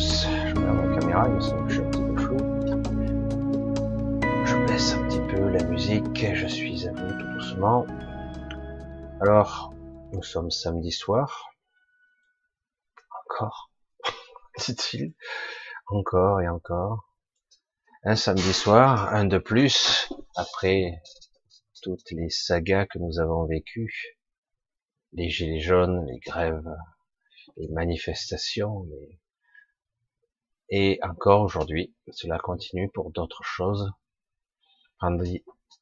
[0.00, 2.38] Je la caméra, il me semble que je suis un petit peu flou.
[4.46, 7.86] Je baisse un petit peu la musique, je suis à vous tout doucement.
[9.20, 9.74] Alors,
[10.14, 11.50] nous sommes samedi soir.
[13.26, 13.70] Encore,
[14.58, 15.12] dit-il.
[15.88, 17.12] Encore et encore.
[18.02, 21.02] Un samedi soir, un de plus, après
[21.82, 24.16] toutes les sagas que nous avons vécues.
[25.12, 26.74] Les gilets jaunes, les grèves,
[27.58, 28.86] les manifestations,
[30.70, 33.90] et encore aujourd'hui, cela continue pour d'autres choses.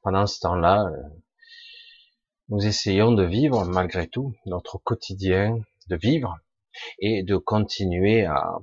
[0.03, 1.03] Pendant ce temps-là, euh,
[2.49, 6.37] nous essayons de vivre malgré tout notre quotidien, de vivre
[6.99, 8.59] et de continuer à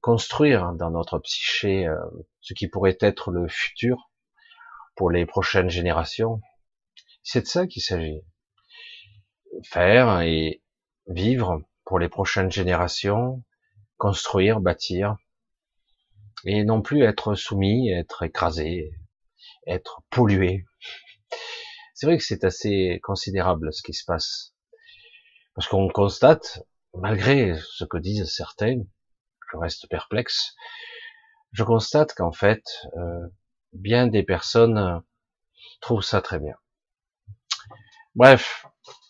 [0.00, 1.96] construire dans notre psyché euh,
[2.40, 4.10] ce qui pourrait être le futur
[4.96, 6.42] pour les prochaines générations.
[7.22, 8.20] C'est de ça qu'il s'agit.
[9.64, 10.62] Faire et
[11.06, 13.42] vivre pour les prochaines générations,
[14.04, 15.16] construire, bâtir,
[16.44, 18.92] et non plus être soumis, être écrasé,
[19.66, 20.66] être pollué.
[21.94, 24.54] C'est vrai que c'est assez considérable ce qui se passe.
[25.54, 28.82] Parce qu'on constate, malgré ce que disent certains,
[29.50, 30.54] je reste perplexe,
[31.52, 32.62] je constate qu'en fait,
[32.98, 33.26] euh,
[33.72, 35.02] bien des personnes
[35.80, 36.56] trouvent ça très bien.
[38.14, 38.66] Bref,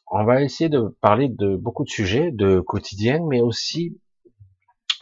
[0.06, 4.00] on va essayer de parler de beaucoup de sujets, de quotidien, mais aussi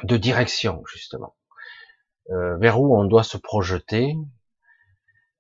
[0.05, 1.37] de direction, justement.
[2.31, 4.15] Euh, vers où on doit se projeter,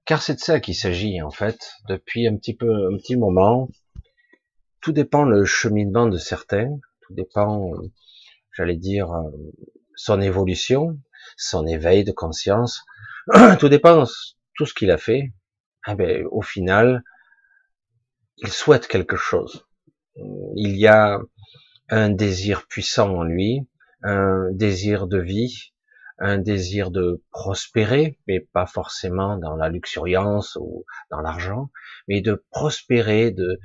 [0.05, 3.69] car c'est de ça qu'il s'agit, en fait, depuis un petit peu, un petit moment.
[4.81, 6.69] Tout dépend le cheminement de certains,
[7.03, 7.71] tout dépend,
[8.57, 9.13] j'allais dire,
[9.95, 10.99] son évolution,
[11.37, 12.85] son éveil de conscience,
[13.61, 14.05] tout dépend
[14.55, 15.33] tout ce qu'il a fait.
[15.89, 17.03] Eh au final,
[18.39, 19.67] il souhaite quelque chose.
[20.57, 21.21] Il y a
[21.89, 23.67] un désir puissant en lui,
[24.03, 25.73] un désir de vie,
[26.19, 31.71] un désir de prospérer, mais pas forcément dans la luxuriance ou dans l'argent,
[32.09, 33.59] mais de prospérer, de,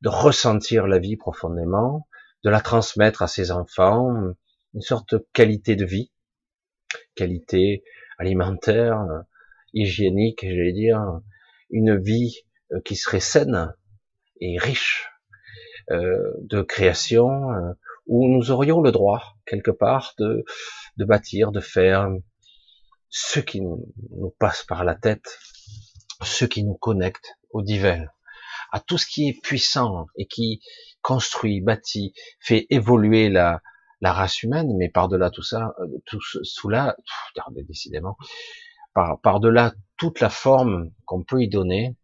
[0.00, 2.08] de ressentir la vie profondément,
[2.44, 4.12] de la transmettre à ses enfants,
[4.74, 6.12] une sorte de qualité de vie,
[7.14, 7.84] qualité
[8.18, 8.98] alimentaire,
[9.74, 11.00] hygiénique, j'allais dire,
[11.70, 13.74] une vie euh, qui serait saine,
[14.40, 15.08] et riche
[15.90, 17.72] euh, de création, euh,
[18.06, 20.44] où nous aurions le droit, quelque part, de,
[20.96, 22.08] de bâtir, de faire
[23.08, 25.38] ce qui nous passe par la tête,
[26.22, 28.06] ce qui nous connecte au divin,
[28.72, 30.60] à tout ce qui est puissant et qui
[31.02, 33.60] construit, bâtit, fait évoluer la,
[34.00, 36.96] la race humaine, mais par-delà tout ça, euh, tout là,
[37.34, 38.16] regardez décidément,
[38.94, 41.96] par, par-delà toute la forme qu'on peut y donner,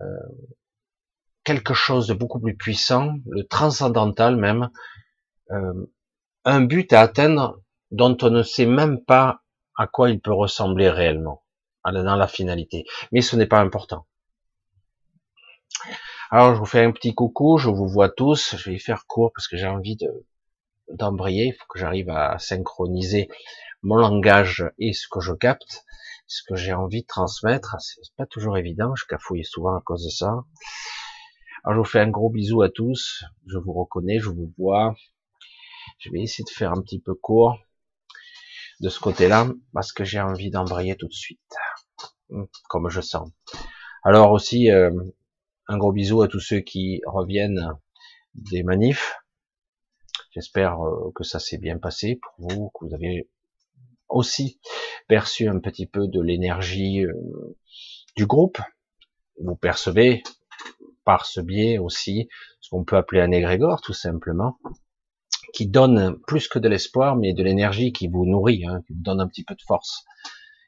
[0.00, 0.04] euh,
[1.44, 4.70] quelque chose de beaucoup plus puissant, le transcendantal même,
[5.50, 5.86] euh,
[6.44, 7.60] un but à atteindre
[7.90, 9.42] dont on ne sait même pas
[9.76, 11.42] à quoi il peut ressembler réellement
[11.84, 12.84] dans la finalité.
[13.10, 14.06] Mais ce n'est pas important.
[16.30, 19.32] Alors je vous fais un petit coucou, je vous vois tous, je vais faire court
[19.34, 20.08] parce que j'ai envie de
[20.90, 23.28] d'embrayer, il faut que j'arrive à synchroniser
[23.82, 25.84] mon langage et ce que je capte,
[26.26, 30.04] ce que j'ai envie de transmettre, c'est pas toujours évident, je cafouille souvent à cause
[30.04, 30.44] de ça.
[31.64, 33.22] Alors je vous fais un gros bisou à tous.
[33.46, 34.96] Je vous reconnais, je vous vois.
[36.02, 37.56] Je vais essayer de faire un petit peu court
[38.80, 41.54] de ce côté-là parce que j'ai envie d'embrayer tout de suite,
[42.30, 43.30] hum, comme je sens.
[44.02, 44.90] Alors aussi euh,
[45.68, 47.78] un gros bisou à tous ceux qui reviennent
[48.34, 49.14] des manifs.
[50.32, 53.28] J'espère euh, que ça s'est bien passé pour vous, que vous avez
[54.08, 54.58] aussi
[55.06, 57.56] perçu un petit peu de l'énergie euh,
[58.16, 58.58] du groupe.
[59.40, 60.24] Vous percevez
[61.04, 62.28] par ce biais aussi
[62.60, 64.58] ce qu'on peut appeler un égrégore tout simplement,
[65.52, 69.02] qui donne plus que de l'espoir, mais de l'énergie qui vous nourrit, hein, qui vous
[69.02, 70.04] donne un petit peu de force.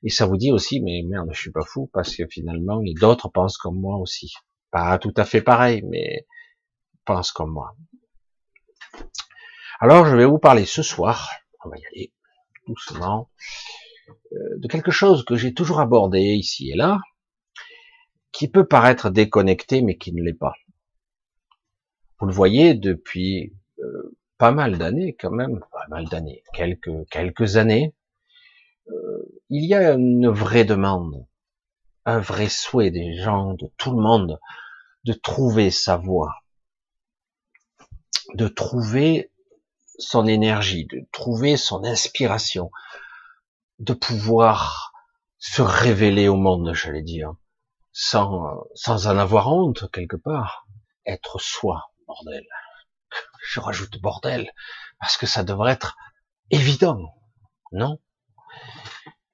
[0.02, 3.28] Et ça vous dit aussi, mais merde, je suis pas fou, parce que finalement, d'autres
[3.28, 4.34] pensent comme moi aussi.
[4.70, 6.26] Pas tout à fait pareil, mais
[7.06, 7.74] pensent comme moi.
[9.80, 11.30] Alors, je vais vous parler ce soir,
[11.64, 12.12] on va y aller
[12.66, 13.30] doucement,
[14.08, 17.00] euh, de quelque chose que j'ai toujours abordé ici et là,
[18.32, 20.54] qui peut paraître déconnecté, mais qui ne l'est pas.
[22.18, 27.56] Vous le voyez depuis euh, pas mal d'années quand même, pas mal d'années, quelques quelques
[27.56, 27.94] années,
[28.88, 31.26] euh, il y a une vraie demande,
[32.04, 34.38] un vrai souhait des gens, de tout le monde,
[35.04, 36.42] de trouver sa voie,
[38.34, 39.30] de trouver
[39.98, 42.70] son énergie, de trouver son inspiration,
[43.78, 44.92] de pouvoir
[45.38, 47.34] se révéler au monde, j'allais dire,
[47.92, 50.66] sans, sans en avoir honte quelque part,
[51.06, 52.44] être soi, bordel.
[53.46, 54.50] Je rajoute bordel,
[55.00, 55.96] parce que ça devrait être
[56.50, 57.14] évident,
[57.72, 57.98] non?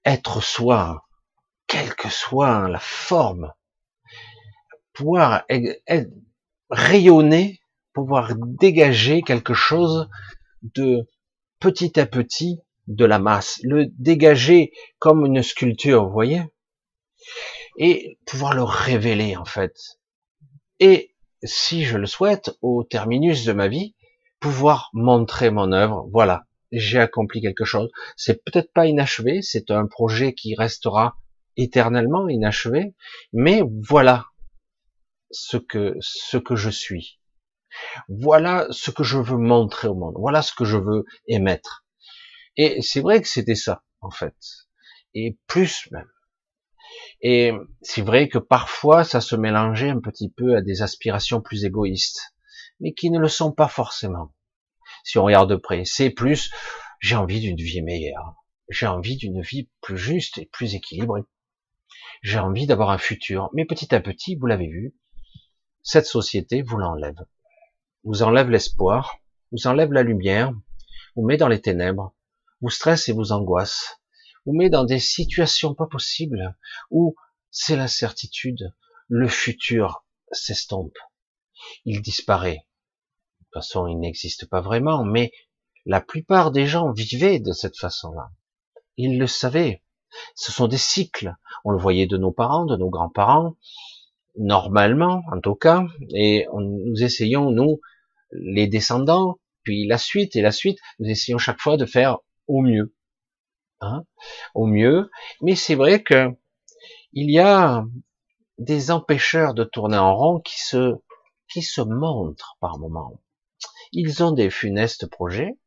[0.05, 1.07] Être soi,
[1.67, 3.53] quelle que soit la forme,
[4.93, 5.45] pouvoir
[6.71, 7.61] rayonner,
[7.93, 10.09] pouvoir dégager quelque chose
[10.63, 11.09] de
[11.61, 16.43] petit à petit de la masse, le dégager comme une sculpture, vous voyez,
[17.77, 19.77] et pouvoir le révéler en fait.
[20.81, 23.95] Et si je le souhaite, au terminus de ma vie,
[24.41, 27.91] pouvoir montrer mon œuvre, voilà, j'ai accompli quelque chose.
[28.17, 31.17] C'est peut-être pas inachevé, c'est un projet qui restera
[31.57, 32.95] éternellement inachevé,
[33.33, 34.27] mais voilà
[35.31, 37.21] ce que ce que je suis.
[38.09, 40.15] Voilà ce que je veux montrer au monde.
[40.19, 41.85] Voilà ce que je veux émettre.
[42.57, 44.37] Et c'est vrai que c'était ça, en fait.
[45.15, 46.11] Et plus même.
[47.21, 47.53] Et
[47.83, 52.35] c'est vrai que parfois, ça se mélangeait un petit peu à des aspirations plus égoïstes,
[52.81, 54.35] mais qui ne le sont pas forcément.
[55.05, 56.51] Si on regarde de près, c'est plus,
[57.01, 58.35] j'ai envie d'une vie meilleure.
[58.69, 61.23] J'ai envie d'une vie plus juste et plus équilibrée.
[62.23, 63.51] J'ai envie d'avoir un futur.
[63.55, 64.95] Mais petit à petit, vous l'avez vu,
[65.83, 67.27] cette société vous l'enlève.
[68.05, 69.19] Vous enlève l'espoir,
[69.53, 70.53] vous enlève la lumière,
[71.17, 72.15] vous met dans les ténèbres,
[72.61, 74.01] vous stresse et vous angoisse,
[74.47, 76.57] vous met dans des situations pas possibles
[76.91, 77.17] où
[77.51, 78.75] c'est l'incertitude,
[79.09, 80.97] le futur s'estompe,
[81.85, 82.67] il disparaît.
[83.51, 85.33] De toute façon, il n'existe pas vraiment, mais
[85.85, 88.31] la plupart des gens vivaient de cette façon-là.
[88.97, 89.83] Ils le savaient.
[90.37, 91.35] Ce sont des cycles.
[91.65, 93.57] On le voyait de nos parents, de nos grands-parents,
[94.37, 97.81] normalement, en tout cas, et nous essayons, nous,
[98.31, 102.61] les descendants, puis la suite et la suite, nous essayons chaque fois de faire au
[102.61, 102.95] mieux,
[103.81, 104.05] hein,
[104.55, 105.11] au mieux.
[105.43, 106.29] Mais c'est vrai que
[107.13, 107.85] il y a
[108.59, 110.95] des empêcheurs de tourner en rond qui se
[111.51, 113.21] qui se montrent par moments.
[113.93, 115.59] Ils ont des funestes projets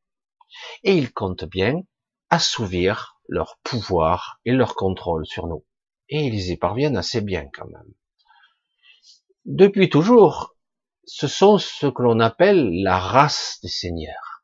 [0.84, 1.82] et ils comptent bien
[2.30, 5.66] assouvir leur pouvoir et leur contrôle sur nous.
[6.10, 7.94] Et ils y parviennent assez bien quand même.
[9.46, 10.56] Depuis toujours,
[11.06, 14.44] ce sont ce que l'on appelle la race des seigneurs.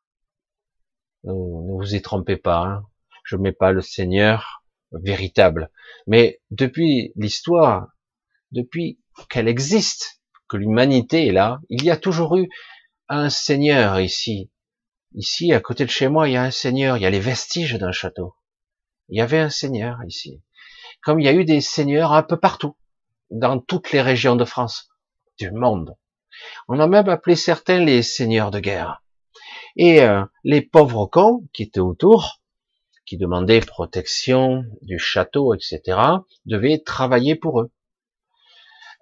[1.24, 2.84] Ne, vous y trompez pas, hein.
[3.24, 5.72] je ne mets pas le seigneur véritable.
[6.08, 7.88] Mais depuis l'histoire,
[8.52, 12.50] depuis qu'elle existe, que l'humanité est là, il y a toujours eu
[13.10, 14.52] un seigneur ici.
[15.16, 17.20] Ici, à côté de chez moi, il y a un seigneur, il y a les
[17.20, 18.36] vestiges d'un château.
[19.10, 20.44] Il y avait un seigneur ici.
[21.02, 22.78] Comme il y a eu des seigneurs un peu partout,
[23.32, 24.90] dans toutes les régions de France,
[25.40, 25.96] du monde.
[26.68, 29.04] On a même appelé certains les seigneurs de guerre.
[29.76, 32.42] Et euh, les pauvres cons qui étaient autour,
[33.06, 35.82] qui demandaient protection du château, etc.,
[36.46, 37.72] devaient travailler pour eux.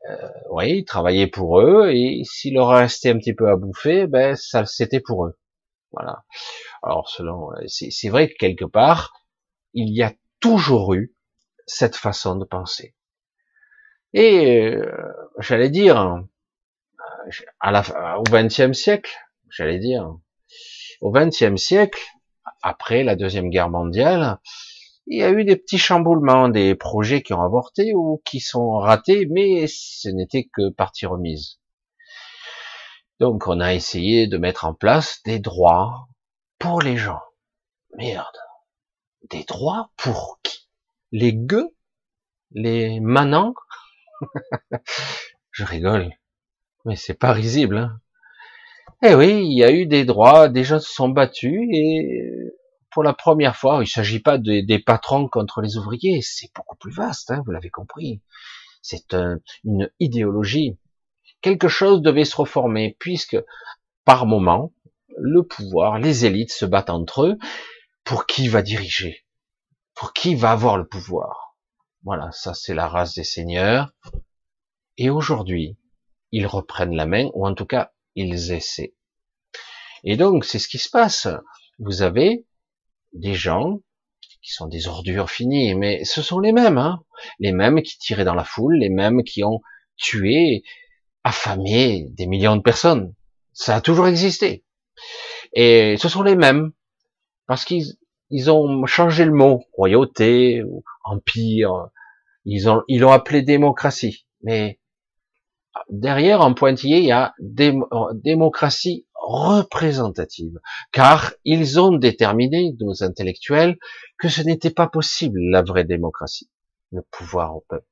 [0.09, 4.35] Euh, oui, travailler pour eux, et s'il leur restait un petit peu à bouffer, ben
[4.35, 5.37] ça c'était pour eux.
[5.91, 6.23] Voilà.
[6.83, 9.13] Alors selon, c'est vrai que quelque part,
[9.73, 11.13] il y a toujours eu
[11.65, 12.95] cette façon de penser.
[14.13, 16.21] Et euh, j'allais dire, euh,
[17.63, 19.13] la, au XXe siècle,
[19.49, 20.15] j'allais dire,
[21.01, 22.01] au XXe siècle,
[22.61, 24.39] après la deuxième guerre mondiale,
[25.09, 28.71] il y a eu des petits chamboulements, des projets qui ont avorté ou qui sont
[28.73, 31.59] ratés, mais ce n'était que partie remise.
[33.19, 36.07] Donc on a essayé de mettre en place des droits
[36.59, 37.21] pour les gens.
[37.97, 38.25] Merde.
[39.29, 40.67] Des droits pour qui?
[41.11, 41.69] Les gueux?
[42.51, 43.53] Les manants?
[45.51, 46.11] Je rigole.
[46.85, 47.77] Mais c'est pas risible.
[47.77, 48.01] Hein.
[49.03, 52.53] eh oui, il y a eu des droits, des gens se sont battus et
[52.97, 56.91] pour la première fois, il s'agit pas des patrons contre les ouvriers, c'est beaucoup plus
[56.91, 58.23] vaste, hein, vous l'avez compris.
[58.81, 59.15] C'est
[59.63, 60.79] une idéologie.
[61.41, 63.37] Quelque chose devait se reformer puisque
[64.03, 64.73] par moment,
[65.15, 67.37] le pouvoir, les élites se battent entre eux
[68.03, 69.27] pour qui va diriger,
[69.93, 71.55] pour qui va avoir le pouvoir?
[72.01, 73.91] Voilà, ça c'est la race des seigneurs.
[74.97, 75.77] Et aujourd'hui,
[76.31, 78.95] ils reprennent la main, ou en tout cas, ils essaient.
[80.03, 81.27] Et donc, c'est ce qui se passe.
[81.77, 82.46] Vous avez
[83.13, 83.79] des gens
[84.41, 87.01] qui sont des ordures finies, mais ce sont les mêmes, hein
[87.39, 89.61] les mêmes qui tiraient dans la foule, les mêmes qui ont
[89.95, 90.63] tué,
[91.23, 93.13] affamé des millions de personnes.
[93.53, 94.63] Ça a toujours existé.
[95.53, 96.71] Et ce sont les mêmes,
[97.47, 97.97] parce qu'ils
[98.29, 100.61] ils ont changé le mot, royauté,
[101.03, 101.89] empire,
[102.45, 104.27] ils ils l'ont appelé démocratie.
[104.41, 104.79] Mais
[105.89, 110.57] derrière, en pointillé, il y a démocratie représentative.
[110.93, 113.77] Car ils ont déterminé, nos intellectuels,
[114.17, 116.49] que ce n'était pas possible, la vraie démocratie.
[116.91, 117.85] Le pouvoir au peuple.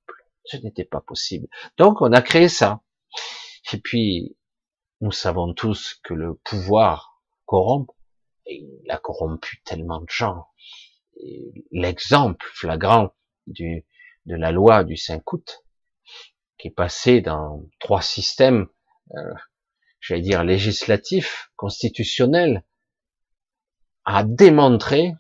[0.45, 1.47] Ce n'était pas possible.
[1.77, 2.81] Donc, on a créé ça.
[3.73, 4.37] Et puis,
[5.01, 7.93] nous savons tous que le pouvoir corrompt.
[8.45, 10.47] il a corrompu tellement de gens.
[11.71, 13.13] L'exemple flagrant
[13.47, 13.85] du,
[14.25, 15.65] de la loi du 5 août,
[16.57, 18.67] qui est passée dans trois systèmes,
[19.15, 19.33] euh,
[20.05, 22.63] j'allais dire législatifs, constitutionnels,
[24.05, 25.15] a démontré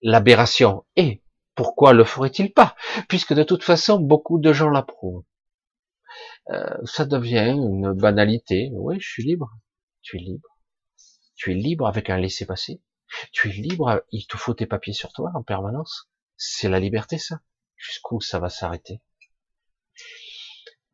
[0.00, 0.84] l'aberration.
[0.94, 1.22] Et
[1.56, 2.76] pourquoi le ferait-il pas?
[3.08, 5.24] Puisque de toute façon, beaucoup de gens l'approuvent.
[6.50, 8.70] Euh, ça devient une banalité.
[8.74, 9.50] Oui, je suis libre.
[10.02, 10.56] Tu es libre.
[11.34, 12.80] Tu es libre avec un laissez-passer.
[13.32, 16.08] Tu es libre, il te faut tes papiers sur toi en permanence.
[16.36, 17.40] C'est la liberté, ça.
[17.76, 19.00] Jusqu'où ça va s'arrêter?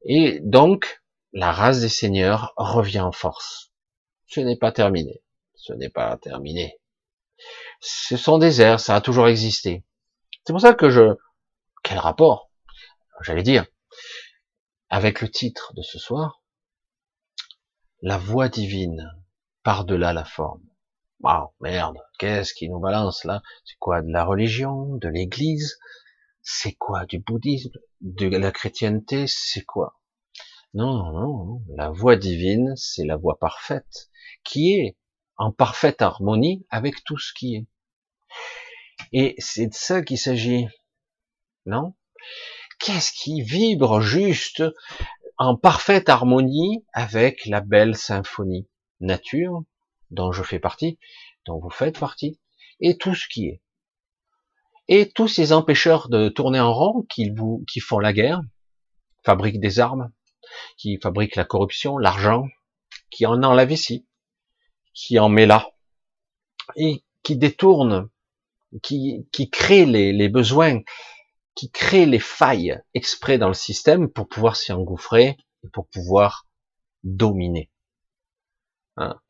[0.07, 1.04] Et donc,
[1.35, 3.73] la race des seigneurs revient en force.
[4.27, 5.23] Ce n'est pas terminé.
[5.57, 6.79] Ce n'est pas terminé.
[7.81, 9.85] Ce sont des airs, ça a toujours existé.
[10.47, 11.17] C'est pour ça que je...
[11.83, 12.51] Quel rapport
[13.21, 13.67] J'allais dire,
[14.89, 16.41] avec le titre de ce soir,
[18.01, 19.11] la voix divine
[19.65, 20.63] par-delà la forme.
[21.21, 23.43] Waouh, merde, qu'est-ce qui nous balance là?
[23.65, 25.79] C'est quoi de la religion, de l'église?
[26.43, 27.73] C'est quoi du bouddhisme,
[28.03, 29.27] de la chrétienté?
[29.27, 29.99] C'est quoi?
[30.75, 34.11] Non, non, non, la voix divine, c'est la voix parfaite,
[34.43, 34.97] qui est
[35.37, 37.67] en parfaite harmonie avec tout ce qui est.
[39.13, 40.67] Et c'est de ça qu'il s'agit,
[41.65, 41.95] non?
[42.81, 44.65] Qu'est-ce qui vibre juste
[45.39, 48.69] en parfaite harmonie avec la belle symphonie
[49.01, 49.63] nature,
[50.11, 50.99] dont je fais partie,
[51.47, 52.41] dont vous faites partie,
[52.81, 53.63] et tout ce qui est.
[54.89, 57.33] Et tous ces empêcheurs de tourner en rond qui,
[57.71, 58.43] qui font la guerre,
[59.25, 60.13] fabriquent des armes,
[60.77, 62.49] qui fabriquent la corruption, l'argent,
[63.11, 64.07] qui en enlèvent ici,
[64.93, 65.71] qui en met là,
[66.77, 68.09] et qui détournent,
[68.83, 70.81] qui, qui créent les, les besoins,
[71.55, 76.47] qui créent les failles exprès dans le système pour pouvoir s'y engouffrer et pour pouvoir
[77.05, 77.71] dominer.
[78.97, 79.21] Hein.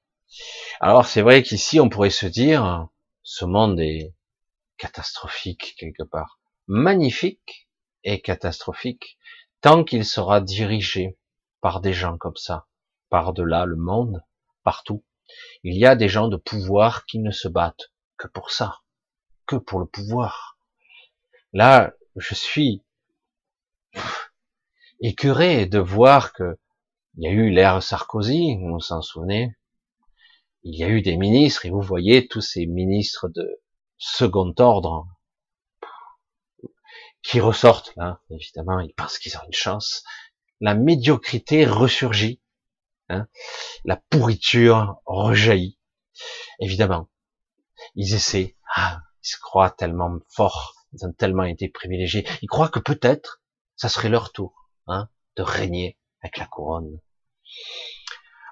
[0.81, 2.89] Alors c'est vrai qu'ici on pourrait se dire,
[3.23, 4.15] ce monde est
[4.77, 7.69] catastrophique quelque part, magnifique
[8.05, 9.19] et catastrophique,
[9.65, 11.17] tant qu'il sera dirigé
[11.63, 12.67] par des gens comme ça,
[13.09, 14.23] par-delà le monde,
[14.63, 15.03] partout.
[15.63, 18.81] Il y a des gens de pouvoir qui ne se battent que pour ça,
[19.47, 20.59] que pour le pouvoir.
[21.55, 22.83] Là, je suis
[25.01, 26.59] écœuré de voir que
[27.17, 29.57] il y a eu l'ère Sarkozy, vous s'en souvenez?
[30.63, 33.63] Il y a eu des ministres, et vous voyez tous ces ministres de
[33.97, 35.07] second ordre
[37.25, 40.05] qui ressortent là, évidemment, ils pensent qu'ils ont une chance.
[40.61, 42.41] La médiocrité ressurgit,
[43.09, 43.27] hein.
[43.85, 45.79] la pourriture rejaillit.
[46.61, 47.09] Évidemment,
[47.95, 52.69] ils essaient, ah, ils se croient tellement forts, ils ont tellement été privilégiés, ils croient
[52.69, 53.43] que peut-être
[53.75, 57.01] ça serait leur tour hein, de régner avec la couronne.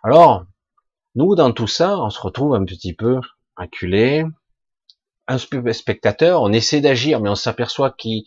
[0.02, 0.46] Alors,
[1.14, 3.20] nous, dans tout ça, on se retrouve un petit peu
[3.56, 4.24] acculé,
[5.28, 8.24] un spectateur, on essaie d'agir, mais on s'aperçoit qu'il,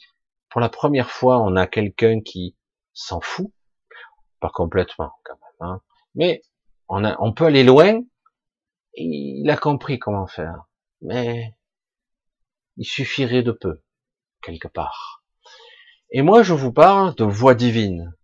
[0.56, 2.56] pour la première fois, on a quelqu'un qui
[2.94, 3.52] s'en fout,
[4.40, 5.82] pas complètement quand même, hein.
[6.14, 6.42] mais
[6.88, 8.00] on, peut aller loin,
[8.94, 10.64] il a compris comment faire,
[11.02, 11.58] mais
[12.78, 13.84] il suffirait de peu,
[14.42, 15.26] quelque part.
[16.12, 18.16] Et moi, je vous parle de voix divine.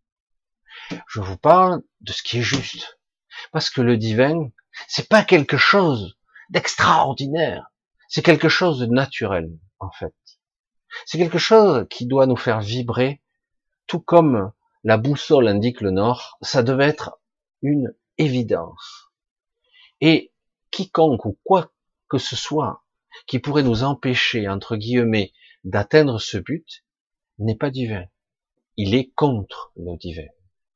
[1.09, 2.97] Je vous parle de ce qui est juste.
[3.51, 4.51] Parce que le divin,
[4.87, 6.17] c'est pas quelque chose
[6.49, 7.73] d'extraordinaire.
[8.07, 10.15] C'est quelque chose de naturel, en fait.
[11.05, 13.21] C'est quelque chose qui doit nous faire vibrer,
[13.87, 14.51] tout comme
[14.83, 17.19] la boussole indique le nord, ça devait être
[17.61, 19.11] une évidence.
[19.99, 20.31] Et
[20.71, 21.71] quiconque ou quoi
[22.09, 22.83] que ce soit
[23.27, 25.33] qui pourrait nous empêcher, entre guillemets,
[25.63, 26.83] d'atteindre ce but,
[27.39, 28.05] n'est pas divin.
[28.77, 30.27] Il est contre le divin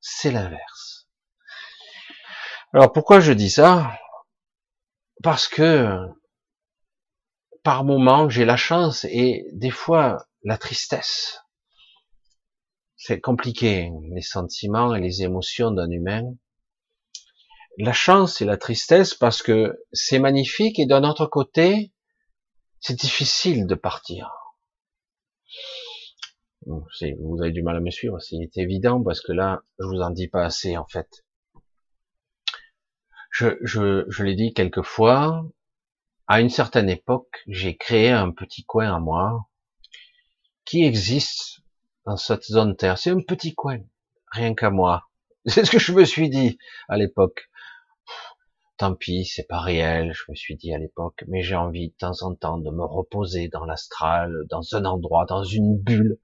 [0.08, 1.08] c'est l'inverse.
[2.72, 3.98] Alors pourquoi je dis ça?
[5.24, 5.98] Parce que
[7.66, 11.42] par moments j'ai la chance et des fois la tristesse.
[12.96, 16.24] C'est compliqué, les sentiments et les émotions d'un humain.
[17.78, 21.92] La chance et la tristesse parce que c'est magnifique et d'un autre côté,
[22.80, 24.30] c'est difficile de partir
[26.66, 30.10] vous avez du mal à me suivre, c'est évident parce que là, je vous en
[30.10, 31.26] dis pas assez en fait.
[33.30, 35.46] Je, je, je l'ai dit quelques fois,
[36.28, 39.48] à une certaine époque, j'ai créé un petit coin à moi
[40.66, 41.62] qui existe
[42.06, 42.98] dans cette zone terre.
[42.98, 43.80] C'est un petit coin,
[44.32, 45.08] rien qu'à moi.
[45.46, 46.58] C'est ce que je me suis dit
[46.90, 47.50] à l'époque.
[48.78, 51.96] Tant pis, c'est pas réel, je me suis dit à l'époque, mais j'ai envie de
[51.96, 56.20] temps en temps de me reposer dans l'astral, dans un endroit, dans une bulle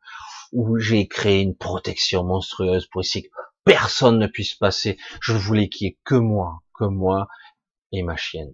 [0.51, 4.97] où j'ai créé une protection monstrueuse pour essayer que personne ne puisse passer.
[5.21, 7.29] Je voulais qu'il y ait que moi, que moi
[7.93, 8.53] et ma chienne.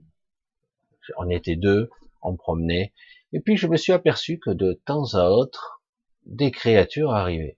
[1.17, 1.89] On était deux,
[2.21, 2.93] on promenait.
[3.33, 5.81] Et puis je me suis aperçu que de temps à autre,
[6.25, 7.57] des créatures arrivaient.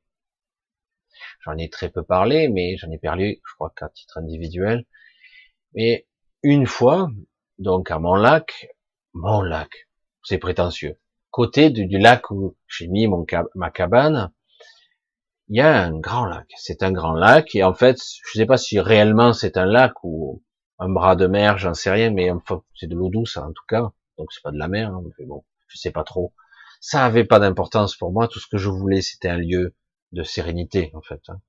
[1.41, 4.85] J'en ai très peu parlé, mais j'en ai parlé, je crois qu'à titre individuel.
[5.73, 6.07] Mais
[6.43, 7.09] une fois,
[7.57, 8.69] donc à mon lac,
[9.13, 9.87] mon lac,
[10.23, 10.99] c'est prétentieux.
[11.31, 13.07] Côté du, lac où j'ai mis
[13.55, 14.31] ma cabane,
[15.49, 16.47] il y a un grand lac.
[16.57, 19.93] C'est un grand lac et en fait, je sais pas si réellement c'est un lac
[20.03, 20.43] ou
[20.79, 23.65] un bras de mer, j'en sais rien, mais enfin, c'est de l'eau douce en tout
[23.67, 23.91] cas.
[24.17, 26.33] Donc c'est pas de la mer, hein, mais bon, je sais pas trop.
[26.81, 28.27] Ça avait pas d'importance pour moi.
[28.27, 29.75] Tout ce que je voulais, c'était un lieu
[30.13, 31.21] de sérénité en fait.
[31.27, 31.41] Hein.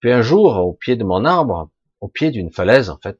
[0.00, 3.18] Puis un jour, au pied de mon arbre, au pied d'une falaise en fait,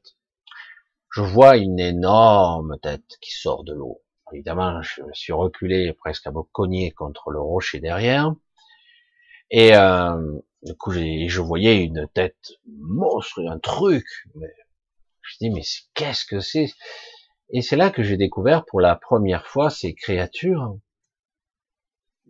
[1.11, 4.01] je vois une énorme tête qui sort de l'eau.
[4.31, 8.33] Évidemment, je me suis reculé presque à me cogner contre le rocher derrière.
[9.49, 14.05] Et euh, du coup, je voyais une tête monstre, un truc.
[14.35, 14.53] Mais
[15.29, 15.61] je dis, mais
[15.93, 16.73] qu'est-ce que c'est?
[17.51, 20.77] Et c'est là que j'ai découvert pour la première fois ces créatures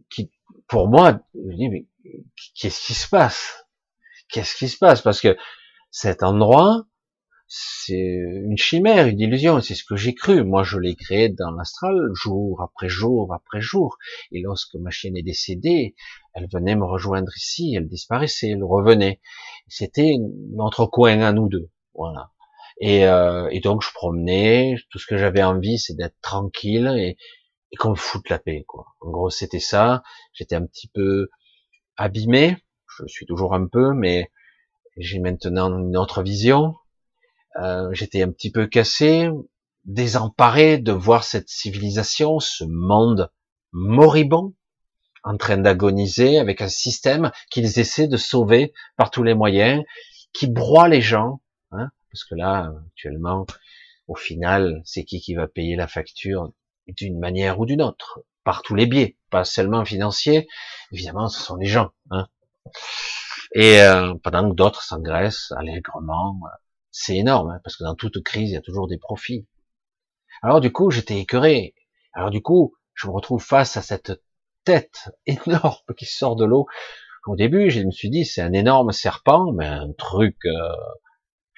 [0.10, 0.32] qui,
[0.68, 1.86] pour moi, je dis, mais
[2.56, 3.66] qu'est-ce qui se passe?
[4.30, 5.02] Qu'est-ce qui se passe?
[5.02, 5.38] Parce que
[5.92, 6.86] cet endroit,
[7.48, 10.44] c'est une chimère, une illusion, c'est ce que j'ai cru.
[10.44, 13.98] Moi, je l'ai créé dans l'astral, jour après jour après jour.
[14.32, 15.96] Et lorsque ma chienne est décédée,
[16.34, 19.20] elle venait me rejoindre ici, elle disparaissait, elle revenait.
[19.68, 20.14] C'était
[20.52, 22.32] notre coin à nous deux, voilà.
[22.80, 27.18] Et, euh, et donc je promenais, tout ce que j'avais envie, c'est d'être tranquille et,
[27.72, 28.86] et qu'on me foute la paix, quoi.
[29.02, 30.02] En gros, c'était ça.
[30.34, 31.30] J'étais un petit peu
[31.98, 32.58] abîmé,
[32.98, 34.32] je suis toujours un peu, mais
[34.98, 36.76] j'ai maintenant une autre vision
[37.58, 39.30] euh, j'étais un petit peu cassé,
[39.86, 43.32] désemparé de voir cette civilisation, ce monde
[43.72, 44.54] moribond,
[45.24, 49.84] en train d'agoniser avec un système qu'ils essaient de sauver par tous les moyens,
[50.32, 53.46] qui broie les gens, hein, parce que là, actuellement,
[54.08, 56.52] au final, c'est qui qui va payer la facture
[56.88, 60.48] d'une manière ou d'une autre, par tous les biais, pas seulement financiers,
[60.92, 61.92] évidemment, ce sont les gens.
[62.10, 62.28] Hein.
[63.54, 66.40] Et euh, pendant que d'autres s'engraissent allègrement,
[66.92, 69.48] c'est énorme, hein, parce que dans toute crise, il y a toujours des profits.
[70.42, 71.76] Alors du coup, j'étais écœuré.
[72.14, 74.22] Alors du coup, je me retrouve face à cette
[74.64, 76.68] tête énorme qui sort de l'eau.
[77.28, 80.38] Au début, je me suis dit, c'est un énorme serpent, mais un truc...
[80.46, 80.76] Euh...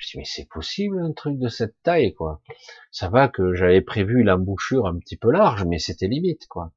[0.01, 2.41] Je me mais c'est possible un truc de cette taille, quoi.
[2.89, 6.71] Ça va que j'avais prévu l'embouchure un petit peu large, mais c'était limite, quoi.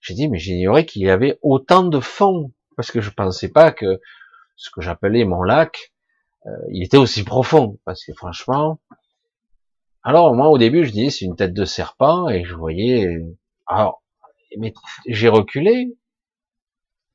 [0.00, 3.70] J'ai dit, mais j'ignorais qu'il y avait autant de fond, parce que je pensais pas
[3.70, 4.00] que
[4.56, 5.92] ce que j'appelais mon lac,
[6.46, 8.80] euh, il était aussi profond, parce que franchement,
[10.02, 13.24] alors moi au début je disais c'est une tête de serpent et je voyais,
[13.66, 14.02] alors
[14.58, 14.74] mais
[15.06, 15.96] j'ai reculé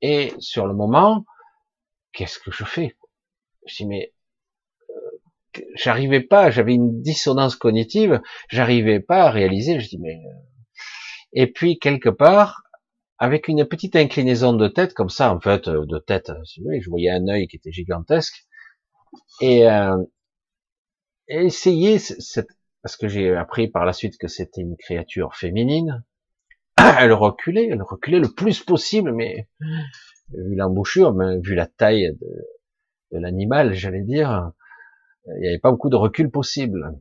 [0.02, 1.26] et sur le moment,
[2.12, 2.98] qu'est-ce que je fais?
[3.68, 4.14] Je dis mais
[5.76, 9.80] j'arrivais pas, j'avais une dissonance cognitive, j'arrivais pas à réaliser.
[9.80, 10.34] Je dis mais euh,
[11.34, 12.64] et puis quelque part
[13.18, 17.28] avec une petite inclinaison de tête comme ça en fait de tête, je voyais un
[17.28, 18.46] œil qui était gigantesque
[19.42, 19.98] et, euh,
[21.28, 22.50] essayer, cette,
[22.82, 26.04] parce que j'ai appris par la suite que c'était une créature féminine,
[26.78, 29.48] elle reculait, elle reculait le plus possible, mais
[30.32, 32.28] vu l'embouchure, vu la taille de,
[33.12, 34.52] de l'animal, j'allais dire,
[35.36, 37.00] il n'y avait pas beaucoup de recul possible.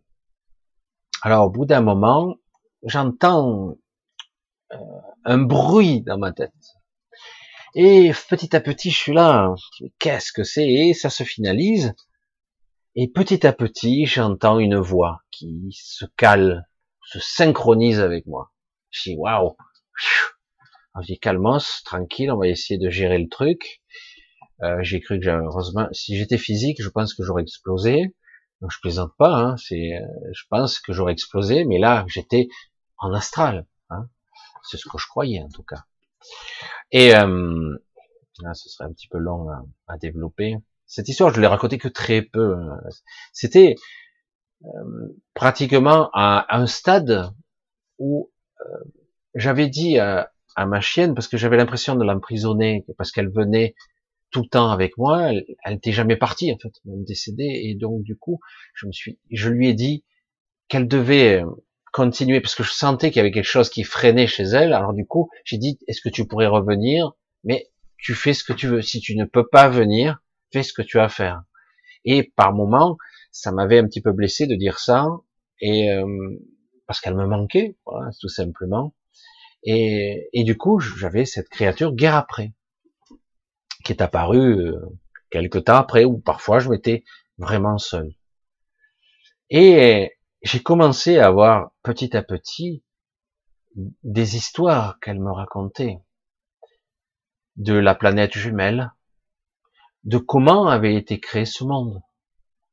[1.22, 2.36] Alors au bout d'un moment,
[2.82, 3.76] j'entends
[4.72, 4.76] euh,
[5.24, 6.52] un bruit dans ma tête.
[7.74, 9.54] Et petit à petit, je suis là,
[9.98, 10.66] qu'est-ce que c'est?
[10.66, 11.94] Et ça se finalise.
[12.94, 16.68] Et petit à petit, j'entends une voix qui se cale,
[17.04, 18.50] se synchronise avec moi.
[18.90, 19.56] Je dis waouh.
[21.00, 23.82] Je dis calmos, tranquille, on va essayer de gérer le truc.
[24.62, 28.14] Euh, j'ai cru que j'avais heureusement, si j'étais physique, je pense que j'aurais explosé.
[28.60, 32.48] Donc je plaisante pas, hein, c'est, euh, je pense que j'aurais explosé, mais là j'étais
[32.98, 33.66] en astral.
[33.90, 34.08] Hein.
[34.64, 35.84] C'est ce que je croyais en tout cas.
[36.90, 37.76] Et euh,
[38.40, 40.56] là, ce serait un petit peu long à, à développer.
[40.86, 42.54] Cette histoire, je l'ai raconté que très peu.
[42.56, 42.80] Hein.
[43.32, 43.76] C'était
[44.64, 47.30] euh, pratiquement à, un stade
[47.98, 48.84] où euh,
[49.34, 50.30] j'avais dit à,
[50.66, 53.76] ma chienne, parce que j'avais l'impression de l'emprisonner, parce qu'elle venait
[54.30, 58.02] tout le temps avec moi, elle, n'était jamais partie en fait, même décédée, et donc
[58.02, 58.40] du coup,
[58.74, 60.04] je me suis, je lui ai dit
[60.68, 61.46] qu'elle devait euh,
[61.92, 64.72] continuer, parce que je sentais qu'il y avait quelque chose qui freinait chez elle.
[64.72, 67.12] Alors du coup, j'ai dit, est-ce que tu pourrais revenir?
[67.44, 68.82] Mais tu fais ce que tu veux.
[68.82, 71.42] Si tu ne peux pas venir, fais ce que tu as à faire.
[72.04, 72.96] Et par moment,
[73.32, 75.06] ça m'avait un petit peu blessé de dire ça,
[75.60, 76.06] et euh,
[76.86, 78.94] parce qu'elle me manquait, voilà, tout simplement.
[79.64, 82.52] Et, et du coup, j'avais cette créature guerre après,
[83.88, 84.82] qui est apparue euh,
[85.30, 87.04] quelque temps après, ou parfois je m'étais
[87.38, 88.14] vraiment seul.
[89.48, 92.84] Et J'ai commencé à avoir petit à petit
[94.02, 96.00] des histoires qu'elle me racontait
[97.56, 98.92] de la planète jumelle,
[100.04, 102.02] de comment avait été créé ce monde,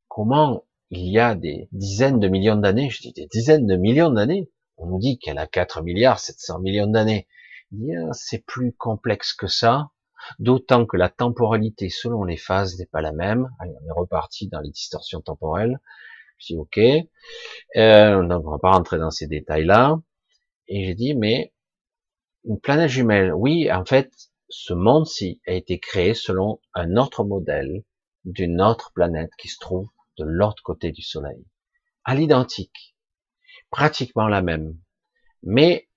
[0.09, 4.11] comment il y a des dizaines de millions d'années, je dis des dizaines de millions
[4.11, 7.25] d'années, on nous dit qu'elle a 4 milliards 700 millions d'années,
[7.73, 9.91] ah, c'est plus complexe que ça,
[10.39, 13.49] d'autant que la temporalité selon les phases n'est pas la même.
[13.59, 15.79] Allez, on est reparti dans les distorsions temporelles.
[16.37, 16.79] Je dis ok,
[17.77, 19.99] euh, donc on va pas rentrer dans ces détails-là.
[20.67, 21.53] Et j'ai dit mais
[22.43, 24.11] une planète jumelle, oui, en fait,
[24.49, 27.83] ce monde-ci a été créé selon un autre modèle
[28.23, 31.45] d'une autre planète qui se trouve de l'autre côté du Soleil,
[32.03, 32.95] à l'identique,
[33.69, 34.77] pratiquement la même.
[35.43, 35.89] Mais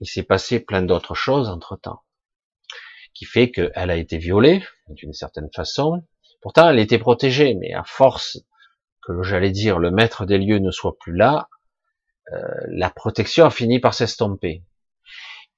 [0.00, 2.02] il s'est passé plein d'autres choses entre temps,
[3.16, 6.04] qui fait qu'elle a été violée d'une certaine façon.
[6.42, 8.38] Pourtant, elle était protégée, mais à force
[9.02, 11.48] que j'allais dire le maître des lieux ne soit plus là,
[12.32, 14.62] euh, la protection a fini par s'estomper.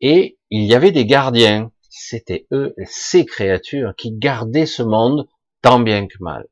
[0.00, 5.28] Et il y avait des gardiens, c'était eux, ces créatures, qui gardaient ce monde
[5.60, 6.46] tant bien que mal.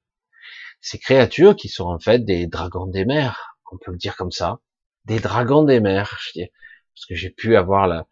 [0.81, 4.33] Ces créatures qui sont en fait des dragons des mers, on peut le dire comme
[4.33, 4.59] ça,
[5.05, 6.49] des dragons des mers, je dis,
[6.95, 8.07] parce que j'ai pu avoir la,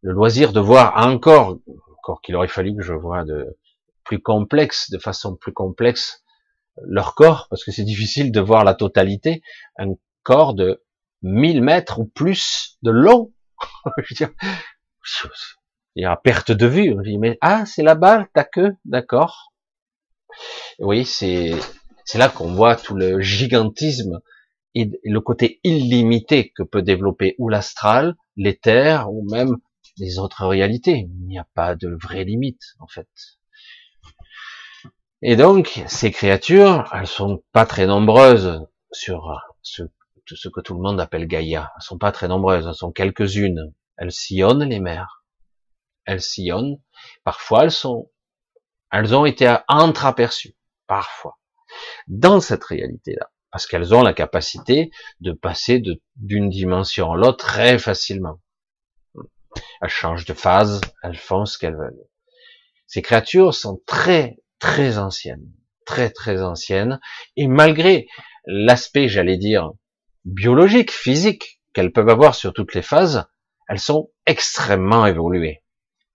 [0.00, 1.58] le loisir de voir encore,
[2.22, 3.56] qu'il aurait fallu que je vois de
[4.04, 6.22] plus complexe, de façon plus complexe,
[6.82, 9.42] leur corps, parce que c'est difficile de voir la totalité,
[9.78, 10.82] un corps de
[11.22, 13.32] 1000 mètres ou plus de long.
[13.98, 14.30] je veux dire,
[15.96, 16.94] il y a perte de vue.
[16.96, 19.52] On dit, mais ah, c'est là-bas ta queue, d'accord.
[20.78, 21.52] Oui, c'est
[22.04, 24.20] c'est là qu'on voit tout le gigantisme
[24.74, 29.56] et le côté illimité que peut développer ou l'astral, l'éther, ou même
[29.96, 31.08] les autres réalités.
[31.20, 33.08] Il n'y a pas de vraie limite, en fait.
[35.22, 39.82] Et donc, ces créatures, elles sont pas très nombreuses sur ce,
[40.26, 41.72] ce que tout le monde appelle Gaïa.
[41.76, 43.72] Elles sont pas très nombreuses, elles sont quelques-unes.
[43.96, 45.24] Elles sillonnent les mers.
[46.04, 46.80] Elles sillonnent.
[47.22, 48.10] Parfois, elles sont,
[48.92, 50.56] elles ont été entreaperçues.
[50.86, 51.38] Parfois.
[52.06, 55.80] Dans cette réalité-là parce qu'elles ont la capacité de passer
[56.16, 58.40] d'une dimension à l'autre très facilement.
[59.80, 62.06] Elles changent de phase, elles font ce qu'elles veulent.
[62.86, 65.50] Ces créatures sont très, très anciennes,
[65.86, 67.00] très, très anciennes,
[67.36, 68.06] et malgré
[68.46, 69.72] l'aspect, j'allais dire,
[70.24, 73.26] biologique, physique qu'elles peuvent avoir sur toutes les phases,
[73.68, 75.62] elles sont extrêmement évoluées.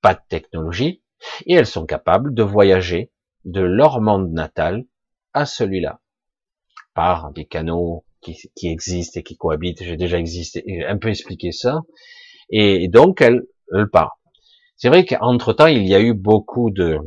[0.02, 1.04] Pas de technologie,
[1.46, 3.12] et elles sont capables de voyager
[3.46, 4.86] de leur monde natal
[5.34, 6.00] à celui-là
[6.94, 9.84] par des canaux qui, existent et qui cohabitent.
[9.84, 11.82] J'ai déjà existé, un peu expliqué ça.
[12.50, 14.20] Et donc, elle, elle part.
[14.78, 17.00] C'est vrai qu'entre temps, il y a eu beaucoup de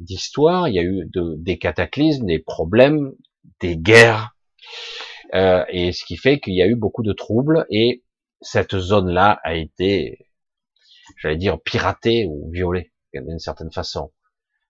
[0.00, 3.12] d'histoires, il y a eu de, des cataclysmes, des problèmes,
[3.60, 4.36] des guerres,
[5.34, 8.04] euh, et ce qui fait qu'il y a eu beaucoup de troubles, et
[8.40, 10.28] cette zone-là a été,
[11.16, 14.12] j'allais dire, piratée ou violée d'une certaine façon.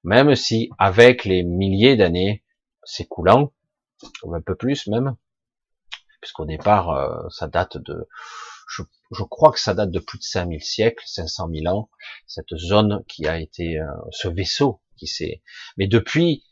[0.05, 2.43] Même si, avec les milliers d'années
[2.85, 3.53] s'écoulant,
[4.23, 5.17] ou un peu plus même,
[6.21, 8.09] puisqu'au départ, euh, ça date de,
[8.69, 11.89] je, crois que ça date de plus de 5000 siècles, 500 000 ans,
[12.27, 15.43] cette zone qui a été, euh, ce vaisseau qui s'est,
[15.77, 16.45] mais depuis,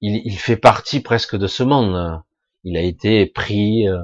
[0.00, 2.22] il, fait partie presque de ce monde.
[2.62, 3.98] Il a été pris, euh,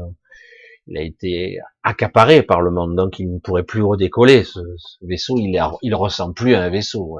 [0.86, 4.42] il a été accaparé par le monde, donc il ne pourrait plus redécoller.
[4.42, 4.58] Ce,
[5.02, 7.18] vaisseau, il, est, il ressemble plus à un vaisseau.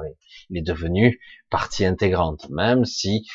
[0.49, 3.25] Il est devenu partie intégrante, même si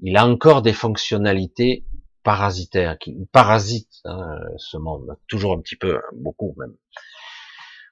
[0.00, 1.84] il a encore des fonctionnalités
[2.22, 6.74] parasitaires, qui parasitent hein, ce monde, toujours un petit peu, hein, beaucoup même.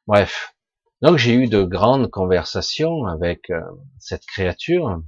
[0.06, 0.54] Bref,
[1.02, 3.60] donc j'ai eu de grandes conversations avec euh,
[3.98, 5.02] cette créature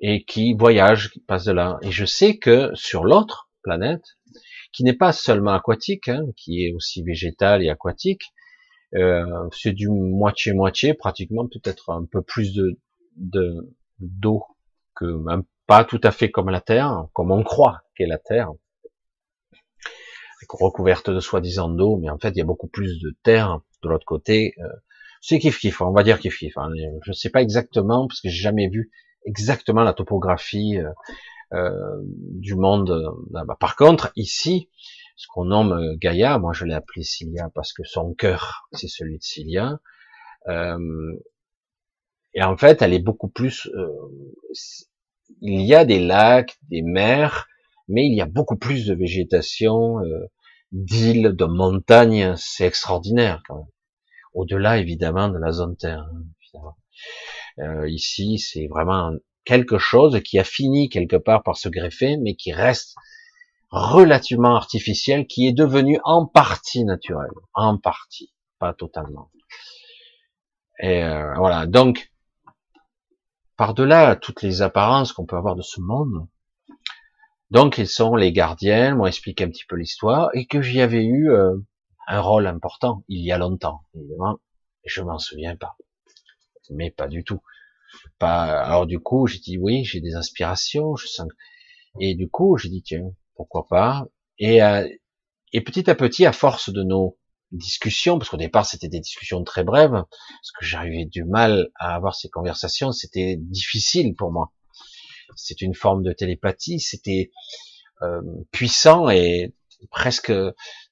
[0.00, 1.78] et qui voyage, qui passe de là.
[1.82, 4.04] Et je sais que sur l'autre planète,
[4.72, 8.32] qui n'est pas seulement aquatique, hein, qui est aussi végétale et aquatique,
[8.94, 14.44] euh, c'est du moitié-moitié, pratiquement peut-être un peu plus de d'eau
[14.96, 18.50] que un pas tout à fait comme la Terre, comme on croit qu'est la Terre,
[20.48, 23.88] recouverte de soi-disant d'eau, mais en fait il y a beaucoup plus de terre de
[23.88, 24.54] l'autre côté.
[24.58, 24.68] Euh,
[25.20, 26.56] c'est kiff kiff, on va dire kiff kiff.
[26.58, 26.70] Hein.
[27.02, 28.90] Je ne sais pas exactement parce que j'ai jamais vu
[29.24, 30.90] exactement la topographie euh,
[31.52, 33.14] euh du monde.
[33.58, 34.68] Par contre, ici,
[35.16, 39.18] ce qu'on nomme Gaïa, moi je l'ai appelé Cilia parce que son cœur c'est celui
[39.18, 39.78] de Cilia.
[40.48, 41.14] Euh,
[42.34, 43.70] et en fait, elle est beaucoup plus
[45.40, 47.48] il y a des lacs, des mers,
[47.88, 50.26] mais il y a beaucoup plus de végétation, euh,
[50.72, 53.66] d'îles, de montagnes, c'est extraordinaire quand même.
[54.32, 56.06] Au-delà évidemment de la zone terre.
[56.54, 56.74] Hein,
[57.60, 59.12] euh, ici, c'est vraiment
[59.44, 62.96] quelque chose qui a fini quelque part par se greffer, mais qui reste
[63.70, 69.30] relativement artificiel qui est devenu en partie naturel, en partie, pas totalement.
[70.80, 72.12] Et euh, voilà, donc
[73.56, 76.26] par-delà toutes les apparences qu'on peut avoir de ce monde,
[77.54, 81.04] donc ils sont les gardiens, m'ont expliqué un petit peu l'histoire et que j'y avais
[81.04, 81.54] eu euh,
[82.08, 84.38] un rôle important il y a longtemps, évidemment,
[84.84, 85.76] je m'en souviens pas,
[86.70, 87.40] mais pas du tout.
[88.18, 88.60] Pas.
[88.60, 91.28] Alors du coup, j'ai dit oui, j'ai des inspirations, je sens.
[92.00, 94.06] Et du coup, j'ai dit tiens, pourquoi pas?
[94.38, 94.88] Et, euh,
[95.52, 97.16] et petit à petit, à force de nos
[97.52, 101.94] discussions, parce qu'au départ c'était des discussions très brèves, parce que j'arrivais du mal à
[101.94, 104.52] avoir ces conversations, c'était difficile pour moi.
[105.36, 107.30] C'est une forme de télépathie, c'était
[108.02, 108.20] euh,
[108.50, 109.54] puissant et
[109.90, 110.32] presque,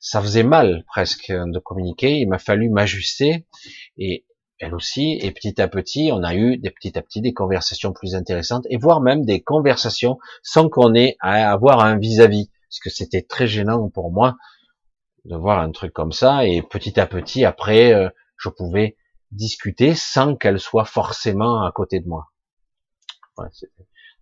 [0.00, 2.18] ça faisait mal presque de communiquer.
[2.18, 3.46] Il m'a fallu m'ajuster
[3.96, 4.24] et
[4.58, 5.18] elle aussi.
[5.20, 8.66] Et petit à petit, on a eu des petit à petit des conversations plus intéressantes
[8.70, 13.22] et voire même des conversations sans qu'on ait à avoir un vis-à-vis, parce que c'était
[13.22, 14.36] très gênant pour moi
[15.24, 16.46] de voir un truc comme ça.
[16.46, 18.96] Et petit à petit, après, euh, je pouvais
[19.30, 22.26] discuter sans qu'elle soit forcément à côté de moi.
[23.38, 23.48] Ouais,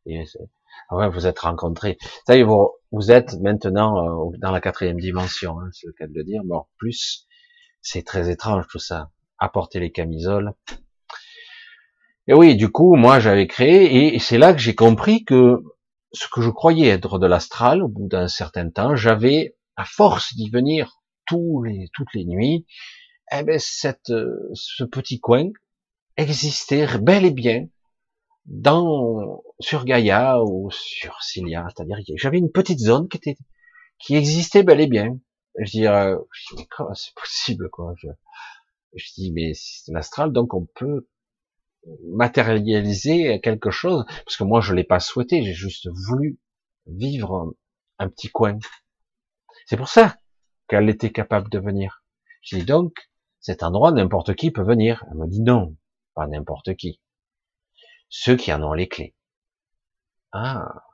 [0.06, 1.98] ouais, vous êtes rencontrés.
[2.26, 5.92] Ça y est, vous, vous êtes maintenant euh, dans la quatrième dimension, hein, c'est le
[5.92, 6.42] cas de le dire.
[6.44, 7.26] Bon, plus,
[7.82, 9.10] c'est très étrange tout ça
[9.40, 10.52] apporter les camisoles.
[12.28, 15.62] Et oui, du coup, moi, j'avais créé, et c'est là que j'ai compris que
[16.12, 20.34] ce que je croyais être de l'astral, au bout d'un certain temps, j'avais, à force
[20.34, 22.66] d'y venir tous les, toutes les nuits,
[23.32, 24.12] eh ben, cette,
[24.52, 25.48] ce petit coin
[26.16, 27.66] existait bel et bien
[28.44, 33.36] dans, sur Gaïa ou sur Cilia, c'est-à-dire que j'avais une petite zone qui était,
[33.98, 35.18] qui existait bel et bien.
[35.58, 36.18] Je veux dire,
[36.94, 37.94] c'est possible, quoi?
[37.98, 38.08] Je,
[38.94, 41.08] je dis, mais c'est l'astral, donc on peut
[42.04, 46.38] matérialiser quelque chose, parce que moi je l'ai pas souhaité, j'ai juste voulu
[46.86, 47.54] vivre
[47.98, 48.58] un, petit coin.
[49.66, 50.16] C'est pour ça
[50.68, 52.02] qu'elle était capable de venir.
[52.42, 55.04] Je dis donc, cet endroit, n'importe qui peut venir.
[55.10, 55.76] Elle me dit non,
[56.14, 57.00] pas n'importe qui.
[58.08, 59.14] Ceux qui en ont les clés.
[60.32, 60.84] Ah,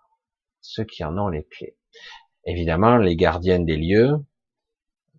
[0.60, 1.76] ceux qui en ont les clés.
[2.44, 4.24] Évidemment, les gardiennes des lieux,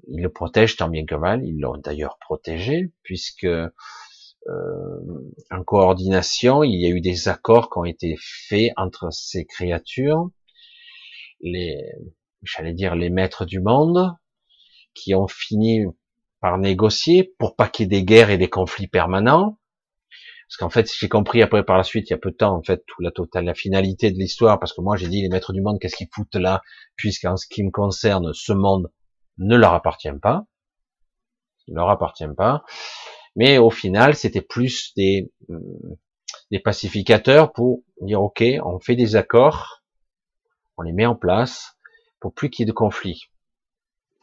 [0.08, 1.46] ils le protègent tant bien que mal.
[1.46, 3.72] Ils l'ont d'ailleurs protégé puisque euh,
[5.52, 10.30] en coordination, il y a eu des accords qui ont été faits entre ces créatures,
[11.42, 11.78] les,
[12.44, 14.16] j'allais dire les maîtres du monde,
[14.94, 15.86] qui ont fini
[16.40, 19.60] par négocier pour pas qu'il y ait des guerres et des conflits permanents.
[20.48, 22.56] Parce qu'en fait, j'ai compris après par la suite, il y a peu de temps,
[22.56, 25.30] en fait, tout la totale, la finalité de l'histoire, parce que moi j'ai dit les
[25.30, 26.62] maîtres du monde, qu'est-ce qu'ils foutent là,
[26.96, 28.90] puisqu'en ce qui me concerne, ce monde
[29.38, 30.46] ne leur appartient pas,
[31.68, 32.64] ne leur appartient pas,
[33.36, 35.60] mais au final, c'était plus des, euh,
[36.50, 39.84] des pacificateurs pour dire, OK, on fait des accords,
[40.78, 41.76] on les met en place
[42.20, 43.30] pour plus qu'il y ait de conflits.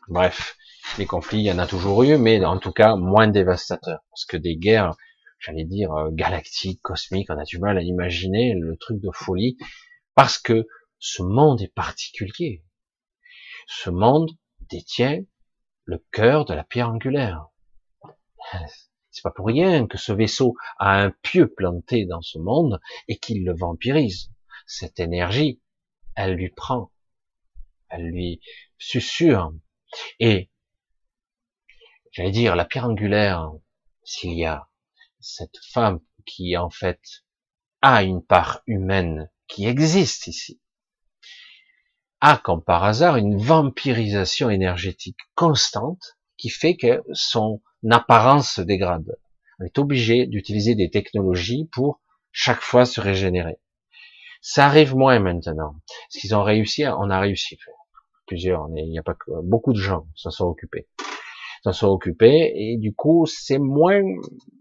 [0.08, 0.56] Bref,
[0.98, 4.00] les conflits, il y en a toujours eu, mais en tout cas, moins dévastateurs.
[4.10, 4.94] Parce que des guerres,
[5.44, 9.59] j'allais dire, euh, galactiques, cosmiques, on a du mal à imaginer le truc de folie,
[10.14, 10.66] parce que
[10.98, 12.64] ce monde est particulier.
[13.66, 14.30] Ce monde
[14.70, 15.20] détient
[15.85, 17.48] le cœur de la pierre angulaire.
[19.11, 23.18] C'est pas pour rien que ce vaisseau a un pieu planté dans ce monde et
[23.18, 24.30] qu'il le vampirise.
[24.66, 25.61] Cette énergie,
[26.16, 26.90] elle lui prend,
[27.90, 28.40] elle lui
[28.78, 29.52] susurre.
[30.20, 30.50] Et,
[32.12, 33.52] j'allais dire, la pierre angulaire,
[34.04, 34.68] s'il y a
[35.24, 37.00] cette femme qui, en fait,
[37.80, 40.60] a une part humaine qui existe ici,
[42.20, 49.18] a comme par hasard une vampirisation énergétique constante qui fait que son apparence se dégrade.
[49.58, 53.58] On est obligé d'utiliser des technologies pour chaque fois se régénérer.
[54.42, 55.76] Ça arrive moins maintenant.
[56.10, 57.58] Ce qu'ils ont réussi, on a réussi.
[58.26, 60.87] Plusieurs, il n'y a pas que beaucoup de gens s'en sont occupés,
[61.64, 64.03] s'en sont occupés et du coup c'est moins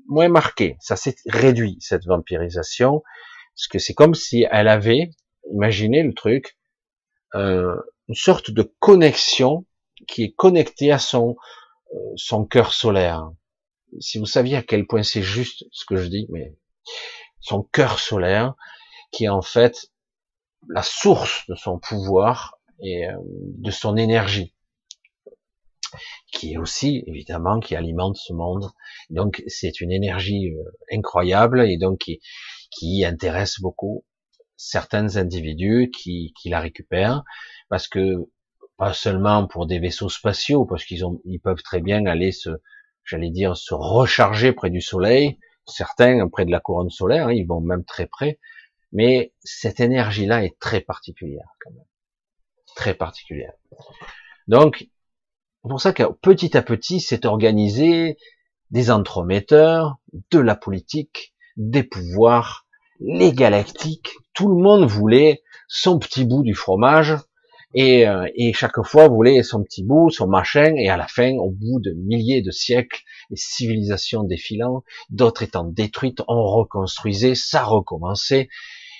[0.08, 0.78] moins marqué.
[0.80, 3.04] Ça s'est réduit cette vampirisation
[3.56, 5.12] parce que c'est comme si elle avait,
[5.52, 6.58] imaginez le truc,
[7.36, 7.76] euh,
[8.08, 9.66] une sorte de connexion
[10.08, 11.36] qui est connectée à son
[11.94, 13.30] euh, son cœur solaire.
[14.00, 16.56] Si vous saviez à quel point c'est juste ce que je dis, mais
[17.42, 18.56] son cœur solaire,
[19.12, 19.92] qui est en fait
[20.70, 24.56] la source de son pouvoir et euh, de son énergie,
[26.32, 28.69] qui est aussi évidemment qui alimente ce monde.
[29.10, 30.53] Donc c'est une énergie
[30.91, 32.19] incroyable et donc qui,
[32.71, 34.03] qui intéresse beaucoup
[34.56, 37.23] certains individus qui, qui la récupèrent,
[37.69, 38.29] parce que
[38.77, 42.49] pas seulement pour des vaisseaux spatiaux, parce qu'ils ont, ils peuvent très bien aller se,
[43.03, 45.38] j'allais dire, se recharger près du Soleil.
[45.65, 48.39] Certains près de la couronne solaire, hein, ils vont même très près.
[48.91, 51.86] Mais cette énergie-là est très particulière quand même.
[52.75, 53.53] très particulière.
[54.47, 54.88] Donc,
[55.63, 58.17] c'est pour ça que petit à petit, c'est organisé
[58.71, 59.97] des entremetteurs,
[60.32, 62.65] de la politique, des pouvoirs,
[62.99, 64.12] les galactiques.
[64.34, 67.15] Tout le monde voulait son petit bout du fromage
[67.73, 71.32] et, euh, et chaque fois voulait son petit bout, son machin, et à la fin,
[71.38, 77.63] au bout de milliers de siècles, les civilisations défilant, d'autres étant détruites, on reconstruisait, ça
[77.63, 78.49] recommençait,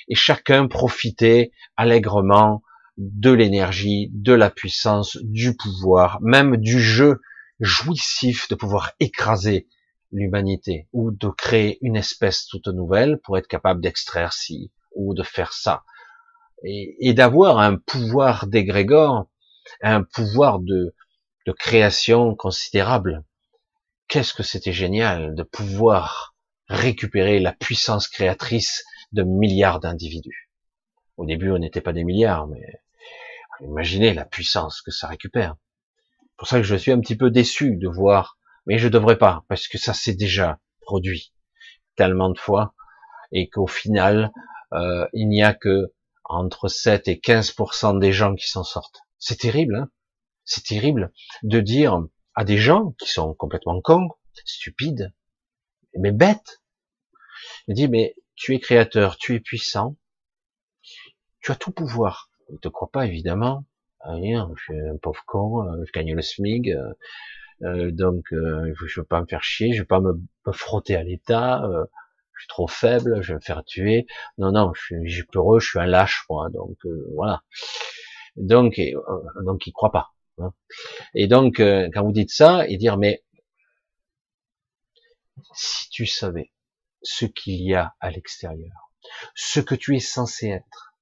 [0.08, 2.62] et chacun profitait allègrement
[2.97, 7.21] de l'énergie, de la puissance, du pouvoir, même du jeu
[7.60, 9.67] jouissif de pouvoir écraser
[10.12, 15.23] l'humanité ou de créer une espèce toute nouvelle pour être capable d'extraire ci ou de
[15.23, 15.84] faire ça
[16.63, 19.27] et, d'avoir un pouvoir d'égrégore,
[19.82, 20.93] un pouvoir de
[21.58, 23.23] création considérable.
[24.08, 26.34] Qu'est-ce que c'était génial de pouvoir
[26.67, 30.49] récupérer la puissance créatrice de milliards d'individus.
[31.17, 32.82] Au début, on n'était pas des milliards, mais
[33.62, 35.56] imaginez la puissance que ça récupère.
[36.19, 39.17] C'est pour ça que je suis un petit peu déçu de voir, mais je devrais
[39.17, 41.32] pas, parce que ça s'est déjà produit
[41.95, 42.73] tellement de fois,
[43.32, 44.32] et qu'au final,
[44.73, 49.02] euh, il n'y a que entre 7 et 15% des gens qui s'en sortent.
[49.19, 49.89] C'est terrible, hein
[50.45, 51.12] c'est terrible
[51.43, 52.02] de dire
[52.36, 54.10] à des gens qui sont complètement cons,
[54.45, 55.13] stupides,
[55.97, 56.62] mais bêtes,
[57.67, 59.95] de dire mais tu es créateur, tu es puissant,
[61.43, 62.32] tu as tout pouvoir.
[62.49, 63.65] Il te croit pas évidemment.
[63.99, 66.93] Rien, je suis un pauvre con, euh, je gagne le SMIG, euh,
[67.62, 70.19] euh, donc je veux pas me faire chier, je veux pas me,
[70.51, 71.63] frotter à l'État,
[72.34, 74.06] je suis trop faible, je vais me faire tuer.
[74.38, 76.49] Non, non, je suis, peureux, je suis un lâche, moi.
[76.49, 76.77] Donc
[77.15, 77.43] voilà.
[78.36, 78.82] Donc,
[79.45, 80.13] donc il croit pas.
[80.39, 80.53] Hein.
[81.13, 83.23] Et donc, quand vous dites ça, et dire mais
[85.53, 86.51] si tu savais
[87.03, 88.91] ce qu'il y a à l'extérieur,
[89.36, 90.92] ce que tu es censé être,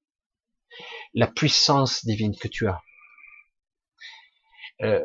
[1.14, 2.82] la puissance divine que tu as,
[4.82, 5.04] euh,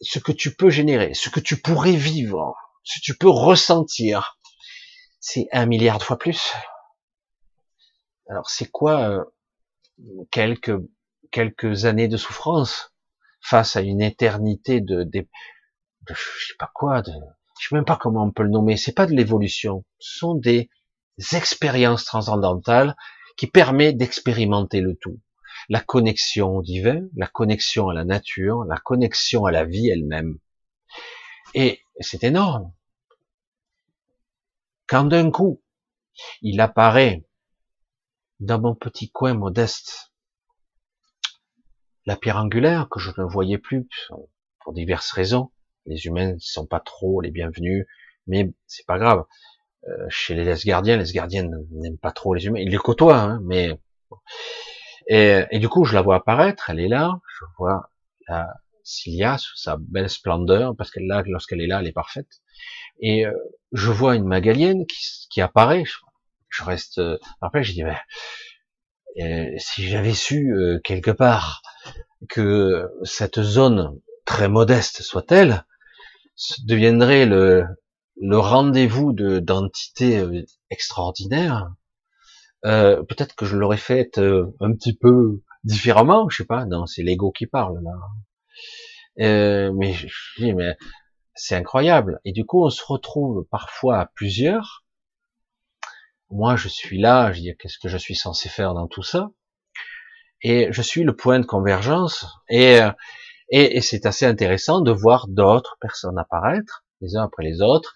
[0.00, 4.38] ce que tu peux générer, ce que tu pourrais vivre, ce que tu peux ressentir,
[5.20, 6.52] c'est un milliard de fois plus.
[8.28, 9.24] Alors c'est quoi euh,
[10.30, 10.76] quelques
[11.30, 12.92] quelques années de souffrance
[13.40, 15.26] face à une éternité de, de,
[16.08, 17.12] je sais pas quoi, de
[17.60, 20.34] je sais même pas comment on peut le nommer, c'est pas de l'évolution, ce sont
[20.34, 20.70] des
[21.32, 22.96] expériences transcendantales
[23.40, 25.18] qui permettent d'expérimenter le tout.
[25.70, 30.38] La connexion au divin, la connexion à la nature, la connexion à la vie elle-même.
[31.54, 32.70] Et c'est énorme.
[34.86, 35.62] Quand d'un coup,
[36.42, 37.24] il apparaît
[38.40, 40.12] dans mon petit coin modeste,
[42.04, 43.88] la pierre angulaire que je ne voyais plus
[44.62, 45.50] pour diverses raisons,
[45.86, 47.86] les humains ne sont pas trop les bienvenus,
[48.26, 49.24] mais c'est pas grave.
[49.88, 52.60] Euh, chez les gardiens, les gardiens n'aiment pas trop les humains.
[52.60, 53.78] Ils les côtoient, hein, mais
[55.08, 56.70] et, et, du coup, je la vois apparaître.
[56.70, 57.18] Elle est là.
[57.38, 57.90] Je vois
[58.28, 58.48] la
[58.84, 62.40] Cilia sous sa belle splendeur, parce qu'elle là, lorsqu'elle est là, elle est parfaite.
[63.00, 63.32] Et euh,
[63.72, 65.84] je vois une Magalienne qui, qui apparaît.
[66.48, 66.98] Je, reste.
[66.98, 67.96] Euh, après, je dis, mais,
[69.20, 70.54] euh, si j'avais su
[70.84, 71.62] quelque part
[72.28, 75.64] que cette zone très modeste soit-elle,
[76.64, 77.64] deviendrait le,
[78.20, 81.72] le rendez-vous de d'entités euh, extraordinaires,
[82.66, 86.66] euh, peut-être que je l'aurais fait euh, un petit peu différemment, je sais pas.
[86.66, 87.92] Non, c'est l'ego qui parle là.
[89.20, 89.94] Euh, mais
[90.40, 90.76] mais
[91.34, 92.20] c'est incroyable.
[92.24, 94.84] Et du coup, on se retrouve parfois à plusieurs.
[96.30, 99.30] Moi, je suis là, je dis qu'est-ce que je suis censé faire dans tout ça?
[100.42, 102.26] Et je suis le point de convergence.
[102.48, 102.80] Et
[103.50, 107.94] et, c'est assez intéressant de voir d'autres personnes apparaître, les uns après les autres,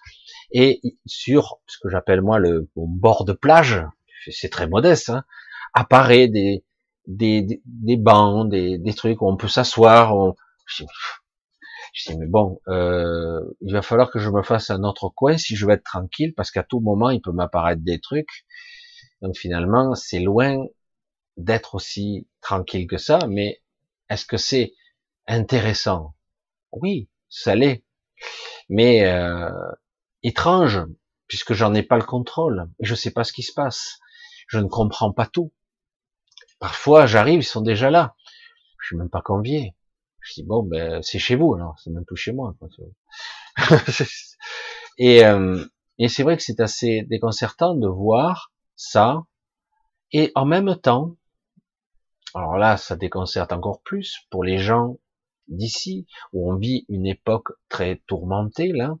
[0.51, 3.83] et sur ce que j'appelle moi le bord de plage,
[4.31, 5.23] c'est très modeste, hein,
[5.73, 6.63] apparaît des,
[7.07, 10.33] des, des, bancs, des, des trucs où on peut s'asseoir.
[10.65, 10.83] Je,
[12.07, 15.55] dis, mais bon, euh, il va falloir que je me fasse un autre coin si
[15.55, 18.45] je veux être tranquille, parce qu'à tout moment, il peut m'apparaître des trucs.
[19.21, 20.57] Donc finalement, c'est loin
[21.37, 23.61] d'être aussi tranquille que ça, mais
[24.09, 24.73] est-ce que c'est
[25.27, 26.15] intéressant?
[26.71, 27.83] Oui, ça l'est.
[28.69, 29.49] Mais euh,
[30.25, 30.81] étrange,
[31.27, 32.69] puisque j'en ai pas le contrôle.
[32.79, 33.99] Je sais pas ce qui se passe.
[34.47, 35.53] Je ne comprends pas tout.
[36.59, 38.15] Parfois, j'arrive, ils sont déjà là.
[38.81, 39.75] Je suis même pas convié.
[40.21, 42.55] Je dis bon, ben c'est chez vous alors, c'est même tout chez moi.
[44.97, 45.63] et euh,
[45.97, 49.23] et c'est vrai que c'est assez déconcertant de voir ça.
[50.11, 51.15] Et en même temps,
[52.33, 54.97] alors là, ça déconcerte encore plus pour les gens
[55.47, 58.95] d'ici, où on vit une époque très tourmentée, là,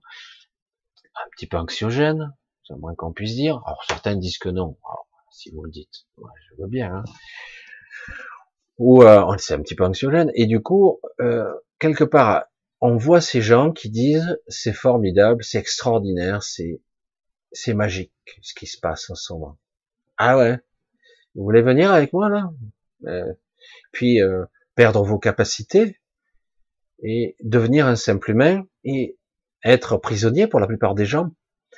[1.15, 2.33] un petit peu anxiogène,
[2.67, 3.61] c'est moins qu'on puisse dire.
[3.65, 4.77] Alors certains disent que non,
[5.31, 6.93] si vous le dites, je veux bien.
[6.95, 7.03] Hein.
[8.77, 12.45] ou euh, c'est un petit peu anxiogène, et du coup, euh, quelque part,
[12.81, 16.81] on voit ces gens qui disent c'est formidable, c'est extraordinaire, c'est
[17.51, 19.57] c'est magique ce qui se passe en ce moment.
[20.17, 20.59] Ah ouais,
[21.35, 22.51] vous voulez venir avec moi là?
[23.05, 23.33] Euh,
[23.91, 24.45] Puis euh,
[24.75, 25.99] perdre vos capacités
[27.03, 29.17] et devenir un simple humain et
[29.65, 31.31] être prisonnier pour la plupart des gens,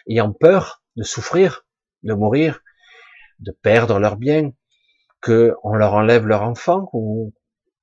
[0.08, 1.66] ayant peur de souffrir,
[2.04, 2.62] de mourir,
[3.40, 4.52] de perdre leurs biens,
[5.22, 7.34] que on leur enlève leur enfant ou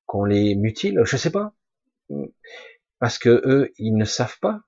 [0.06, 1.54] qu'on les mutile, je sais pas,
[2.98, 4.60] parce que eux ils ne savent pas.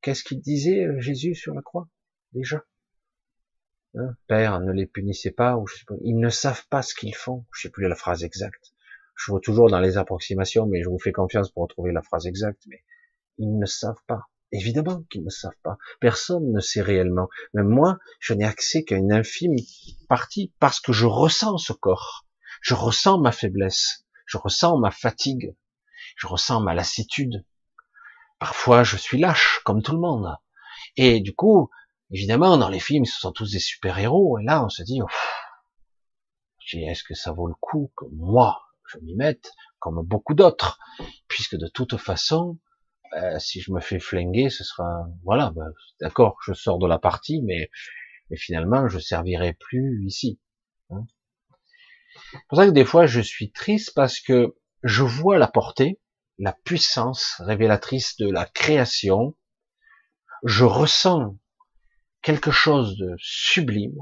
[0.00, 1.88] Qu'est-ce qu'il disait euh, Jésus sur la croix
[2.32, 2.62] déjà
[3.94, 5.94] hein Père, ne les punissez pas ou je sais pas.
[6.02, 7.46] Ils ne savent pas ce qu'ils font.
[7.54, 8.74] Je sais plus la phrase exacte.
[9.16, 12.26] Je vois toujours dans les approximations, mais je vous fais confiance pour retrouver la phrase
[12.26, 12.62] exacte.
[12.66, 12.82] Mais
[13.38, 14.28] ils ne savent pas.
[14.52, 15.78] Évidemment qu'ils ne savent pas.
[16.00, 17.28] Personne ne sait réellement.
[17.54, 19.56] Même moi, je n'ai accès qu'à une infime
[20.08, 22.24] partie parce que je ressens ce corps.
[22.60, 24.06] Je ressens ma faiblesse.
[24.26, 25.56] Je ressens ma fatigue.
[26.16, 27.44] Je ressens ma lassitude.
[28.38, 30.36] Parfois, je suis lâche, comme tout le monde.
[30.96, 31.70] Et du coup,
[32.10, 34.38] évidemment, dans les films, ce sont tous des super-héros.
[34.38, 35.00] Et là, on se dit,
[36.72, 40.78] est-ce que ça vaut le coup que moi, je m'y mette, comme beaucoup d'autres?
[41.26, 42.58] Puisque de toute façon,
[43.16, 45.66] euh, si je me fais flinguer, ce sera, voilà, ben,
[46.00, 47.70] d'accord, je sors de la partie, mais,
[48.30, 50.40] mais finalement, je servirai plus ici.
[50.90, 51.04] Hein.
[52.32, 56.00] C'est pour ça que des fois, je suis triste parce que je vois la portée,
[56.38, 59.36] la puissance révélatrice de la création.
[60.44, 61.36] Je ressens
[62.22, 63.98] quelque chose de sublime,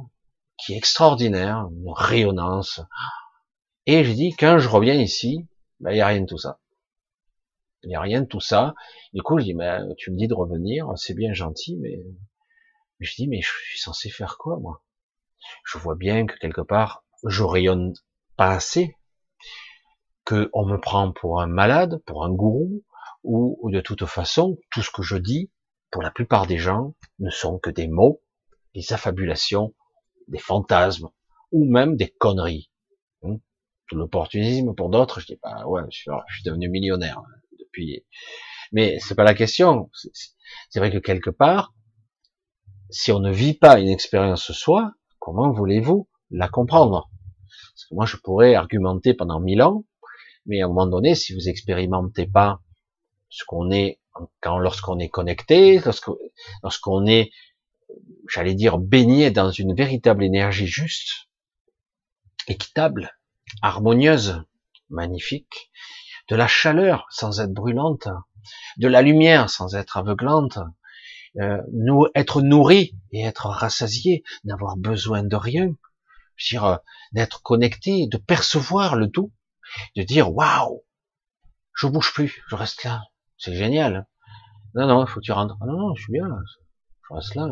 [0.56, 2.80] qui est extraordinaire, une rayonnance.
[3.86, 5.48] Et je dis, quand je reviens ici,
[5.80, 6.61] ben, il n'y a rien de tout ça.
[7.84, 8.74] Il n'y a rien de tout ça.
[9.12, 11.98] Du coup, je dis, mais tu me dis de revenir, c'est bien gentil, mais,
[13.00, 14.82] je dis, mais je suis censé faire quoi, moi?
[15.64, 17.92] Je vois bien que quelque part, je rayonne
[18.36, 18.96] pas assez,
[20.24, 22.84] que on me prend pour un malade, pour un gourou,
[23.24, 25.50] ou, de toute façon, tout ce que je dis,
[25.90, 28.22] pour la plupart des gens, ne sont que des mots,
[28.74, 29.74] des affabulations,
[30.28, 31.08] des fantasmes,
[31.50, 32.70] ou même des conneries.
[33.22, 33.36] Hein
[33.90, 37.20] L'opportunisme pour d'autres, je dis, bah ouais, je suis devenu millionnaire
[37.72, 38.04] puis,
[38.72, 39.90] mais c'est pas la question.
[40.70, 41.74] C'est vrai que quelque part,
[42.90, 47.10] si on ne vit pas une expérience soi, comment voulez-vous la comprendre?
[47.74, 49.84] Parce moi, je pourrais argumenter pendant mille ans,
[50.46, 52.60] mais à un moment donné, si vous expérimentez pas
[53.28, 53.98] ce qu'on est
[54.44, 55.80] lorsqu'on est connecté,
[56.62, 57.30] lorsqu'on est,
[58.28, 61.28] j'allais dire, baigné dans une véritable énergie juste,
[62.48, 63.16] équitable,
[63.62, 64.42] harmonieuse,
[64.90, 65.70] magnifique,
[66.28, 68.08] de la chaleur sans être brûlante,
[68.76, 70.58] de la lumière sans être aveuglante,
[71.40, 71.62] euh,
[72.14, 75.74] être nourri et être rassasié, n'avoir besoin de rien,
[76.48, 76.76] dire euh,
[77.12, 79.32] d'être connecté, de percevoir le tout,
[79.96, 80.84] de dire waouh,
[81.74, 83.02] je bouge plus, je reste là,
[83.38, 84.06] c'est génial.
[84.74, 85.56] Non non, il faut que tu rentres.
[85.66, 86.28] Non non, je suis bien,
[87.08, 87.46] je reste là.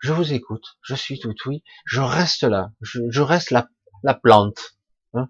[0.00, 0.12] je...
[0.12, 3.68] vous écoute, je suis tout oui, je reste là, je, reste la,
[4.02, 4.76] la plante.
[5.14, 5.28] Hein.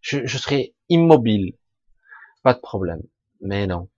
[0.00, 1.56] Je serai immobile,
[2.46, 3.02] pas de problème.
[3.40, 3.88] Mais non.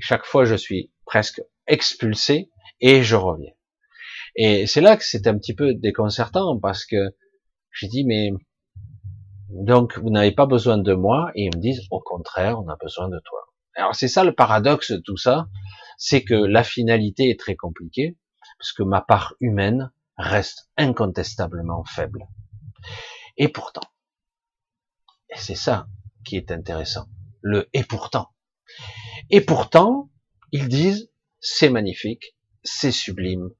[0.00, 3.52] chaque fois, je suis presque expulsé et je reviens.
[4.34, 7.14] Et c'est là que c'est un petit peu déconcertant parce que
[7.70, 8.32] j'ai dit, mais
[9.48, 12.74] donc vous n'avez pas besoin de moi et ils me disent, au contraire, on a
[12.74, 13.38] besoin de toi.
[13.76, 15.46] Alors c'est ça le paradoxe de tout ça,
[15.96, 18.18] c'est que la finalité est très compliquée
[18.58, 22.26] parce que ma part humaine reste incontestablement faible.
[23.36, 23.88] Et pourtant,
[25.36, 25.86] c'est ça
[26.24, 27.06] qui est intéressant,
[27.44, 28.30] le et pourtant.
[29.30, 30.10] Et pourtant,
[30.50, 33.50] ils disent, c'est magnifique, c'est sublime,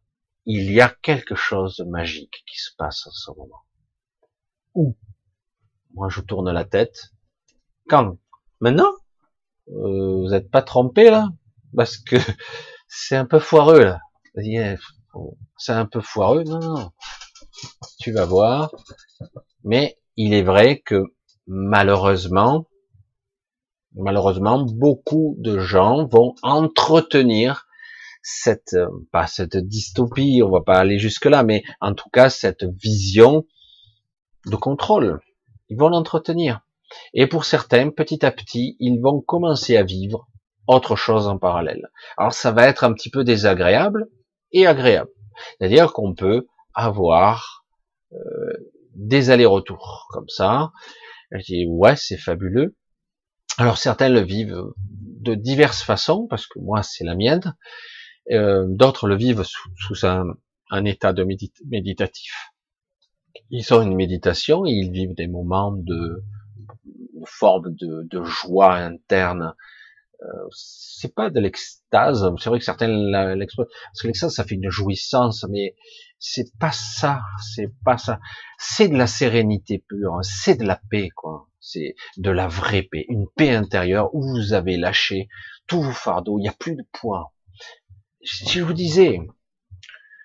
[0.47, 3.62] il y a quelque chose de magique qui se passe en ce moment.
[4.74, 4.97] Où
[5.93, 7.12] Moi, je tourne la tête.
[7.89, 8.18] Quand
[8.61, 8.93] Maintenant
[9.68, 11.28] euh, Vous n'êtes pas trompé là
[11.76, 12.16] Parce que
[12.89, 14.01] c'est un peu foireux là.
[15.59, 16.45] C'est un peu foireux.
[16.45, 16.93] Non, non.
[18.01, 18.70] Tu vas voir.
[19.62, 21.05] Mais il est vrai que
[21.47, 22.66] malheureusement,
[23.95, 27.66] malheureusement, beaucoup de gens vont entretenir
[28.22, 32.30] cette, euh, pas cette dystopie, on va pas aller jusque là, mais en tout cas
[32.30, 33.45] cette vision
[34.47, 35.20] de contrôle.
[35.68, 36.61] Ils vont l'entretenir.
[37.12, 40.26] Et pour certains, petit à petit, ils vont commencer à vivre
[40.66, 41.90] autre chose en parallèle.
[42.16, 44.07] Alors ça va être un petit peu désagréable
[44.53, 45.11] et agréable.
[45.59, 47.64] C'est-à-dire qu'on peut avoir
[48.12, 48.16] euh,
[48.95, 50.72] des allers-retours comme ça.
[51.30, 52.76] Je dis ouais, c'est fabuleux.
[53.57, 54.72] Alors certains le vivent
[55.24, 57.57] de diverses façons, parce que moi c'est la mienne.
[58.30, 61.24] Euh, D'autres le vivent sous, un, état de
[61.66, 62.50] méditatif.
[63.50, 66.22] Ils ont une méditation et ils vivent des moments de
[67.26, 69.55] forme de, joie interne.
[70.22, 72.28] Euh, c'est pas de l'extase.
[72.40, 72.88] C'est vrai que certains
[73.36, 75.76] l'exploitent parce que l'extase ça fait une jouissance, mais
[76.18, 77.22] c'est pas ça.
[77.52, 78.20] C'est pas ça.
[78.58, 80.18] C'est de la sérénité pure.
[80.22, 81.48] C'est de la paix, quoi.
[81.60, 85.28] C'est de la vraie paix, une paix intérieure où vous avez lâché
[85.66, 86.38] tous vos fardeaux.
[86.38, 87.32] Il n'y a plus de poids.
[88.22, 89.20] Si je vous disais,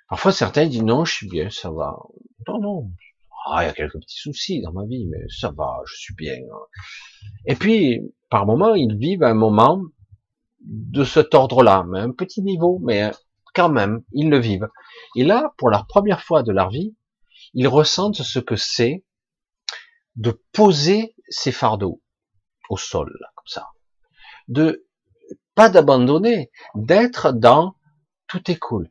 [0.10, 1.98] parfois certains disent non, je suis bien, ça va.
[2.48, 2.92] Non, non,
[3.52, 6.14] ah, il y a quelques petits soucis dans ma vie, mais ça va, je suis
[6.14, 6.36] bien.
[7.46, 9.82] Et puis, par moment, ils vivent un moment
[10.62, 13.12] de cet ordre-là, mais un petit niveau, mais
[13.54, 14.70] quand même, ils le vivent.
[15.16, 16.96] Et là, pour la première fois de leur vie,
[17.54, 19.04] ils ressentent ce que c'est
[20.16, 22.02] de poser ses fardeaux
[22.70, 23.70] au sol, comme ça.
[24.48, 24.88] De,
[25.56, 27.76] pas d'abandonner, d'être dans
[28.28, 28.90] tout est cool.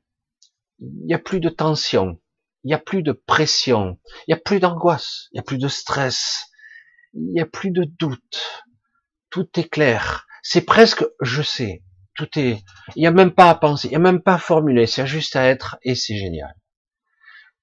[0.79, 2.21] Il n'y a plus de tension
[2.65, 5.59] il n'y a plus de pression, il n'y a plus d'angoisse, il n'y a plus
[5.59, 6.51] de stress,
[7.15, 8.65] il n'y a plus de doute.
[9.31, 10.27] Tout est clair.
[10.43, 11.83] C'est presque je sais.
[12.19, 12.65] Tout est,
[12.97, 15.07] il n'y a même pas à penser, il n'y a même pas à formuler, c'est
[15.07, 16.55] juste à être et c'est génial.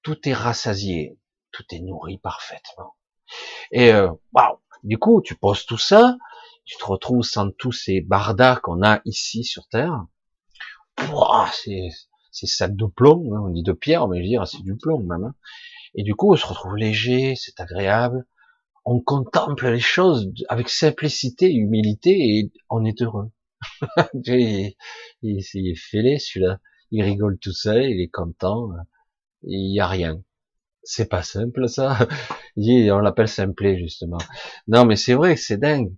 [0.02, 1.18] Tout est rassasié,
[1.52, 2.96] tout est nourri parfaitement.
[3.70, 6.16] Et euh, waouh, du coup, tu poses tout ça,
[6.64, 10.06] tu te retrouves sans tous ces bardas qu'on a ici sur Terre.
[11.52, 11.90] c'est
[12.32, 14.76] c'est ça de plomb, hein, on dit de pierre, mais je veux dire, c'est du
[14.76, 15.24] plomb même.
[15.24, 15.34] Hein.
[15.94, 18.26] Et du coup, on se retrouve léger, c'est agréable,
[18.86, 23.30] on contemple les choses avec simplicité humilité et on est heureux.
[24.14, 24.74] il,
[25.22, 26.58] est fêlé celui-là,
[26.90, 28.70] il rigole tout seul, il est content,
[29.42, 30.22] il y a rien.
[30.82, 31.98] C'est pas simple ça.
[32.56, 34.18] on l'appelle simplé justement.
[34.68, 35.94] Non mais c'est vrai, c'est dingue.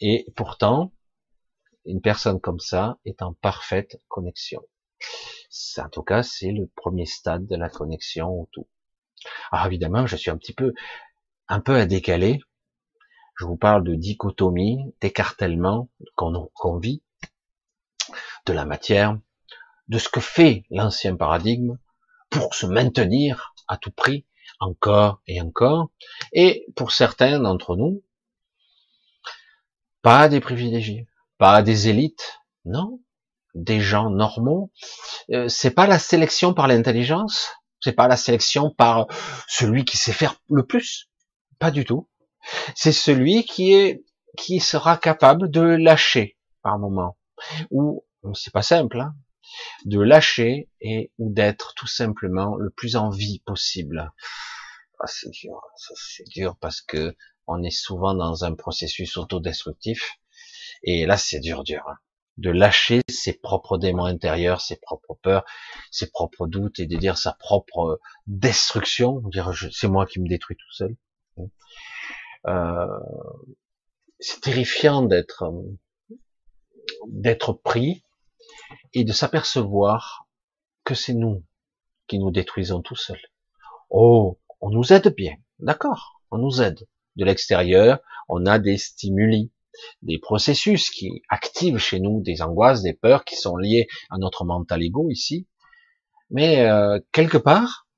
[0.00, 0.92] Et pourtant,
[1.84, 4.62] une personne comme ça est en parfaite connexion
[5.78, 8.66] en tout cas, c'est le premier stade de la connexion au tout.
[9.50, 10.74] Alors évidemment, je suis un petit peu,
[11.48, 12.40] un peu à décaler.
[13.36, 17.02] Je vous parle de dichotomie, d'écartèlement qu'on vit,
[18.46, 19.18] de la matière,
[19.88, 21.78] de ce que fait l'ancien paradigme
[22.30, 24.24] pour se maintenir à tout prix,
[24.58, 25.90] encore et encore.
[26.32, 28.02] Et pour certains d'entre nous,
[30.02, 31.06] pas des privilégiés,
[31.38, 33.00] pas des élites, non,
[33.54, 34.70] des gens normaux.
[35.30, 39.06] Euh, c'est pas la sélection par l'intelligence, c'est pas la sélection par
[39.48, 41.10] celui qui sait faire le plus,
[41.58, 42.08] pas du tout.
[42.74, 44.04] C'est celui qui est
[44.36, 47.16] qui sera capable de lâcher par moment,
[47.70, 49.14] ou c'est pas simple, hein,
[49.84, 54.12] de lâcher et ou d'être tout simplement le plus en vie possible.
[55.00, 57.16] Ah, c'est dur, c'est dur parce que
[57.46, 60.18] on est souvent dans un processus autodestructif
[60.82, 61.82] et là c'est dur, dur.
[61.88, 61.96] Hein
[62.36, 65.44] de lâcher ses propres démons intérieurs, ses propres peurs,
[65.90, 70.56] ses propres doutes et de dire sa propre destruction, dire c'est moi qui me détruis
[70.56, 70.96] tout seul.
[72.46, 72.86] Euh,
[74.18, 75.44] c'est terrifiant d'être
[77.08, 78.02] d'être pris
[78.94, 80.26] et de s'apercevoir
[80.84, 81.44] que c'est nous
[82.06, 83.20] qui nous détruisons tout seuls.
[83.90, 86.86] Oh, on nous aide bien, d'accord, on nous aide.
[87.16, 89.50] De l'extérieur, on a des stimuli,
[90.02, 94.44] des processus qui activent chez nous des angoisses, des peurs qui sont liées à notre
[94.44, 95.46] mental ego ici.
[96.30, 97.88] Mais euh, quelque part,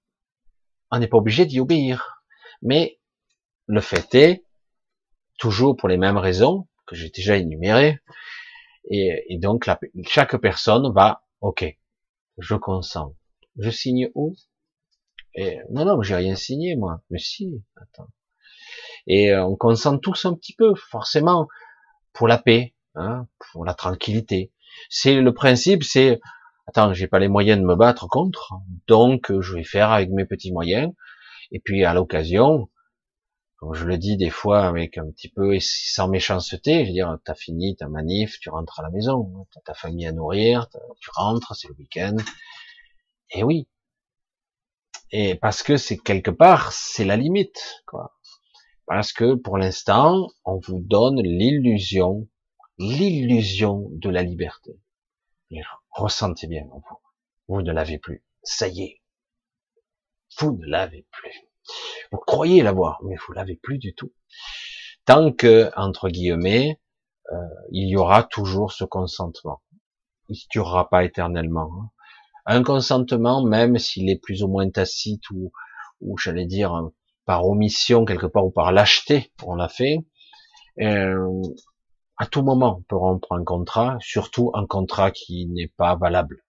[0.90, 2.22] on n'est pas obligé d'y obéir.
[2.62, 2.97] Mais
[3.68, 4.44] le fait est,
[5.38, 8.00] toujours pour les mêmes raisons que j'ai déjà énumérées,
[8.90, 9.68] et, donc
[10.06, 11.76] chaque personne va, ok,
[12.38, 13.14] je consens.
[13.58, 14.34] Je signe où?
[15.34, 17.02] Et, Non, non, j'ai rien signé moi.
[17.10, 18.08] Mais si, attends.
[19.06, 21.48] Et euh, on consent tous un petit peu, forcément
[22.12, 24.52] pour la paix, hein, pour la tranquillité.
[24.88, 26.20] C'est le principe, c'est
[26.66, 28.54] attends, j'ai pas les moyens de me battre contre,
[28.86, 30.92] donc je vais faire avec mes petits moyens.
[31.50, 32.68] Et puis à l'occasion,
[33.58, 37.18] comme je le dis des fois avec un petit peu sans méchanceté, je veux dire,
[37.24, 40.68] t'as fini ta manif, tu rentres à la maison, t'as ta famille à nourrir,
[41.00, 42.16] tu rentres, c'est le week-end.
[43.30, 43.68] Et oui.
[45.10, 48.16] Et parce que c'est quelque part, c'est la limite, quoi.
[48.86, 52.28] Parce que pour l'instant, on vous donne l'illusion,
[52.78, 54.78] l'illusion de la liberté.
[55.90, 56.84] ressentez bien vous.
[57.48, 58.24] Vous ne l'avez plus.
[58.44, 59.02] Ça y est.
[60.38, 61.47] Vous ne l'avez plus.
[62.12, 64.12] Vous croyez l'avoir, mais vous l'avez plus du tout.
[65.04, 66.80] Tant que, entre guillemets,
[67.32, 67.36] euh,
[67.70, 69.62] il y aura toujours ce consentement.
[70.28, 71.70] Il ne durera pas éternellement.
[71.80, 71.90] Hein.
[72.46, 75.52] Un consentement, même s'il est plus ou moins tacite ou,
[76.00, 76.90] ou j'allais dire
[77.26, 79.98] par omission quelque part ou par lâcheté, on l'a fait.
[80.80, 81.42] Euh,
[82.16, 86.42] à tout moment, on peut rompre un contrat, surtout un contrat qui n'est pas valable.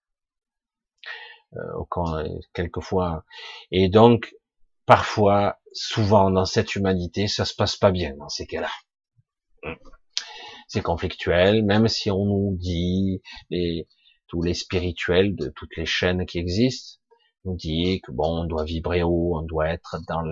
[1.55, 3.25] Euh, quelquefois.
[3.71, 4.35] Et donc,
[4.89, 8.71] parfois, souvent dans cette humanité, ça se passe pas bien dans ces cas-là.
[10.67, 13.21] C'est conflictuel, même si on nous dit,
[13.51, 13.87] les,
[14.25, 16.99] tous les spirituels de toutes les chaînes qui existent,
[17.45, 20.23] nous dit que bon, on doit vibrer haut, on doit être dans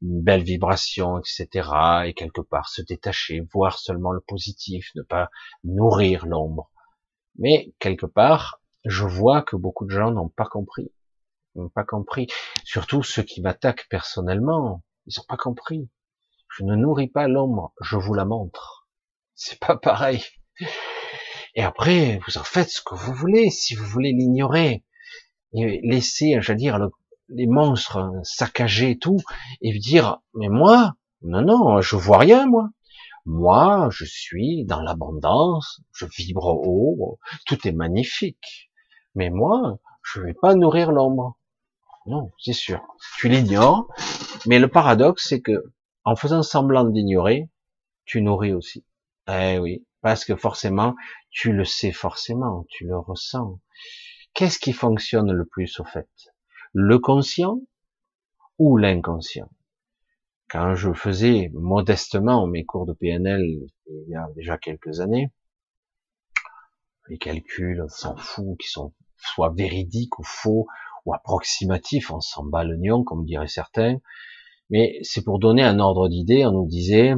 [0.00, 1.68] une belle vibration, etc.
[2.06, 5.28] Et quelque part se détacher, voir seulement le positif, ne pas
[5.62, 6.70] nourrir l'ombre.
[7.36, 10.90] Mais quelque part, je vois que beaucoup de gens n'ont pas compris,
[11.54, 12.28] n'ont pas compris.
[12.64, 15.88] Surtout ceux qui m'attaquent personnellement, ils n'ont pas compris.
[16.48, 18.88] Je ne nourris pas l'ombre, je vous la montre.
[19.34, 20.24] C'est pas pareil.
[21.54, 24.84] Et après, vous en faites ce que vous voulez, si vous voulez l'ignorer
[25.52, 26.78] et laisser, je dire,
[27.28, 29.18] les monstres saccager tout
[29.60, 32.70] et dire, mais moi, non, non, je vois rien, moi.
[33.26, 38.70] Moi, je suis dans l'abondance, je vibre haut, tout est magnifique.
[39.14, 41.36] Mais moi, je vais pas nourrir l'ombre.
[42.10, 42.82] Non, c'est sûr.
[43.18, 43.86] Tu l'ignores,
[44.44, 47.48] mais le paradoxe, c'est que, en faisant semblant d'ignorer,
[48.04, 48.84] tu nourris aussi.
[49.28, 50.96] Eh oui, parce que forcément,
[51.30, 53.60] tu le sais forcément, tu le ressens.
[54.34, 56.10] Qu'est-ce qui fonctionne le plus au fait?
[56.72, 57.60] Le conscient
[58.58, 59.48] ou l'inconscient?
[60.48, 63.40] Quand je faisais modestement mes cours de PNL
[63.86, 65.30] il y a déjà quelques années,
[67.08, 70.66] les calculs, s'en fout, qui sont soit véridiques ou faux
[71.06, 73.98] ou approximatifs, on s'en bat le comme diraient certains.
[74.70, 77.14] Mais c'est pour donner un ordre d'idée, on nous disait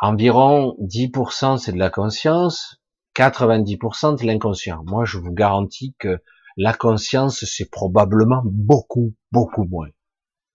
[0.00, 2.82] environ 10% c'est de la conscience,
[3.16, 4.82] 90% de l'inconscient.
[4.84, 6.20] Moi, je vous garantis que
[6.56, 9.88] la conscience, c'est probablement beaucoup, beaucoup moins.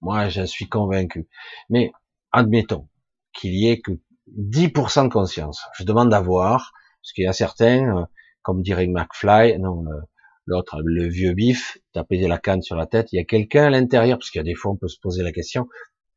[0.02, 1.28] Moi, j'en suis convaincu.
[1.70, 1.92] Mais
[2.32, 2.88] admettons
[3.34, 3.94] qu'il y ait que
[4.38, 5.64] 10% de conscience.
[5.78, 8.06] Je demande à voir, parce qu'il y a certains, euh,
[8.42, 9.86] comme dirait McFly, non,
[10.48, 13.70] l'autre, le vieux bif, taper la canne sur la tête, il y a quelqu'un à
[13.70, 15.68] l'intérieur, parce qu'il y a des fois, on peut se poser la question,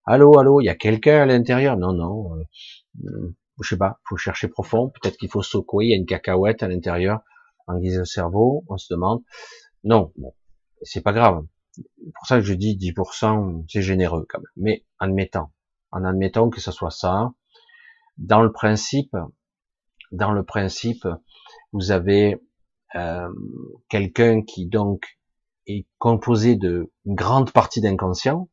[0.04, 1.76] allô, allô, il y a quelqu'un à l'intérieur?
[1.76, 2.36] Non, non,
[3.04, 6.06] euh, je sais pas, faut chercher profond, peut-être qu'il faut secouer, il y a une
[6.06, 7.20] cacahuète à l'intérieur,
[7.66, 9.22] en guise de cerveau, on se demande.
[9.84, 10.34] Non, bon,
[10.82, 11.44] c'est pas grave.
[12.14, 14.52] Pour ça que je dis 10%, c'est généreux quand même.
[14.56, 15.52] Mais admettant,
[15.92, 17.32] en admettant que ce soit ça,
[18.18, 19.16] dans le principe,
[20.12, 21.06] dans le principe,
[21.72, 22.40] vous avez
[22.94, 23.28] euh,
[23.88, 25.18] quelqu'un qui donc
[25.66, 28.48] est composé de une grande partie d'inconscient.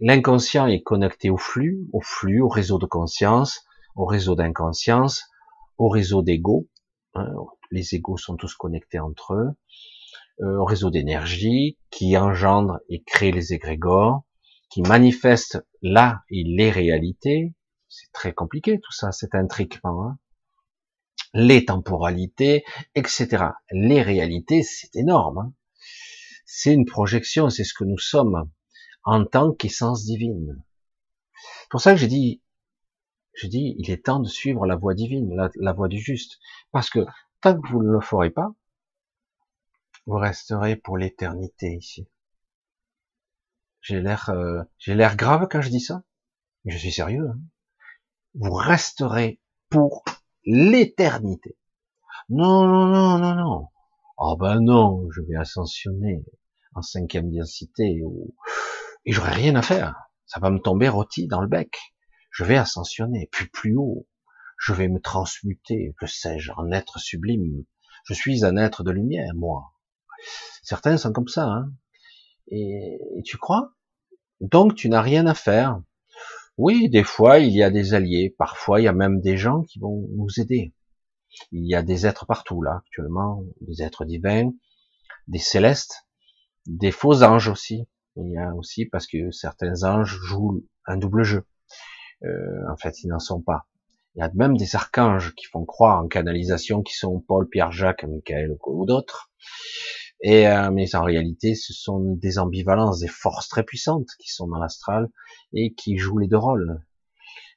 [0.00, 5.24] L'inconscient est connecté au flux, au flux, au réseau de conscience au réseau d'inconscience,
[5.78, 6.68] au réseau d'ego.
[7.14, 7.26] Hein,
[7.70, 9.50] les égos sont tous connectés entre eux,
[10.40, 14.22] euh, au réseau d'énergie qui engendre et crée les égrégores,
[14.70, 17.54] qui manifeste là et les réalités.
[17.88, 20.06] C'est très compliqué tout ça, c'est intriquement.
[20.06, 20.18] Hein.
[21.34, 22.64] Les temporalités,
[22.94, 23.46] etc.
[23.70, 25.38] Les réalités, c'est énorme.
[25.38, 25.52] Hein.
[26.44, 28.50] c'est une projection, c'est ce que nous sommes
[29.04, 30.62] en tant qu'essence divine.
[31.70, 32.42] Pour ça que j'ai dit,
[33.34, 36.38] je dis, il est temps de suivre la voie divine, la, voie du juste.
[36.70, 37.00] Parce que
[37.40, 38.52] tant que vous ne le ferez pas,
[40.06, 42.06] vous resterez pour l'éternité ici.
[43.80, 46.02] J'ai l'air, euh, j'ai l'air grave quand je dis ça.
[46.64, 47.28] Mais je suis sérieux.
[47.28, 47.40] Hein.
[48.34, 50.04] vous resterez pour
[50.44, 51.56] l'éternité.
[52.28, 53.68] Non, non, non, non, non.
[54.18, 56.24] Oh ben non, je vais ascensionner
[56.74, 58.34] en cinquième densité ou...
[59.04, 59.96] et j'aurai rien à faire.
[60.26, 61.76] Ça va me tomber rôti dans le bec
[62.32, 64.08] je vais ascensionner, puis plus haut,
[64.58, 67.64] je vais me transmuter, que sais-je, en être sublime.
[68.06, 69.74] Je suis un être de lumière, moi.
[70.62, 71.72] Certains sont comme ça, hein.
[72.48, 73.74] Et, tu crois?
[74.40, 75.80] Donc tu n'as rien à faire.
[76.58, 79.62] Oui, des fois il y a des alliés, parfois il y a même des gens
[79.62, 80.74] qui vont nous aider.
[81.50, 84.52] Il y a des êtres partout là actuellement, des êtres divins,
[85.28, 86.06] des célestes,
[86.66, 87.88] des faux anges aussi.
[88.16, 91.46] Il y a aussi parce que certains anges jouent un double jeu.
[92.24, 93.66] Euh, en fait, ils n'en sont pas.
[94.14, 97.72] Il y a même des archanges qui font croire en canalisation, qui sont Paul, Pierre,
[97.72, 99.30] Jacques, Michael ou d'autres.
[100.22, 104.46] Et euh, mais en réalité, ce sont des ambivalences, des forces très puissantes qui sont
[104.46, 105.08] dans l'astral
[105.52, 106.80] et qui jouent les deux rôles,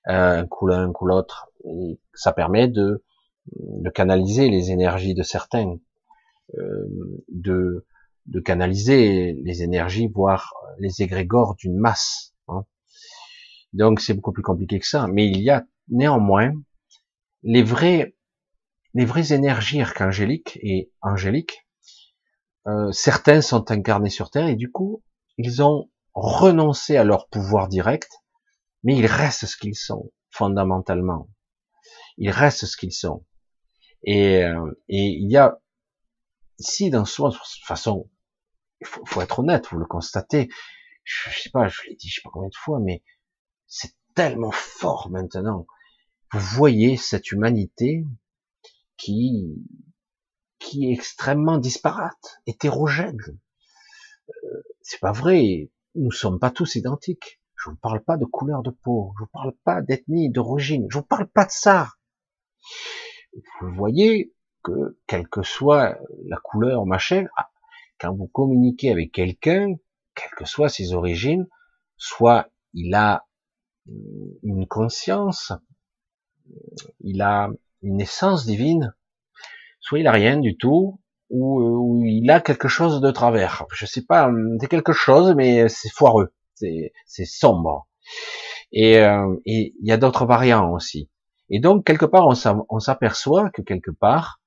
[0.08, 1.52] euh, un coup l'un, un coup l'autre.
[1.66, 3.04] Et ça permet de,
[3.54, 5.78] de canaliser les énergies de certains,
[6.58, 6.88] euh,
[7.30, 7.86] de,
[8.26, 12.34] de canaliser les énergies, voire les égrégores d'une masse.
[12.48, 12.66] Hein.
[13.74, 15.08] Donc c'est beaucoup plus compliqué que ça.
[15.08, 16.52] Mais il y a néanmoins
[17.44, 18.16] les vrais,
[18.96, 21.65] les vraies énergies archangéliques et angéliques.
[22.68, 25.04] Euh, certains sont incarnés sur Terre et du coup
[25.38, 28.10] ils ont renoncé à leur pouvoir direct,
[28.84, 31.30] mais ils restent ce qu'ils sont fondamentalement.
[32.18, 33.26] Ils restent ce qu'ils sont.
[34.04, 35.60] Et, euh, et il y a
[36.60, 37.36] ici dans toute
[37.66, 38.10] façon,
[38.82, 40.50] il faut, faut être honnête, vous le constatez,
[41.04, 43.04] je, sais pas, je l'ai dit, je sais pas combien de fois, mais
[43.68, 45.68] c'est tellement fort maintenant.
[46.32, 48.06] Vous voyez cette humanité
[48.98, 49.56] qui,
[50.66, 53.22] qui est extrêmement disparate, hétérogène.
[54.30, 55.70] Euh, c'est pas vrai.
[55.94, 57.40] Nous sommes pas tous identiques.
[57.56, 59.14] Je vous parle pas de couleur de peau.
[59.16, 60.88] Je vous parle pas d'ethnie, d'origine.
[60.90, 61.92] Je vous parle pas de ça.
[63.62, 67.50] Vous voyez que, quelle que soit la couleur, machin, ah,
[68.00, 69.76] quand vous communiquez avec quelqu'un,
[70.16, 71.48] quelles que soient ses origines,
[71.96, 73.28] soit il a
[74.42, 75.54] une conscience,
[77.02, 77.50] il a
[77.84, 78.96] une essence divine,
[79.86, 83.66] soit il a rien du tout, ou, il a quelque chose de travers.
[83.74, 87.88] Je sais pas, c'est quelque chose, mais c'est foireux, c'est sombre.
[88.72, 91.10] Et euh, il y a d'autres variants aussi.
[91.50, 94.42] Et donc quelque part, on s'aperçoit que quelque part,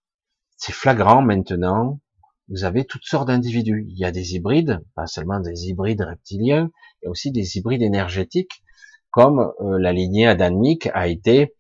[0.57, 2.01] c'est flagrant maintenant.
[2.49, 3.87] Vous avez toutes sortes d'individus.
[3.89, 6.71] Il y a des hybrides, pas seulement des hybrides reptiliens,
[7.01, 8.63] il y a aussi des hybrides énergétiques,
[9.11, 11.55] comme euh, la lignée adamique a été,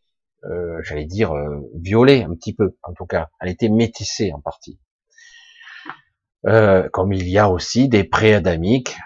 [0.44, 4.40] euh, j'allais dire, euh, violée un petit peu, en tout cas, elle été métissée en
[4.40, 4.78] partie.
[6.92, 8.96] comme il y a aussi des pré-adamiques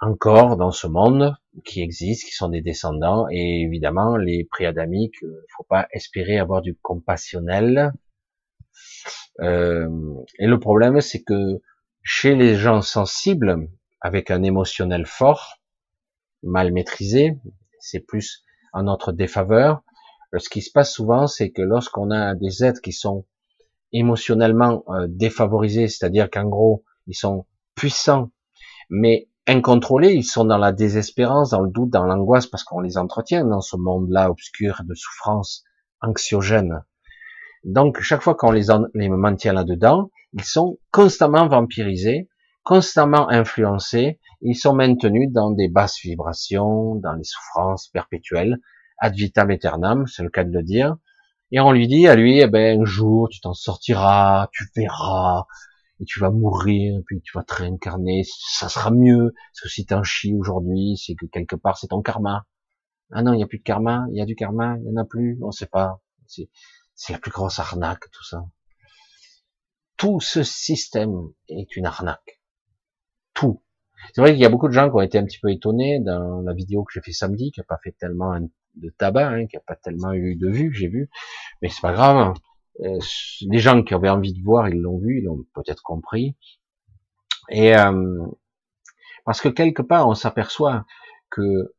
[0.00, 5.20] encore dans ce monde qui existent, qui sont des descendants, et évidemment les pré-adamiques,
[5.56, 7.92] faut pas espérer avoir du compassionnel,
[9.40, 9.88] euh,
[10.38, 11.60] et le problème, c'est que
[12.02, 13.68] chez les gens sensibles,
[14.00, 15.60] avec un émotionnel fort,
[16.42, 17.36] mal maîtrisé,
[17.80, 19.82] c'est plus en notre défaveur.
[20.36, 23.24] Ce qui se passe souvent, c'est que lorsqu'on a des êtres qui sont
[23.92, 28.30] émotionnellement euh, défavorisés, c'est-à-dire qu'en gros, ils sont puissants,
[28.90, 32.98] mais incontrôlés, ils sont dans la désespérance, dans le doute, dans l'angoisse, parce qu'on les
[32.98, 35.64] entretient dans ce monde-là obscur de souffrance
[36.02, 36.84] anxiogène.
[37.64, 42.28] Donc, chaque fois qu'on les, les maintient là-dedans, ils sont constamment vampirisés,
[42.62, 48.58] constamment influencés, ils sont maintenus dans des basses vibrations, dans les souffrances perpétuelles,
[48.98, 50.96] ad vitam aeternam, c'est le cas de le dire.
[51.50, 55.46] Et on lui dit à lui, eh ben, un jour, tu t'en sortiras, tu verras,
[56.00, 59.86] et tu vas mourir, puis tu vas te réincarner, ça sera mieux, parce que si
[59.86, 62.46] t'en chies aujourd'hui, c'est que quelque part c'est ton karma.
[63.10, 64.98] Ah non, il n'y a plus de karma, il y a du karma, il n'y
[64.98, 66.00] en a plus, on sait pas.
[66.26, 68.44] C'est la plus grosse arnaque, tout ça.
[69.96, 72.40] Tout ce système est une arnaque.
[73.34, 73.62] Tout.
[74.14, 76.00] C'est vrai qu'il y a beaucoup de gens qui ont été un petit peu étonnés
[76.00, 78.38] dans la vidéo que j'ai fait samedi, qui n'a pas fait tellement
[78.78, 81.10] de tabac, hein, qui n'a pas tellement eu de vues, j'ai vu.
[81.62, 82.34] Mais c'est pas grave.
[82.80, 82.98] Euh,
[83.42, 86.36] les gens qui avaient envie de voir, ils l'ont vu, ils l'ont peut-être compris.
[87.50, 88.26] Et euh,
[89.24, 90.84] parce que quelque part, on s'aperçoit
[91.30, 91.74] que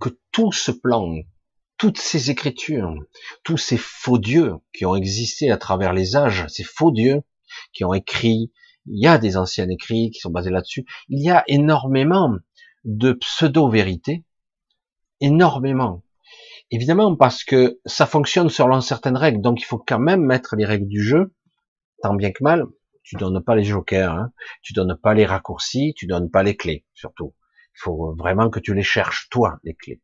[0.00, 1.16] que tout ce plan
[1.78, 2.92] toutes ces écritures,
[3.44, 7.22] tous ces faux dieux qui ont existé à travers les âges, ces faux dieux
[7.72, 8.52] qui ont écrit,
[8.86, 12.34] il y a des anciens écrits qui sont basés là-dessus, il y a énormément
[12.84, 14.24] de pseudo-vérités,
[15.20, 16.02] énormément.
[16.70, 20.66] Évidemment parce que ça fonctionne selon certaines règles, donc il faut quand même mettre les
[20.66, 21.34] règles du jeu,
[22.02, 22.66] tant bien que mal.
[23.02, 26.56] Tu donnes pas les jokers, hein, tu donnes pas les raccourcis, tu donnes pas les
[26.56, 27.34] clés, surtout.
[27.74, 30.02] Il faut vraiment que tu les cherches, toi, les clés.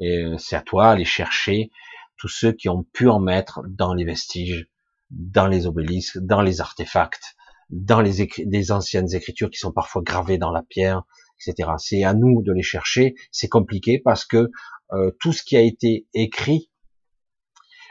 [0.00, 1.70] Et euh, c'est à toi d'aller chercher
[2.18, 4.68] tous ceux qui ont pu en mettre dans les vestiges,
[5.10, 7.36] dans les obélisques, dans les artefacts,
[7.70, 11.04] dans les, des anciennes écritures qui sont parfois gravées dans la pierre,
[11.40, 13.14] C'est à nous de les chercher.
[13.32, 14.50] C'est compliqué parce que
[14.92, 16.70] euh, tout ce qui a été écrit,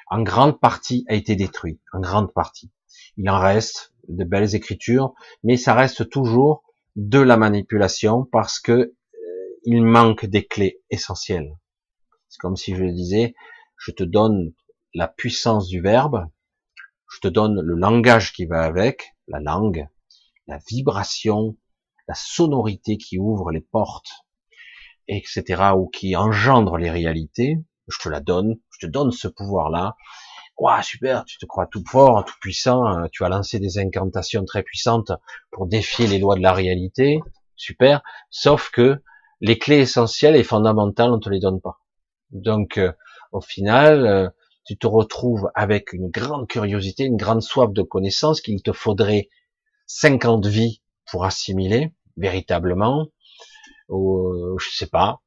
[0.09, 1.79] en grande partie, a été détruit.
[1.91, 2.71] En grande partie.
[3.17, 6.63] Il en reste de belles écritures, mais ça reste toujours
[6.95, 8.93] de la manipulation parce que euh,
[9.63, 11.57] il manque des clés essentielles.
[12.27, 13.33] C'est comme si je disais,
[13.77, 14.53] je te donne
[14.93, 16.27] la puissance du verbe,
[17.11, 19.87] je te donne le langage qui va avec, la langue,
[20.47, 21.57] la vibration,
[22.09, 24.25] la sonorité qui ouvre les portes,
[25.07, 27.57] etc., ou qui engendre les réalités,
[27.87, 29.95] je te la donne, je te donne ce pouvoir-là.
[30.57, 34.43] Ouah, super, tu te crois tout fort, tout puissant, hein, tu as lancé des incantations
[34.43, 35.11] très puissantes
[35.51, 37.19] pour défier les lois de la réalité,
[37.55, 38.01] super,
[38.31, 39.03] sauf que
[39.39, 41.79] les clés essentielles et fondamentales, on te les donne pas.
[42.31, 42.91] Donc, euh,
[43.31, 44.29] au final, euh,
[44.65, 49.29] tu te retrouves avec une grande curiosité, une grande soif de connaissance qu'il te faudrait
[49.85, 50.81] 50 vies
[51.11, 53.07] pour assimiler véritablement,
[53.89, 55.21] ou euh, je sais pas,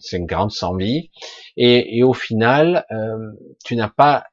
[0.00, 1.10] 50, 100 vies,
[1.56, 2.84] et, et au final,
[3.64, 4.26] tu n'as pas,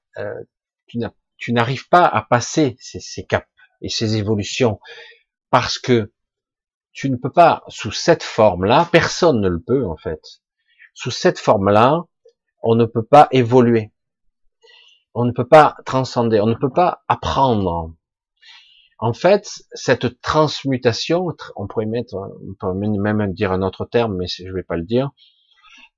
[0.87, 3.47] tu n'arrives pas à passer ces, ces caps
[3.81, 4.79] et ces évolutions
[5.51, 6.11] parce que
[6.91, 10.21] tu ne peux pas, sous cette forme-là, personne ne le peut en fait,
[10.93, 12.05] sous cette forme-là,
[12.61, 13.91] on ne peut pas évoluer.
[15.13, 16.39] On ne peut pas transcender.
[16.39, 17.93] On ne peut pas apprendre.
[19.03, 21.27] En fait, cette transmutation,
[21.57, 22.15] on pourrait mettre,
[22.61, 25.11] on même dire un autre terme, mais je vais pas le dire,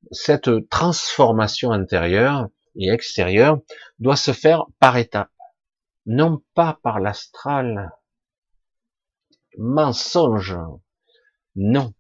[0.10, 3.60] cette transformation intérieure et extérieure
[4.00, 5.30] doit se faire par étapes,
[6.08, 7.92] non pas par l'astral.
[9.56, 10.58] Mensonge.
[11.56, 11.94] Non.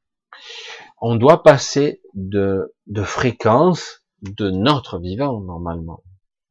[0.99, 6.01] On doit passer de, de fréquence de notre vivant, normalement.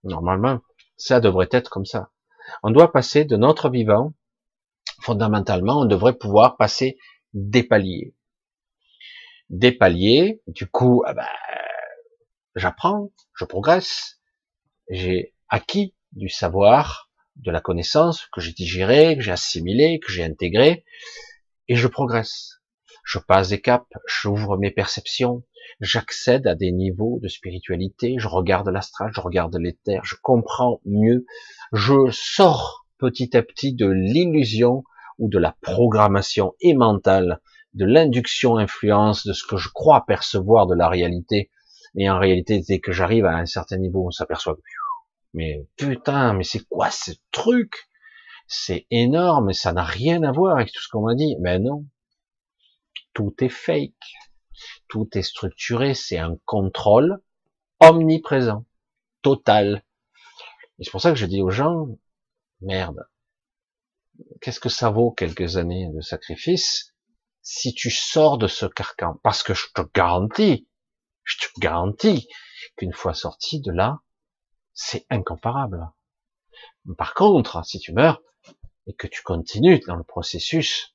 [0.04, 0.60] Normalement,
[0.96, 2.12] ça devrait être comme ça.
[2.62, 4.12] On doit passer de notre vivant,
[5.00, 6.98] fondamentalement, on devrait pouvoir passer
[7.32, 8.14] des paliers.
[9.50, 11.26] Des paliers, du coup, ah ben,
[12.56, 14.20] j'apprends, je progresse,
[14.88, 20.24] j'ai acquis du savoir, de la connaissance que j'ai digéré, que j'ai assimilé, que j'ai
[20.24, 20.84] intégré,
[21.68, 22.60] et je progresse.
[23.04, 25.42] Je passe des caps, j'ouvre mes perceptions,
[25.80, 31.26] j'accède à des niveaux de spiritualité, je regarde l'astral, je regarde l'éther, je comprends mieux,
[31.72, 34.84] je sors petit à petit de l'illusion
[35.18, 37.40] ou de la programmation et mentale,
[37.74, 41.50] de l'induction influence de ce que je crois percevoir de la réalité.
[41.96, 44.56] Et en réalité, dès que j'arrive à un certain niveau, on s'aperçoit,
[45.32, 47.88] mais putain, mais c'est quoi ce truc?
[48.46, 51.36] C'est énorme, ça n'a rien à voir avec tout ce qu'on m'a dit.
[51.40, 51.86] Mais non.
[53.14, 53.92] Tout est fake
[54.88, 57.20] tout est structuré, c'est un contrôle
[57.80, 58.64] omniprésent,
[59.22, 59.84] total.
[60.78, 61.88] Et c'est pour ça que je dis aux gens,
[62.64, 63.08] merde,
[64.40, 66.94] qu'est-ce que ça vaut quelques années de sacrifice
[67.42, 69.20] si tu sors de ce carcan?
[69.22, 70.68] Parce que je te garantis,
[71.24, 72.28] je te garantis
[72.76, 74.00] qu'une fois sorti de là,
[74.72, 75.88] c'est incomparable.
[76.98, 78.20] Par contre, si tu meurs
[78.86, 80.94] et que tu continues dans le processus,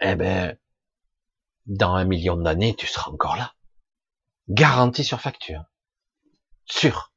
[0.00, 0.56] eh ben,
[1.66, 3.54] dans un million d'années, tu seras encore là.
[4.48, 5.64] Garantie sur facture.
[6.64, 7.12] Sûr.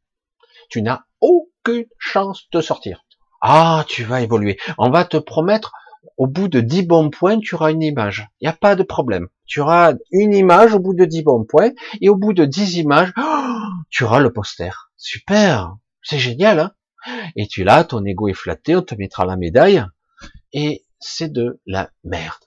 [0.69, 3.05] Tu n'as aucune chance de sortir.
[3.45, 4.57] Ah, tu vas évoluer.
[4.77, 5.73] On va te promettre,
[6.15, 8.29] au bout de dix bons points, tu auras une image.
[8.39, 9.27] Il n'y a pas de problème.
[9.45, 12.77] Tu auras une image au bout de dix bons points, et au bout de dix
[12.77, 13.11] images,
[13.89, 14.89] tu auras le poster.
[14.95, 15.75] Super.
[16.01, 16.71] C'est génial, hein
[17.35, 19.83] Et tu l'as, ton ego est flatté, on te mettra la médaille,
[20.53, 22.45] et c'est de la merde.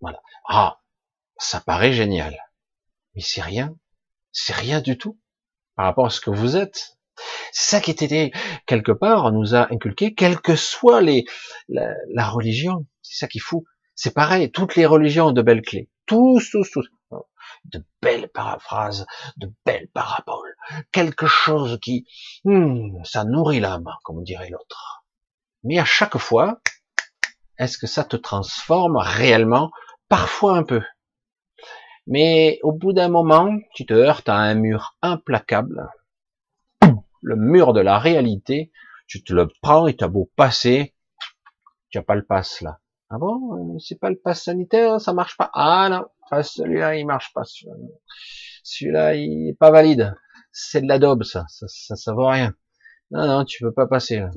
[0.00, 0.20] Voilà.
[0.48, 0.78] Ah,
[1.36, 2.38] ça paraît génial.
[3.16, 3.74] Mais c'est rien.
[4.30, 5.18] C'est rien du tout
[5.74, 6.97] par rapport à ce que vous êtes.
[7.52, 8.30] C'est ça qui était
[8.66, 11.24] quelque part, on nous a inculqué, quelle que soit les,
[11.68, 12.86] la, religion.
[13.02, 13.64] C'est ça qui fout.
[13.94, 15.88] C'est pareil, toutes les religions ont de belles clés.
[16.06, 16.88] Tous, tous, tous.
[17.64, 19.06] De belles paraphrases,
[19.36, 20.54] de belles paraboles.
[20.92, 22.06] Quelque chose qui,
[22.44, 25.04] hmm, ça nourrit l'âme, comme dirait l'autre.
[25.64, 26.60] Mais à chaque fois,
[27.58, 29.70] est-ce que ça te transforme réellement?
[30.08, 30.82] Parfois un peu.
[32.06, 35.90] Mais au bout d'un moment, tu te heurtes à un mur implacable,
[37.22, 38.72] le mur de la réalité,
[39.06, 40.94] tu te le prends et as beau passer,
[41.90, 42.80] tu n'as pas le pass là.
[43.10, 45.50] Ah bon, c'est pas le pass sanitaire, ça marche pas?
[45.54, 47.42] Ah non, celui-là il marche pas.
[48.62, 50.14] Celui-là il est pas valide.
[50.52, 52.54] C'est de la daube ça, ça, ça, ça vaut rien.
[53.10, 54.30] Non non, tu peux pas passer là.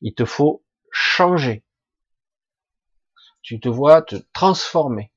[0.00, 1.64] Il te faut changer.
[3.42, 5.12] Tu te vois te transformer.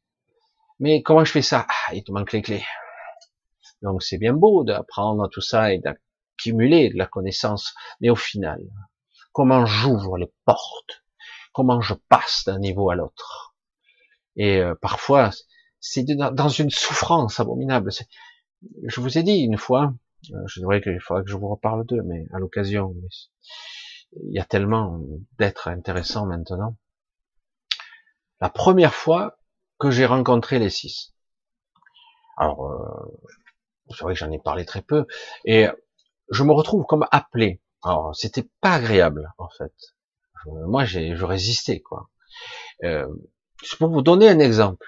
[0.79, 1.65] Mais comment je fais ça?
[1.69, 2.63] Ah, Il te manque les clés.
[3.81, 5.79] Donc c'est bien beau d'apprendre tout ça et
[6.35, 8.61] d'accumuler de la connaissance, mais au final,
[9.31, 11.03] comment j'ouvre les portes
[11.53, 13.55] Comment je passe d'un niveau à l'autre
[14.35, 15.29] Et euh, parfois,
[15.79, 17.91] c'est dans une souffrance abominable.
[18.83, 19.93] Je vous ai dit une fois,
[20.31, 22.93] euh, je dirais qu'il faudrait que je vous reparle d'eux, mais à l'occasion,
[24.23, 24.99] il y a tellement
[25.39, 26.75] d'êtres intéressants maintenant.
[28.41, 29.37] La première fois,
[29.79, 31.13] que j'ai rencontré les six.
[32.37, 33.17] Alors, euh,
[33.89, 35.05] c'est vrai que j'en ai parlé très peu,
[35.45, 35.67] et
[36.29, 37.61] je me retrouve comme appelé.
[37.83, 39.73] Alors, c'était pas agréable, en fait.
[40.45, 42.09] moi, j'ai, je résistais, quoi.
[42.83, 43.07] Euh,
[43.63, 44.85] c'est pour vous donner un exemple.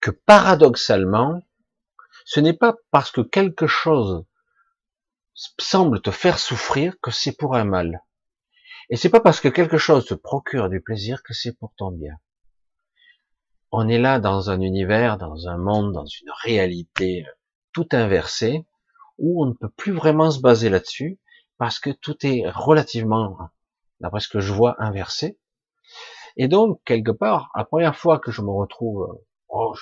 [0.00, 1.42] Que paradoxalement,
[2.24, 4.24] ce n'est pas parce que quelque chose
[5.34, 8.02] semble te faire souffrir que c'est pour un mal.
[8.90, 11.90] Et c'est pas parce que quelque chose te procure du plaisir que c'est pour ton
[11.90, 12.18] bien
[13.76, 17.32] on est là dans un univers, dans un monde, dans une réalité euh,
[17.72, 18.64] tout inversée,
[19.18, 21.18] où on ne peut plus vraiment se baser là-dessus,
[21.58, 23.38] parce que tout est relativement,
[24.00, 25.38] d'après ce que je vois, inversé.
[26.36, 29.74] Et donc, quelque part, la première fois que je me retrouve, euh, oh,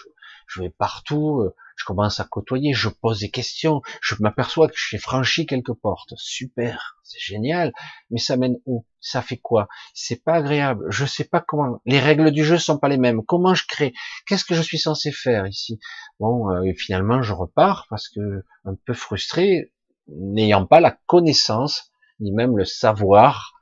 [0.47, 4.77] je vais partout, euh, je commence à côtoyer, je pose des questions, je m'aperçois que
[4.77, 6.15] j'ai franchi quelques portes.
[6.17, 7.73] Super, c'est génial,
[8.11, 8.87] mais ça mène où?
[9.01, 9.67] Ça fait quoi?
[9.95, 10.87] C'est pas agréable.
[10.91, 11.81] Je sais pas comment.
[11.87, 13.25] Les règles du jeu sont pas les mêmes.
[13.25, 13.93] Comment je crée?
[14.27, 15.81] Qu'est-ce que je suis censé faire ici?
[16.21, 19.73] Bon, euh, et finalement, je repars parce que un peu frustré,
[20.07, 23.55] n'ayant pas la connaissance ni même le savoir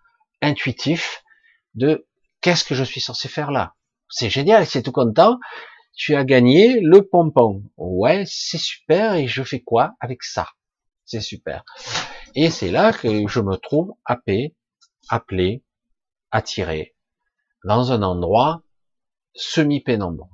[0.43, 1.23] intuitif
[1.75, 2.07] de
[2.43, 3.75] Qu'est-ce que je suis censé faire là
[4.09, 5.39] C'est génial, c'est tout content.
[5.95, 7.63] Tu as gagné le pompon.
[7.77, 9.15] Ouais, c'est super.
[9.15, 10.49] Et je fais quoi avec ça?
[11.05, 11.65] C'est super.
[12.35, 14.55] Et c'est là que je me trouve happé,
[15.09, 15.65] appelé,
[16.31, 16.95] attiré
[17.65, 18.63] dans un endroit
[19.35, 20.29] semi-pénombre.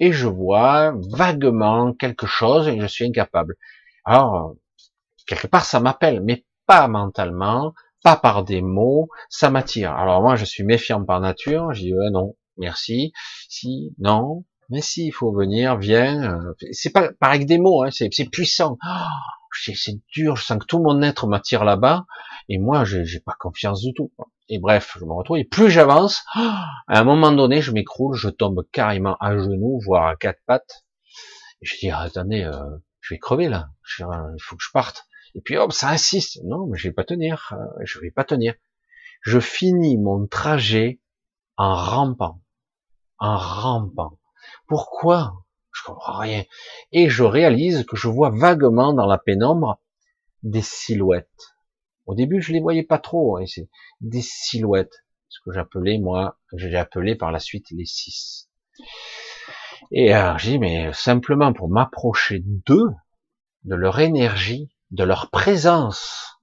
[0.00, 3.56] Et je vois vaguement quelque chose et je suis incapable.
[4.04, 4.56] Alors,
[5.26, 9.92] quelque part, ça m'appelle, mais pas mentalement, pas par des mots, ça m'attire.
[9.92, 13.12] Alors moi, je suis méfiant par nature, je dis non, merci,
[13.48, 16.34] si, non, mais si, il faut venir, viens.
[16.34, 18.78] Euh, c'est pas pareil avec des mots, hein, c'est puissant.
[18.86, 19.06] Oh,
[19.74, 22.06] c'est dur, je sens que tout mon être m'attire là-bas,
[22.48, 24.12] et moi, j'ai pas confiance du tout.
[24.48, 28.28] Et bref, je me retrouve, et plus j'avance, à un moment donné, je m'écroule, je
[28.28, 30.84] tombe carrément à genoux, voire à quatre pattes.
[31.62, 32.52] Je dis, ah, attendez, euh,
[33.00, 35.06] je vais crever là, il faut que je parte.
[35.34, 36.40] Et puis hop, ça insiste.
[36.44, 38.54] Non, mais je vais pas tenir, euh, je vais pas tenir.
[39.22, 41.00] Je finis mon trajet
[41.56, 42.40] en rampant,
[43.18, 44.18] en rampant.
[44.66, 45.44] Pourquoi?
[45.72, 46.44] Je comprends rien.
[46.92, 49.80] Et je réalise que je vois vaguement dans la pénombre
[50.42, 51.54] des silhouettes.
[52.06, 53.36] Au début, je les voyais pas trop.
[53.36, 53.44] Hein,
[54.00, 58.48] des silhouettes, ce que j'appelais moi, j'ai appelé par la suite les six.
[59.90, 62.90] Et alors, j'ai dit, mais simplement pour m'approcher d'eux,
[63.64, 66.40] de leur énergie, de leur présence,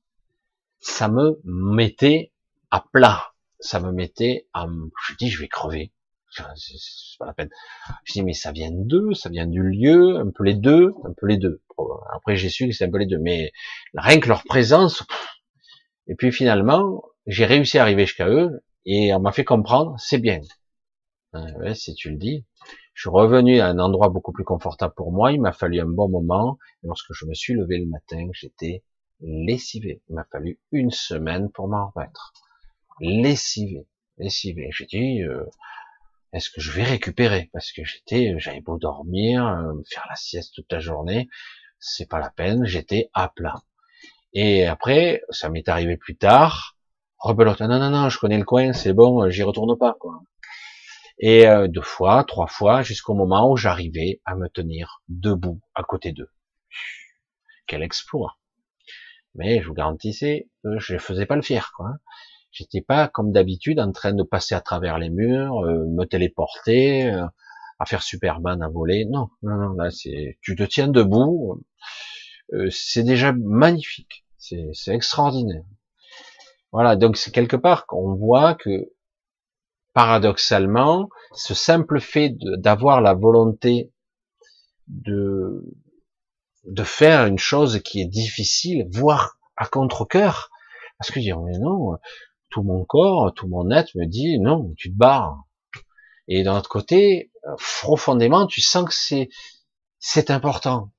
[0.80, 2.34] ça me mettait
[2.71, 3.34] à plat.
[3.59, 4.67] Ça me mettait à,
[5.07, 5.93] je dis, je vais crever.
[6.55, 7.49] C'est pas la peine.
[8.05, 11.13] Je dis, mais ça vient d'eux, ça vient du lieu, un peu les deux, un
[11.15, 11.61] peu les deux.
[12.13, 13.51] Après, j'ai su que c'est un peu les deux, mais
[13.95, 15.03] rien que leur présence.
[16.07, 20.17] Et puis finalement, j'ai réussi à arriver jusqu'à eux, et on m'a fait comprendre, c'est
[20.17, 20.41] bien.
[21.34, 22.45] Ouais, si tu le dis.
[22.93, 25.31] Je suis revenu à un endroit beaucoup plus confortable pour moi.
[25.31, 26.59] Il m'a fallu un bon moment.
[26.84, 28.84] Et lorsque je me suis levé le matin, j'étais
[29.19, 30.03] lessivé.
[30.09, 32.34] Il m'a fallu une semaine pour m'en remettre.
[32.99, 34.69] Lessivé, lessivé.
[34.71, 35.43] J'ai dit, euh,
[36.34, 37.49] est-ce que je vais récupérer?
[37.53, 41.29] Parce que j'étais, j'avais beau dormir, euh, faire la sieste toute la journée,
[41.79, 42.65] c'est pas la peine.
[42.65, 43.61] J'étais à plat.
[44.34, 46.77] Et après, ça m'est arrivé plus tard.
[47.19, 50.21] Rebelote, non, non, non, je connais le coin, c'est bon, j'y retourne pas, quoi
[51.19, 55.84] et euh, deux fois, trois fois, jusqu'au moment où j'arrivais à me tenir debout à
[55.84, 56.29] côté d'eux.
[57.67, 58.38] Quel exploit
[59.36, 61.91] Mais je vous garantissais que je ne faisais pas le fier, quoi.
[62.54, 67.12] J'étais pas comme d'habitude en train de passer à travers les murs, euh, me téléporter,
[67.12, 67.26] euh,
[67.80, 69.06] à faire Superman à voler.
[69.06, 71.62] Non, non, non, là c'est, tu te tiens debout,
[72.70, 75.64] c'est déjà magnifique, c'est extraordinaire.
[76.72, 78.91] Voilà, donc c'est quelque part qu'on voit que
[79.93, 83.91] paradoxalement, ce simple fait d'avoir la volonté
[84.88, 85.64] de,
[86.66, 90.51] de faire une chose qui est difficile, voire à contre-cœur,
[90.97, 91.97] parce que dire, mais non,
[92.54, 95.43] tout mon corps, tout mon être me dit, non, tu te barres.
[96.28, 97.32] Et d'un autre côté,
[97.82, 99.30] profondément, tu sens que c'est,
[99.99, 100.91] c'est important.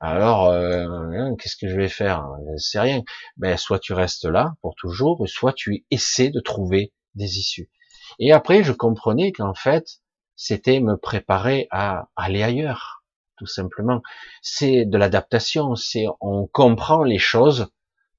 [0.00, 2.26] Alors, euh, hein, qu'est-ce que je vais faire?
[2.56, 3.02] C'est rien.
[3.36, 7.70] Ben, soit tu restes là pour toujours, soit tu essaies de trouver des issues.
[8.18, 10.00] Et après, je comprenais qu'en fait,
[10.36, 13.04] c'était me préparer à aller ailleurs,
[13.36, 14.02] tout simplement.
[14.42, 17.68] C'est de l'adaptation, c'est on comprend les choses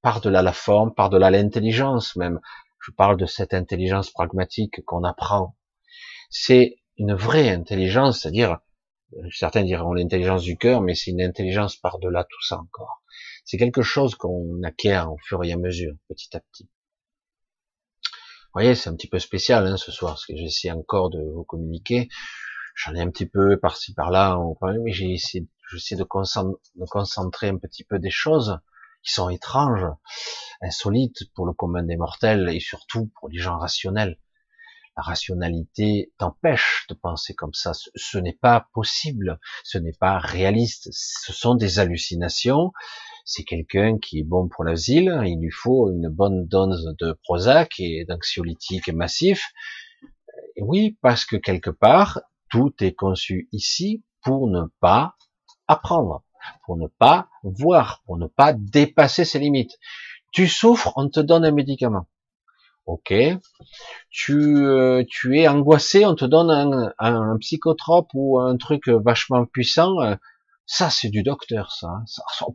[0.01, 2.39] par de la forme, par de la l'intelligence même.
[2.79, 5.55] Je parle de cette intelligence pragmatique qu'on apprend.
[6.29, 8.59] C'est une vraie intelligence, c'est-à-dire,
[9.31, 13.03] certains diront l'intelligence du cœur, mais c'est une intelligence par-delà tout ça encore.
[13.45, 16.69] C'est quelque chose qu'on acquiert au fur et à mesure, petit à petit.
[18.53, 21.21] Vous voyez, c'est un petit peu spécial hein, ce soir, parce que j'essaie encore de
[21.21, 22.09] vous communiquer.
[22.75, 24.39] J'en ai un petit peu par-ci par-là,
[24.83, 28.59] mais j'essaie de concentrer un petit peu des choses
[29.03, 29.85] qui sont étranges,
[30.61, 34.17] insolites pour le commun des mortels et surtout pour les gens rationnels.
[34.97, 37.71] La rationalité t'empêche de penser comme ça.
[37.73, 40.89] Ce n'est pas possible, ce n'est pas réaliste.
[40.91, 42.71] Ce sont des hallucinations
[43.25, 47.79] c'est quelqu'un qui est bon pour l'asile, il lui faut une bonne dose de Prozac
[47.79, 49.51] et d'anxiolytique massif.
[50.57, 55.15] Oui, parce que quelque part, tout est conçu ici pour ne pas
[55.67, 56.23] apprendre,
[56.65, 59.77] pour ne pas voir, pour ne pas dépasser ses limites.
[60.31, 62.07] Tu souffres, on te donne un médicament.
[62.85, 63.13] Ok.
[64.09, 69.45] Tu, euh, tu es angoissé, on te donne un, un, psychotrope ou un truc vachement
[69.45, 69.97] puissant.
[70.65, 71.87] Ça, c'est du docteur, ça.
[71.87, 72.03] Hein.
[72.07, 72.45] ça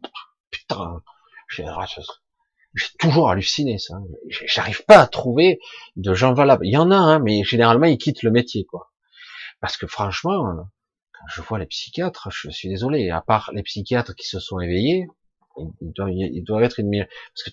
[0.51, 1.03] putain,
[1.49, 1.65] j'ai
[2.99, 3.95] toujours halluciné ça.
[4.29, 5.59] J'arrive pas à trouver
[5.97, 6.67] de gens valables.
[6.67, 8.91] Il y en a, hein, mais généralement ils quittent le métier, quoi.
[9.61, 10.69] Parce que franchement,
[11.29, 13.11] je vois les psychiatres, je suis désolé.
[13.11, 15.07] À part les psychiatres qui se sont éveillés,
[15.81, 17.51] ils doivent, être une parce que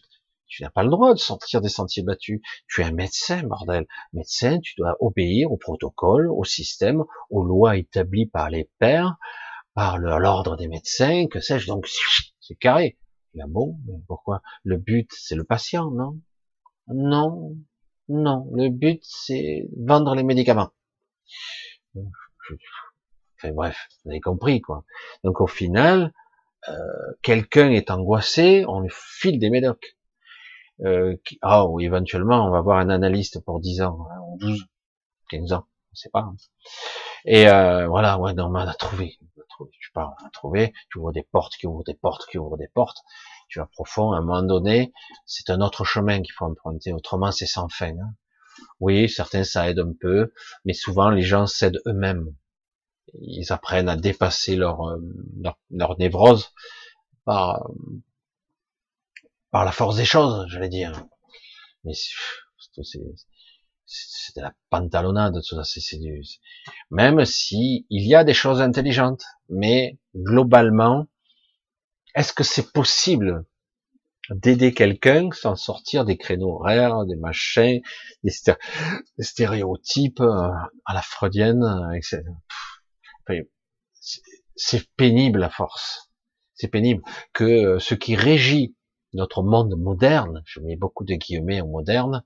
[0.47, 2.41] Tu n'as pas le droit de sortir des sentiers battus.
[2.67, 3.87] Tu es un médecin, bordel.
[4.13, 9.15] Médecin, tu dois obéir au protocole, au système, aux lois établies par les pairs,
[9.73, 11.67] par l'ordre des médecins, que sais-je.
[11.67, 11.87] Donc,
[12.39, 12.97] c'est carré.
[13.39, 14.41] a bon, pourquoi?
[14.63, 16.19] Le but, c'est le patient, non?
[16.87, 17.55] Non,
[18.09, 18.49] non.
[18.53, 20.71] Le but, c'est vendre les médicaments.
[23.51, 24.83] Bref, vous avez compris quoi.
[25.23, 26.13] Donc au final,
[26.69, 26.73] euh,
[27.21, 29.97] quelqu'un est angoissé, on lui file des médocs.
[30.81, 34.65] Euh, ah, ou éventuellement, on va voir un analyste pour 10 ans, hein, ou 12,
[35.29, 36.21] 15 ans, on sait pas.
[36.21, 36.35] Hein.
[37.25, 40.29] Et euh, voilà, ouais, non, on a trouvé, on a trouvé, je parle, on a
[40.29, 43.03] trouvé, tu ouvres des portes, qui ouvrent des portes, qui ouvrent des portes,
[43.49, 44.93] tu vas profond, à un moment donné,
[45.25, 47.91] c'est un autre chemin qu'il faut emprunter, autrement c'est sans fin.
[47.91, 48.15] Hein.
[48.79, 50.33] Oui, certains ça aide un peu,
[50.65, 52.33] mais souvent les gens cèdent eux-mêmes.
[53.21, 54.97] Ils apprennent à dépasser leur, euh,
[55.41, 56.51] leur, leur névrose
[57.25, 57.69] par,
[59.51, 61.05] par la force des choses, je vais dire.
[61.83, 61.93] Mais
[62.75, 62.99] c'est
[64.35, 65.63] de la pantalonnade, tout ça.
[65.63, 66.23] C'est du,
[66.89, 71.07] même si il y a des choses intelligentes, mais globalement,
[72.15, 73.45] est-ce que c'est possible
[74.29, 77.81] d'aider quelqu'un sans sortir des créneaux horaires, des machins,
[78.23, 78.31] des,
[79.19, 80.49] stéréotypes euh,
[80.85, 82.23] à la freudienne, etc.
[84.55, 86.11] c'est pénible à force.
[86.55, 87.01] C'est pénible
[87.33, 88.75] que euh, ce qui régit
[89.13, 92.23] notre monde moderne, je mets beaucoup de guillemets en moderne,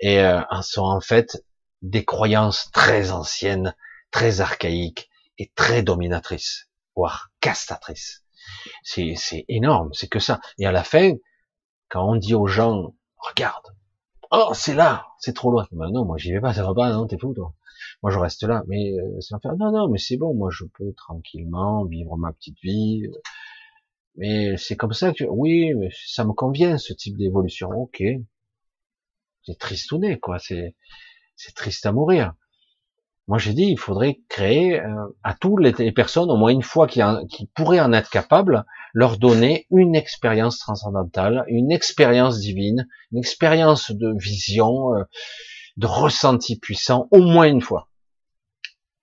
[0.00, 1.44] et euh, sont en fait
[1.82, 3.74] des croyances très anciennes,
[4.10, 5.08] très archaïques
[5.38, 8.24] et très dominatrices, voire castatrices.
[8.82, 10.40] C'est, c'est énorme, c'est que ça.
[10.58, 11.12] Et à la fin,
[11.88, 13.66] quand on dit aux gens, regarde,
[14.30, 15.66] oh c'est là, c'est trop loin.
[15.72, 17.54] Ben non, moi j'y vais pas, ça va pas, non, t'es fou toi.
[18.02, 20.92] Moi je reste là, mais euh, c'est Non, non, mais c'est bon, moi je peux
[20.94, 23.08] tranquillement vivre ma petite vie.
[24.16, 25.72] Mais c'est comme ça que, oui,
[26.06, 27.70] ça me convient, ce type d'évolution.
[27.70, 28.02] Ok.
[29.44, 30.38] C'est tristouné, quoi.
[30.38, 30.74] C'est,
[31.36, 32.34] c'est triste à mourir.
[33.28, 36.86] Moi, j'ai dit, il faudrait créer euh, à toutes les, personnes, au moins une fois
[36.86, 37.00] qui,
[37.30, 38.64] qui pourraient en être capables,
[38.94, 45.04] leur donner une expérience transcendantale, une expérience divine, une expérience de vision, euh,
[45.78, 47.88] de ressenti puissant, au moins une fois.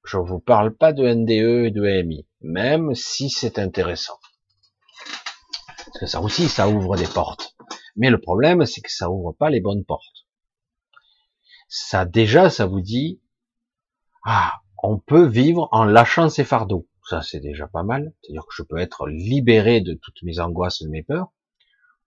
[0.03, 4.19] Je vous parle pas de NDE et de AMI, même si c'est intéressant.
[5.77, 7.55] Parce que ça aussi, ça ouvre des portes.
[7.95, 10.27] Mais le problème, c'est que ça ouvre pas les bonnes portes.
[11.69, 13.21] Ça, déjà, ça vous dit,
[14.25, 16.87] ah, on peut vivre en lâchant ses fardeaux.
[17.09, 18.13] Ça, c'est déjà pas mal.
[18.21, 21.31] C'est-à-dire que je peux être libéré de toutes mes angoisses et de mes peurs.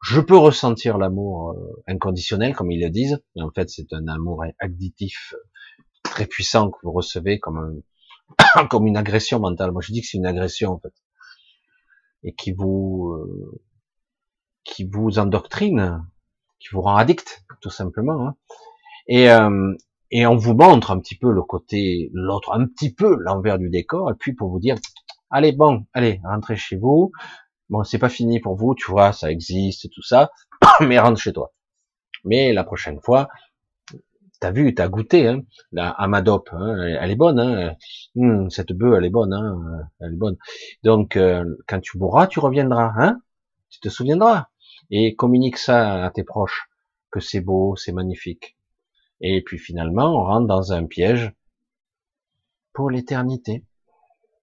[0.02, 3.22] Je peux ressentir l'amour euh, inconditionnel, comme ils le disent.
[3.34, 5.34] Mais en fait, c'est un amour additif
[6.02, 7.82] très puissant que vous recevez comme
[8.38, 9.72] un, comme une agression mentale.
[9.72, 10.94] Moi, je dis que c'est une agression, en fait.
[12.22, 13.60] Et qui vous, euh,
[14.64, 16.04] qui vous endoctrine,
[16.58, 18.26] qui vous rend addict, tout simplement.
[18.26, 18.36] Hein.
[19.06, 19.74] Et, euh,
[20.10, 23.68] et on vous montre un petit peu le côté, l'autre, un petit peu l'envers du
[23.68, 24.76] décor, et puis pour vous dire,
[25.30, 27.12] allez bon, allez, rentrez chez vous.
[27.70, 30.30] Bon, c'est pas fini pour vous, tu vois, ça existe, tout ça,
[30.80, 31.52] mais rentre chez toi.
[32.24, 33.28] Mais la prochaine fois,
[34.40, 35.42] t'as vu, t'as goûté, hein,
[35.72, 37.74] la Amadop, hein, elle est bonne, hein,
[38.16, 40.36] hum, cette bœuf, elle est bonne, hein, elle est bonne.
[40.82, 43.20] Donc, euh, quand tu bourras, tu reviendras, hein,
[43.70, 44.48] tu te souviendras
[44.90, 46.70] et communique ça à tes proches,
[47.10, 48.56] que c'est beau, c'est magnifique.
[49.20, 51.32] Et puis finalement, on rentre dans un piège
[52.72, 53.64] pour l'éternité.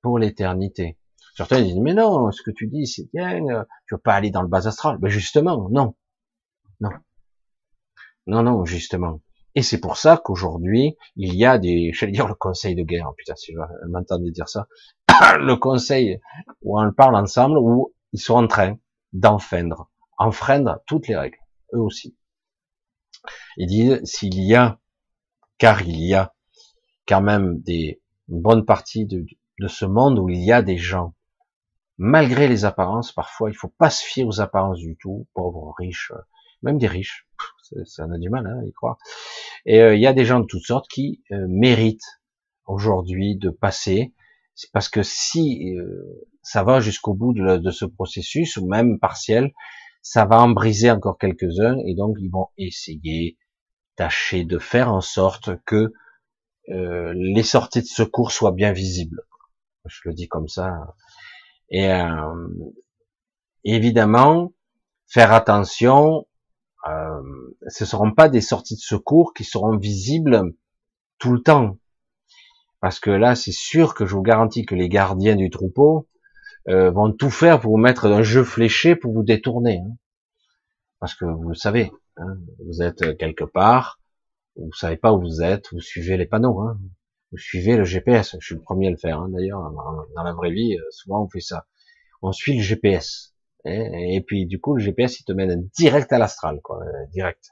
[0.01, 0.97] Pour l'éternité.
[1.35, 3.39] Certains disent, mais non, ce que tu dis, c'est bien,
[3.87, 4.97] tu veux pas aller dans le bas astral.
[5.01, 5.95] Mais justement, non.
[6.79, 6.91] Non.
[8.27, 9.21] Non, non, justement.
[9.53, 13.11] Et c'est pour ça qu'aujourd'hui, il y a des, j'allais dire le conseil de guerre,
[13.17, 14.67] putain, si je m'entendais dire ça,
[15.39, 16.19] le conseil
[16.61, 18.77] où on parle ensemble, où ils sont en train
[19.13, 21.37] d'enfreindre enfreindre toutes les règles,
[21.73, 22.15] eux aussi.
[23.57, 24.79] Ils disent, s'il y a,
[25.57, 26.33] car il y a
[27.07, 29.25] quand même des, une bonne partie de,
[29.59, 31.13] de ce monde où il y a des gens,
[31.97, 36.11] malgré les apparences, parfois, il faut pas se fier aux apparences du tout, pauvres, riches,
[36.61, 37.27] même des riches,
[37.85, 38.97] ça en a du mal hein, à y croire.
[39.65, 42.21] Et euh, il y a des gens de toutes sortes qui euh, méritent
[42.65, 44.13] aujourd'hui de passer,
[44.73, 49.53] parce que si euh, ça va jusqu'au bout de, de, ce processus, ou même partiel,
[50.01, 53.37] ça va en briser encore quelques-uns et donc ils vont essayer,
[53.95, 55.91] tâcher de faire en sorte que
[56.69, 59.23] euh, les sorties de secours soient bien visibles.
[59.85, 60.95] Je le dis comme ça.
[61.69, 62.47] Et euh,
[63.63, 64.53] évidemment,
[65.07, 66.27] faire attention,
[66.87, 67.21] euh,
[67.67, 70.53] ce seront pas des sorties de secours qui seront visibles
[71.17, 71.79] tout le temps.
[72.79, 76.07] Parce que là, c'est sûr que je vous garantis que les gardiens du troupeau,
[76.67, 79.81] euh, vont tout faire pour vous mettre un jeu fléché pour vous détourner.
[79.85, 79.95] Hein.
[80.99, 83.99] parce que vous le savez, hein, vous êtes quelque part,
[84.55, 86.79] vous savez pas où vous êtes, vous suivez les panneaux, hein,
[87.35, 88.37] vous suivez le GPS.
[88.39, 89.59] Je suis le premier à le faire, hein, d'ailleurs,
[90.15, 91.67] dans la vraie vie, euh, souvent on fait ça.
[92.21, 93.35] On suit le GPS,
[93.65, 97.51] et, puis du coup le GPS il te mène direct à l'astral, quoi, euh, direct.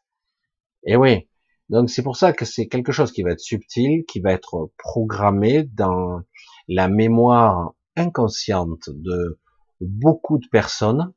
[0.86, 1.28] Et oui,
[1.70, 4.72] donc c'est pour ça que c'est quelque chose qui va être subtil, qui va être
[4.78, 6.22] programmé dans
[6.68, 9.40] la mémoire inconsciente de
[9.82, 11.14] beaucoup de personnes.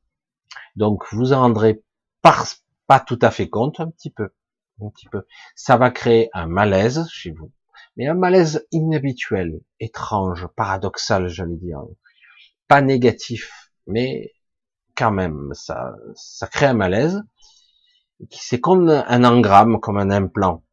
[0.74, 1.82] Donc vous en rendrez
[2.20, 4.30] pas tout à fait compte, un petit peu,
[4.82, 5.24] un petit peu.
[5.54, 7.52] Ça va créer un malaise chez vous,
[7.96, 11.82] mais un malaise inhabituel, étrange, paradoxal, j'allais dire,
[12.68, 14.32] pas négatif, mais
[14.96, 17.22] quand même, ça, ça crée un malaise.
[18.30, 20.64] C'est comme un engramme, comme un implant.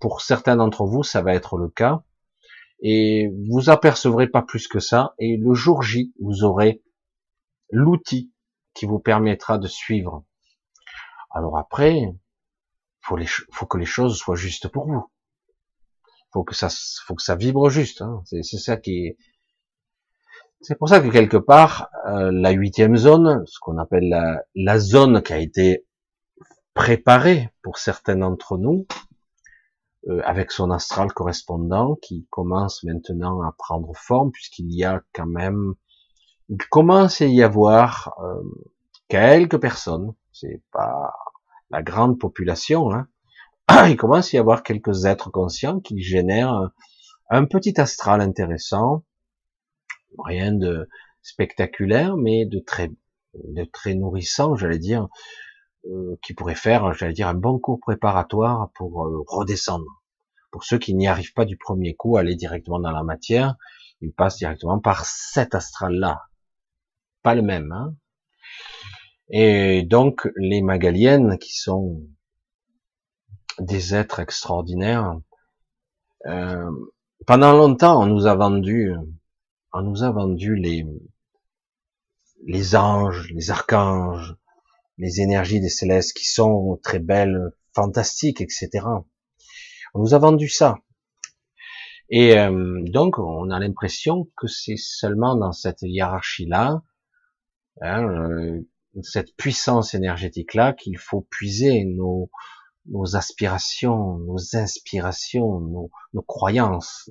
[0.00, 2.02] pour certains d'entre vous, ça va être le cas
[2.80, 6.82] et vous apercevrez pas plus que ça, et le jour J, vous aurez
[7.70, 8.32] l'outil
[8.74, 10.24] qui vous permettra de suivre.
[11.30, 12.14] Alors après,
[13.00, 13.16] faut,
[13.66, 15.10] que les choses soient justes pour vous.
[16.32, 16.68] Faut que ça,
[17.06, 18.02] faut que ça vibre juste.
[18.02, 18.22] Hein.
[18.24, 19.18] C'est ça qui est.
[20.60, 24.78] C'est pour ça que quelque part, euh, la huitième zone, ce qu'on appelle la, la
[24.78, 25.86] zone qui a été
[26.74, 28.86] préparée pour certains d'entre nous,
[30.08, 35.26] euh, avec son astral correspondant qui commence maintenant à prendre forme puisqu'il y a quand
[35.26, 35.74] même,
[36.48, 38.42] il commence à y avoir euh,
[39.08, 41.12] quelques personnes, c'est pas
[41.70, 43.08] la grande population, hein,
[43.88, 46.70] il commence à y avoir quelques êtres conscients qui génèrent
[47.30, 49.04] un petit astral intéressant,
[50.24, 50.88] rien de
[51.22, 52.90] spectaculaire, mais de très,
[53.94, 55.08] nourrissant, j'allais dire,
[55.86, 60.02] euh, qui pourrait faire, j'allais dire, un bon cours préparatoire pour redescendre.
[60.50, 63.56] Pour ceux qui n'y arrivent pas du premier coup aller directement dans la matière,
[64.00, 66.22] ils passent directement par cet astral-là.
[67.22, 67.70] Pas le même.
[67.72, 67.94] Hein
[69.28, 72.00] Et donc, les Magaliennes, qui sont
[73.60, 75.18] des êtres extraordinaires,
[76.26, 76.70] euh,
[77.26, 78.92] pendant longtemps, on nous a vendu,
[79.72, 80.86] on nous a vendu les,
[82.46, 84.36] les anges, les archanges,
[84.98, 88.68] les énergies des célestes qui sont très belles, fantastiques, etc.
[89.94, 90.78] On nous a vendu ça.
[92.10, 96.82] Et euh, donc, on a l'impression que c'est seulement dans cette hiérarchie-là,
[97.82, 98.66] hein, euh,
[99.02, 102.30] cette puissance énergétique-là, qu'il faut puiser nos,
[102.88, 107.10] nos aspirations, nos inspirations, nos, croyances,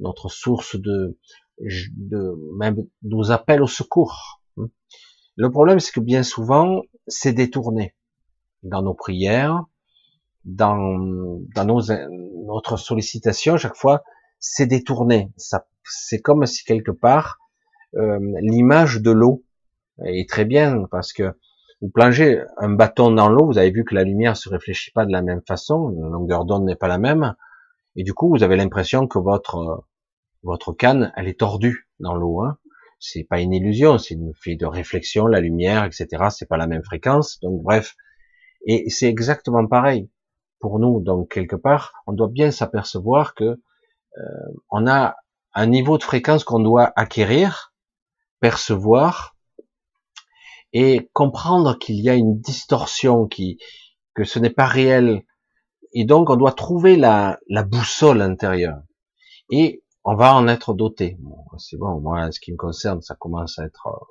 [0.00, 1.18] notre source de,
[1.58, 4.40] de même nos appels au secours.
[5.36, 7.94] Le problème, c'est que bien souvent, c'est détourné
[8.62, 9.64] dans nos prières,
[10.44, 11.82] dans, dans nos,
[12.46, 14.02] notre sollicitation, chaque fois,
[14.38, 15.32] c'est détourné.
[15.36, 17.38] Ça, c'est comme si quelque part
[17.96, 19.44] euh, l'image de l'eau
[20.04, 21.36] est très bien parce que
[21.80, 25.04] vous plongez un bâton dans l'eau, vous avez vu que la lumière se réfléchit pas
[25.04, 27.34] de la même façon, la longueur d'onde n'est pas la même,
[27.96, 29.84] et du coup vous avez l'impression que votre
[30.42, 32.42] votre canne elle est tordue dans l'eau.
[32.42, 32.58] Hein.
[32.98, 36.28] C'est pas une illusion, c'est une fait de réflexion, la lumière, etc.
[36.30, 37.94] C'est pas la même fréquence, donc bref.
[38.66, 40.08] Et c'est exactement pareil
[40.60, 41.00] pour nous.
[41.00, 44.22] Donc quelque part, on doit bien s'apercevoir que euh,
[44.70, 45.16] on a
[45.54, 47.74] un niveau de fréquence qu'on doit acquérir,
[48.40, 49.35] percevoir
[50.72, 53.58] et comprendre qu'il y a une distorsion, qui,
[54.14, 55.24] que ce n'est pas réel.
[55.92, 58.82] Et donc on doit trouver la, la boussole intérieure.
[59.50, 61.18] Et on va en être doté.
[61.58, 64.04] C'est bon, moi, ce qui me concerne, ça commence à être, euh,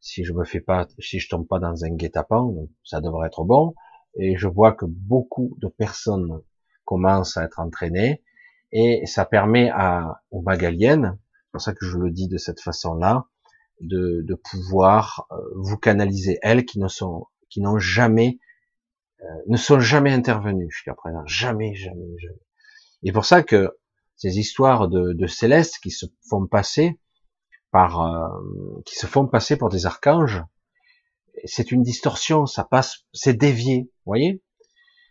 [0.00, 2.54] si je me fais pas, si je tombe pas dans un guet-apens,
[2.84, 3.74] ça devrait être bon
[4.16, 6.40] et je vois que beaucoup de personnes
[6.84, 8.22] commencent à être entraînées
[8.72, 12.60] et ça permet à, aux magaliennes, c'est pour ça que je le dis de cette
[12.60, 13.26] façon-là,
[13.80, 18.38] de, de pouvoir euh, vous canaliser, elles qui ne sont, qui n'ont jamais,
[19.22, 22.40] euh, ne sont jamais intervenues jusqu'à présent, jamais, jamais, jamais.
[23.02, 23.76] Et pour ça que
[24.16, 26.98] ces histoires de, de célestes qui se font passer
[27.70, 30.42] par, euh, qui se font passer pour des archanges,
[31.44, 34.42] c'est une distorsion, ça passe, c'est dévié, vous voyez?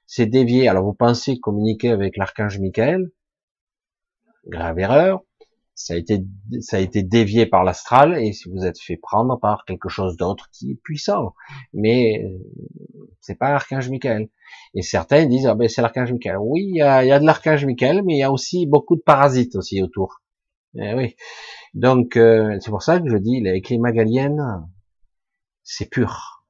[0.07, 0.67] C'est dévié.
[0.67, 3.11] Alors vous pensez communiquer avec l'archange Michael,
[4.47, 5.21] grave erreur,
[5.75, 6.23] ça a été,
[6.61, 10.15] ça a été dévié par l'astral et si vous êtes fait prendre par quelque chose
[10.15, 11.35] d'autre qui est puissant,
[11.73, 12.25] mais
[13.19, 14.29] c'est pas l'archange Michael.
[14.73, 16.37] Et certains disent ah ben c'est l'archange Michael.
[16.39, 18.95] Oui, il y a, y a de l'archange Michael, mais il y a aussi beaucoup
[18.95, 20.21] de parasites aussi autour.
[20.75, 21.15] Eh oui.
[21.73, 24.65] Donc euh, c'est pour ça que je dis avec les magaliennes,
[25.63, 26.45] c'est pur.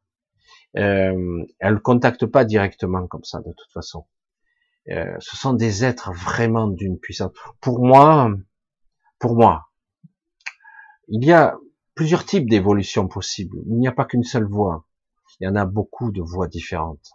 [0.78, 4.06] Euh, elle ne contacte pas directement comme ça de toute façon.
[4.90, 7.32] Euh, ce sont des êtres vraiment d'une puissance.
[7.60, 8.32] Pour moi,
[9.20, 9.70] pour moi,
[11.08, 11.58] il y a
[11.94, 13.58] plusieurs types d'évolution possibles.
[13.68, 14.86] Il n'y a pas qu'une seule voie.
[15.40, 17.12] Il y en a beaucoup de voix différentes,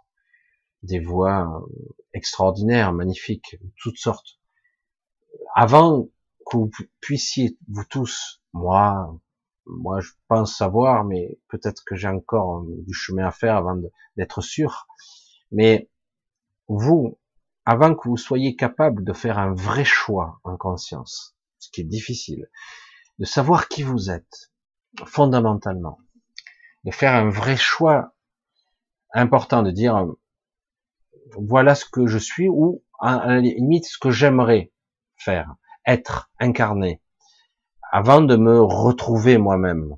[0.83, 4.39] des voix euh, extraordinaires, magnifiques, toutes sortes.
[5.55, 6.09] Avant
[6.47, 6.71] que vous
[7.01, 9.19] puissiez, vous tous, moi,
[9.67, 13.81] moi je pense savoir, mais peut-être que j'ai encore du chemin à faire avant
[14.17, 14.87] d'être sûr.
[15.53, 15.89] Mais
[16.69, 17.19] vous,
[17.65, 21.85] avant que vous soyez capable de faire un vrai choix en conscience, ce qui est
[21.85, 22.51] difficile,
[23.19, 24.51] de savoir qui vous êtes,
[25.05, 25.99] fondamentalement,
[26.85, 28.15] de faire un vrai choix
[29.13, 30.07] important, de dire
[31.37, 34.73] voilà ce que je suis ou à la limite ce que j'aimerais
[35.17, 35.55] faire,
[35.87, 37.01] être, incarné,
[37.93, 39.97] avant de me retrouver moi-même.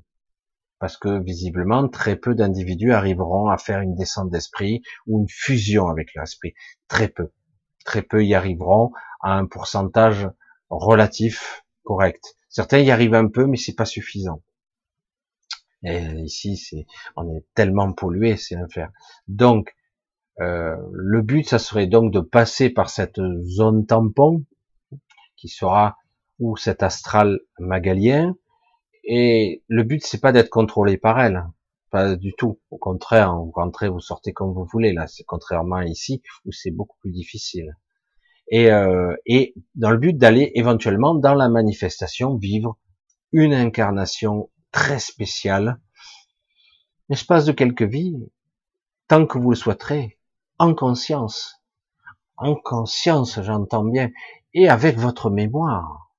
[0.79, 5.87] Parce que visiblement, très peu d'individus arriveront à faire une descente d'esprit ou une fusion
[5.87, 6.53] avec l'esprit.
[6.89, 7.31] Très peu.
[7.85, 8.91] Très peu y arriveront
[9.21, 10.29] à un pourcentage
[10.77, 12.35] relatif correct.
[12.49, 14.41] Certains y arrivent un peu, mais c'est pas suffisant.
[15.83, 16.85] Et ici, c'est,
[17.15, 18.91] on est tellement pollué, c'est faire.
[19.27, 19.75] Donc,
[20.39, 24.45] euh, le but, ça serait donc de passer par cette zone tampon,
[25.35, 25.97] qui sera
[26.39, 28.35] ou cet astral magalien.
[29.03, 31.43] Et le but, c'est pas d'être contrôlé par elle,
[31.91, 32.59] pas du tout.
[32.71, 34.93] Au contraire, vous rentrez, vous sortez comme vous voulez.
[34.93, 37.75] Là, c'est contrairement ici où c'est beaucoup plus difficile.
[38.49, 42.77] Et, euh, et dans le but d'aller éventuellement dans la manifestation vivre
[43.31, 45.79] une incarnation très spéciale,
[47.09, 48.29] l'espace de quelques vies,
[49.07, 50.19] tant que vous le souhaiterez,
[50.59, 51.61] en conscience,
[52.37, 54.11] en conscience, j'entends bien,
[54.53, 56.11] et avec votre mémoire.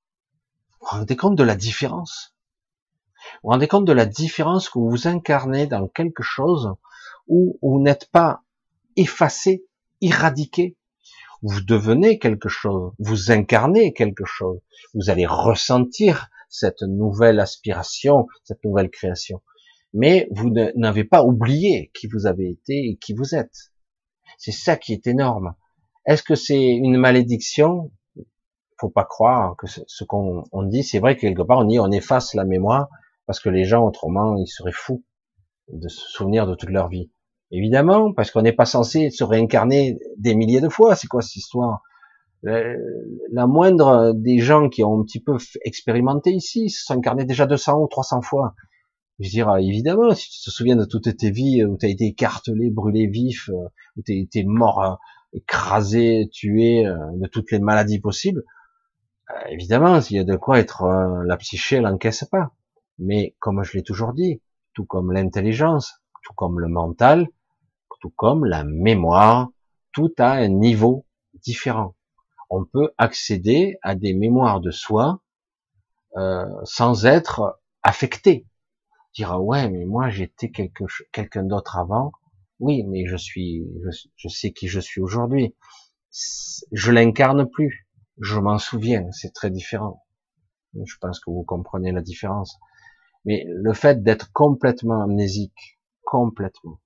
[0.80, 2.34] Vous vous rendez compte de la différence?
[3.42, 6.74] Vous vous rendez compte de la différence que vous incarnez dans quelque chose
[7.26, 8.42] où vous n'êtes pas
[8.96, 9.64] effacé,
[10.00, 10.76] éradiqué,
[11.44, 14.60] vous devenez quelque chose, vous incarnez quelque chose,
[14.94, 19.42] vous allez ressentir cette nouvelle aspiration, cette nouvelle création.
[19.92, 23.72] Mais vous n'avez pas oublié qui vous avez été et qui vous êtes.
[24.38, 25.54] C'est ça qui est énorme.
[26.06, 27.92] Est-ce que c'est une malédiction?
[28.80, 31.90] Faut pas croire que ce qu'on dit, c'est vrai que quelque part on dit on
[31.90, 32.88] efface la mémoire
[33.26, 35.04] parce que les gens autrement ils seraient fous
[35.68, 37.10] de se souvenir de toute leur vie.
[37.56, 40.96] Évidemment, parce qu'on n'est pas censé se réincarner des milliers de fois.
[40.96, 41.82] C'est quoi cette histoire?
[42.42, 47.46] La moindre des gens qui ont un petit peu expérimenté ici se sont incarnés déjà
[47.46, 48.54] 200 ou 300 fois.
[49.20, 51.88] Je veux dire, évidemment, si tu te souviens de toutes tes vies où tu as
[51.88, 53.48] été écartelé, brûlé vif,
[53.96, 54.94] où tu été mort, euh,
[55.32, 58.42] écrasé, tué, euh, de toutes les maladies possibles,
[59.30, 60.84] euh, évidemment, s'il y a de quoi être,
[61.26, 62.50] la psyché l'encaisse pas.
[62.98, 64.42] Mais comme je l'ai toujours dit,
[64.74, 67.28] tout comme l'intelligence, tout comme le mental,
[68.04, 69.48] tout comme la mémoire,
[69.94, 71.06] tout a un niveau
[71.42, 71.96] différent.
[72.50, 75.22] On peut accéder à des mémoires de soi
[76.18, 78.46] euh, sans être affecté.
[79.14, 82.12] Dire ah ouais, mais moi j'étais quelqu'un d'autre avant.
[82.58, 85.56] Oui, mais je suis, je, je sais qui je suis aujourd'hui.
[86.72, 87.88] Je l'incarne plus.
[88.20, 89.10] Je m'en souviens.
[89.12, 90.04] C'est très différent.
[90.74, 92.58] Je pense que vous comprenez la différence.
[93.24, 96.80] Mais le fait d'être complètement amnésique, complètement,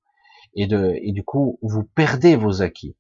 [0.55, 2.97] et, de, et du coup, vous perdez vos acquis.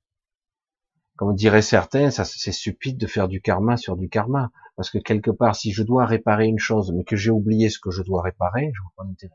[1.16, 5.32] Comme diraient certains, c'est stupide de faire du karma sur du karma, parce que quelque
[5.32, 8.22] part, si je dois réparer une chose, mais que j'ai oublié ce que je dois
[8.22, 9.34] réparer, je vois pas d'intérêt.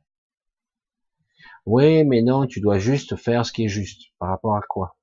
[1.66, 4.12] Oui, mais non, tu dois juste faire ce qui est juste.
[4.20, 4.96] Par rapport à quoi?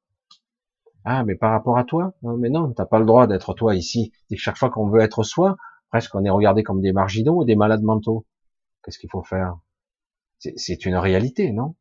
[1.05, 2.15] Ah, mais par rapport à toi?
[2.23, 4.12] Non, mais non, t'as pas le droit d'être toi ici.
[4.31, 5.57] Et chaque fois qu'on veut être soi,
[5.91, 8.27] presque on est regardé comme des marginaux ou des malades mentaux.
[8.82, 9.59] Qu'est-ce qu'il faut faire?
[10.39, 11.77] C'est une réalité, non?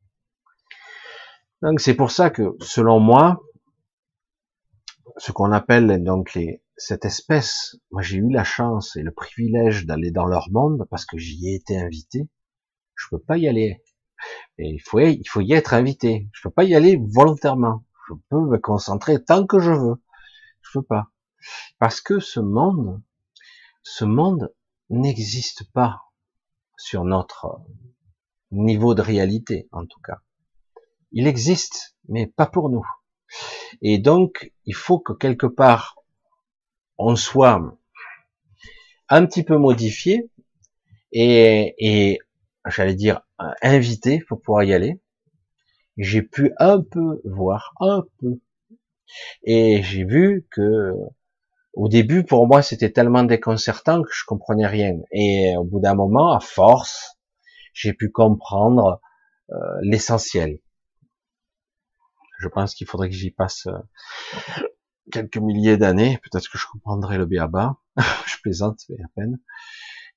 [1.62, 3.42] Donc c'est pour ça que, selon moi,
[5.18, 6.38] ce qu'on appelle donc
[6.78, 11.06] cette espèce, moi j'ai eu la chance et le privilège d'aller dans leur monde parce
[11.06, 12.30] que j'y ai été invité.
[12.96, 13.84] Je peux pas y aller.
[14.58, 16.30] Et il faut, il faut y être invité.
[16.34, 17.84] Je peux pas y aller volontairement.
[18.08, 20.02] Je peux me concentrer tant que je veux.
[20.62, 21.12] Je peux pas.
[21.78, 23.02] Parce que ce monde,
[23.84, 24.54] ce monde
[24.90, 26.02] n'existe pas
[26.78, 27.62] sur notre
[28.52, 30.20] niveau de réalité, en tout cas
[31.12, 32.86] il existe, mais pas pour nous.
[33.82, 35.96] Et donc, il faut que quelque part,
[36.98, 37.62] on soit
[39.10, 40.30] un petit peu modifié
[41.12, 42.20] et,
[42.68, 43.22] j'allais dire
[43.62, 45.00] invité pour pouvoir y aller.
[45.98, 48.40] J'ai pu un peu voir, un peu.
[49.44, 50.94] Et j'ai vu que
[51.74, 54.98] au début, pour moi, c'était tellement déconcertant que je comprenais rien.
[55.12, 57.18] Et au bout d'un moment, à force,
[57.74, 59.00] j'ai pu comprendre
[59.52, 60.60] euh, l'essentiel
[62.40, 63.78] je pense qu'il faudrait que j'y passe euh,
[65.12, 67.78] quelques milliers d'années, peut-être que je comprendrai le béaba,
[68.26, 69.40] je plaisante, mais à peine.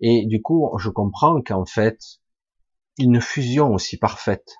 [0.01, 1.99] Et du coup, je comprends qu'en fait,
[2.99, 4.57] une fusion aussi parfaite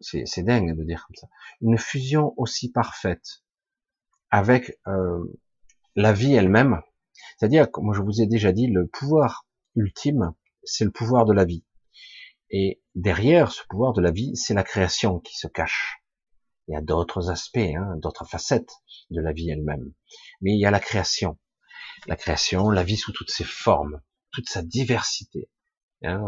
[0.00, 1.28] c'est dingue de dire comme ça,
[1.60, 3.42] une fusion aussi parfaite
[4.30, 5.24] avec euh,
[5.96, 6.80] la vie elle-même.
[7.36, 11.44] C'est-à-dire, comme je vous ai déjà dit, le pouvoir ultime, c'est le pouvoir de la
[11.44, 11.64] vie.
[12.50, 15.97] Et derrière ce pouvoir de la vie, c'est la création qui se cache.
[16.68, 18.74] Il y a d'autres aspects, hein, d'autres facettes
[19.10, 19.92] de la vie elle-même.
[20.42, 21.38] Mais il y a la création.
[22.06, 24.00] La création, la vie sous toutes ses formes,
[24.32, 25.48] toute sa diversité.
[26.02, 26.22] Hein,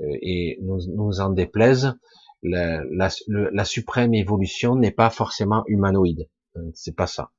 [0.00, 1.94] euh, et nous, en déplaise,
[2.42, 6.28] la, la, la suprême évolution n'est pas forcément humanoïde.
[6.74, 7.30] C'est pas ça.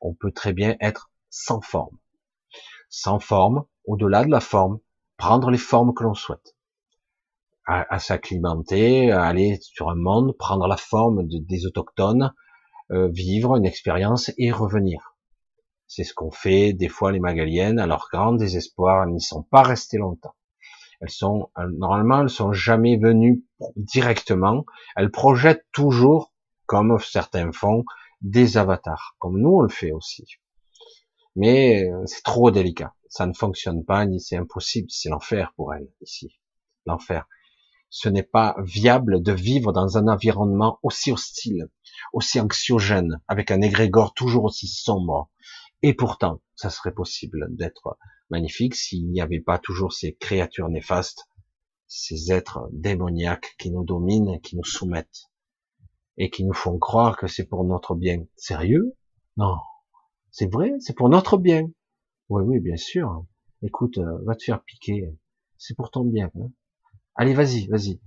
[0.00, 1.98] On peut très bien être sans forme.
[2.90, 4.78] Sans forme, au-delà de la forme,
[5.16, 6.54] prendre les formes que l'on souhaite.
[7.70, 12.32] À, à s'acclimater, à aller sur un monde, prendre la forme de, des autochtones,
[12.90, 15.14] euh, vivre une expérience et revenir.
[15.86, 19.42] C'est ce qu'ont fait des fois les Magaliennes, à leur grand désespoir, elles n'y sont
[19.42, 20.34] pas restées longtemps.
[21.02, 23.44] Elles sont, normalement, elles sont jamais venues
[23.76, 24.64] directement.
[24.96, 26.32] Elles projettent toujours,
[26.64, 27.84] comme certains font,
[28.22, 30.24] des avatars, comme nous on le fait aussi.
[31.36, 32.94] Mais euh, c'est trop délicat.
[33.08, 34.88] Ça ne fonctionne pas, ni c'est impossible.
[34.90, 36.38] C'est l'enfer pour elles, ici.
[36.86, 37.28] L'enfer.
[37.90, 41.68] Ce n'est pas viable de vivre dans un environnement aussi hostile,
[42.12, 45.30] aussi anxiogène, avec un égrégore toujours aussi sombre.
[45.82, 47.98] Et pourtant, ça serait possible d'être
[48.30, 51.28] magnifique s'il n'y avait pas toujours ces créatures néfastes,
[51.86, 55.30] ces êtres démoniaques qui nous dominent, qui nous soumettent
[56.18, 58.24] et qui nous font croire que c'est pour notre bien.
[58.36, 58.96] Sérieux?
[59.36, 59.56] Non.
[60.30, 61.70] C'est vrai, c'est pour notre bien?
[62.28, 63.24] Oui, oui, bien sûr.
[63.62, 65.16] Écoute, euh, va te faire piquer.
[65.56, 66.30] C'est pour ton bien.
[66.36, 66.50] Hein.
[67.18, 68.00] Allez, vas-y, vas-y.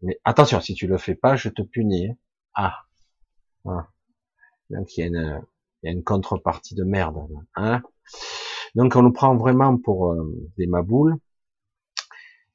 [0.00, 2.08] Mais attention, si tu le fais pas, je te punis.
[2.54, 2.72] Hein.
[3.66, 3.88] Ah.
[4.70, 7.16] Donc il y a une, contrepartie de merde.
[7.54, 7.82] Hein
[8.74, 11.16] donc on nous prend vraiment pour euh, des maboules.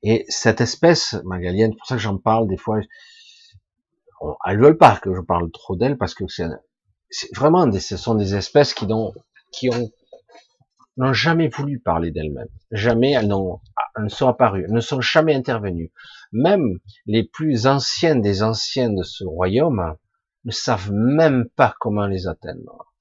[0.02, 2.80] Et cette espèce magalienne, pour ça que j'en parle des fois,
[4.48, 6.48] elles veulent pas que je parle trop d'elles parce que c'est
[7.36, 9.14] vraiment des, ce sont des espèces qui n'ont
[10.98, 12.50] n'ont jamais voulu parler d'elles-mêmes.
[12.72, 13.60] Jamais elles n'ont
[14.00, 15.92] ne sont apparues, elles ne sont jamais intervenues.
[16.32, 19.96] Même les plus anciennes des anciens de ce royaume
[20.46, 22.94] ne savent même pas comment les atteindre.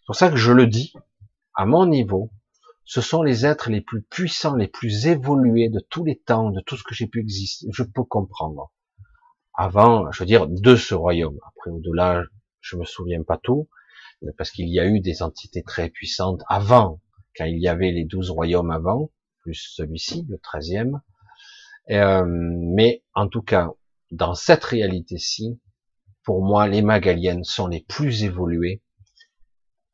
[0.00, 0.92] C'est pour ça que je le dis,
[1.54, 2.30] à mon niveau,
[2.84, 6.60] ce sont les êtres les plus puissants, les plus évolués de tous les temps, de
[6.60, 8.72] tout ce que j'ai pu exister, je peux comprendre.
[9.52, 11.38] Avant, je veux dire, de ce royaume.
[11.46, 12.22] Après, au-delà,
[12.60, 13.68] je me souviens pas tout,
[14.36, 17.00] parce qu'il y a eu des entités très puissantes avant,
[17.36, 19.10] quand il y avait les douze royaumes avant,
[19.54, 21.00] celui-ci, le treizième.
[21.90, 23.70] Euh, mais en tout cas,
[24.10, 25.60] dans cette réalité-ci,
[26.24, 28.82] pour moi, les Magaliennes sont les plus évolués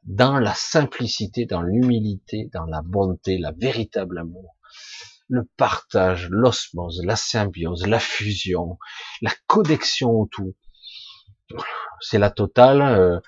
[0.04, 4.56] dans la simplicité, dans l'humilité, dans la bonté, la véritable amour,
[5.28, 8.78] le partage, l'osmose, la symbiose, la fusion,
[9.22, 10.54] la connexion au tout.
[12.00, 13.20] C'est la totale, euh,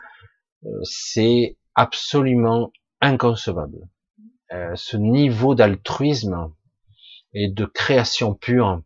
[0.65, 3.89] euh, c'est absolument inconcevable.
[4.53, 6.53] Euh, ce niveau d'altruisme
[7.33, 8.83] et de création pure,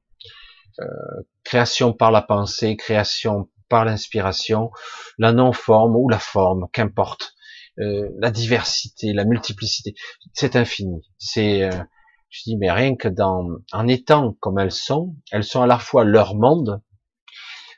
[1.44, 4.70] création par la pensée, création par l'inspiration,
[5.18, 7.34] la non-forme ou la forme, qu'importe,
[7.78, 9.94] euh, la diversité, la multiplicité,
[10.34, 11.02] c'est infini.
[11.18, 11.82] C'est, euh,
[12.28, 15.78] je dis, mais rien que dans, en étant comme elles sont, elles sont à la
[15.78, 16.82] fois leur monde,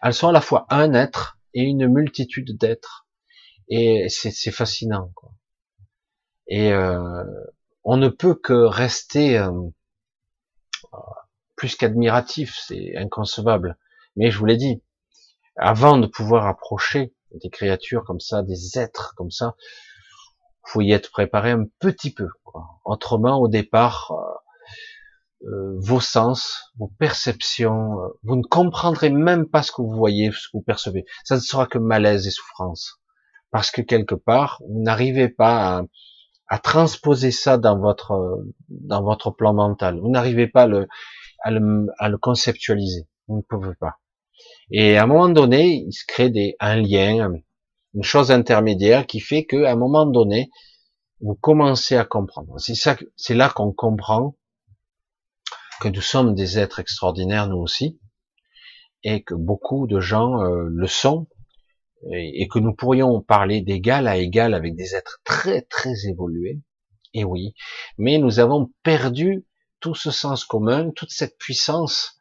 [0.02, 3.06] elles sont à la fois un être et une multitude d'êtres.
[3.68, 5.12] Et c'est fascinant.
[5.14, 5.30] Quoi.
[6.48, 7.24] Et euh,
[7.84, 9.44] on ne peut que rester
[11.56, 13.78] plus qu'admiratif, c'est inconcevable.
[14.16, 14.82] Mais je vous l'ai dit,
[15.56, 19.54] avant de pouvoir approcher des créatures comme ça, des êtres comme ça,
[20.64, 22.28] faut y être préparé un petit peu.
[22.84, 29.62] Autrement, au départ, euh, euh, vos sens, vos perceptions, euh, vous ne comprendrez même pas
[29.62, 31.04] ce que vous voyez, ce que vous percevez.
[31.24, 33.00] Ça ne sera que malaise et souffrance.
[33.50, 35.82] Parce que quelque part, vous n'arrivez pas à,
[36.52, 40.00] à, transposer ça dans votre dans votre plan mental.
[40.00, 40.88] Vous n'arrivez pas à le,
[41.42, 43.08] à le, à le conceptualiser.
[43.28, 43.96] Vous ne pouvez pas.
[44.70, 47.32] Et à un moment donné, il se crée des, un lien,
[47.94, 50.50] une chose intermédiaire qui fait qu'à un moment donné,
[51.20, 52.58] vous commencez à comprendre.
[52.58, 54.36] C'est ça, c'est là qu'on comprend
[55.80, 58.00] que nous sommes des êtres extraordinaires nous aussi,
[59.04, 61.26] et que beaucoup de gens euh, le sont,
[62.10, 66.60] et, que nous pourrions parler d'égal à égal avec des êtres très très évolués.
[67.14, 67.54] Et oui,
[67.98, 69.46] mais nous avons perdu
[69.80, 72.20] tout ce sens commun, toute cette puissance,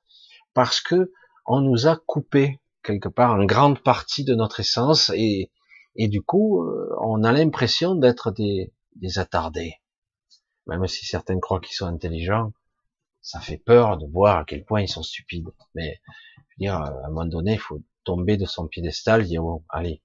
[0.53, 1.11] parce que
[1.45, 5.51] on nous a coupé quelque part une grande partie de notre essence et,
[5.95, 9.75] et du coup, euh, on a l'impression d'être des, des attardés.
[10.67, 12.53] Même si certains croient qu'ils sont intelligents,
[13.21, 15.49] ça fait peur de voir à quel point ils sont stupides.
[15.75, 16.01] Mais
[16.35, 19.63] je veux dire, à un moment donné, il faut, tomber de son piédestal, dire oh,
[19.69, 20.01] allez,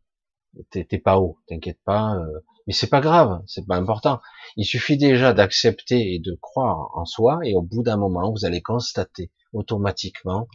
[0.71, 4.21] t'es pas haut, t'inquiète pas, euh, mais c'est pas grave, c'est pas important.
[4.57, 8.45] Il suffit déjà d'accepter et de croire en soi, et au bout d'un moment, vous
[8.45, 10.49] allez constater automatiquement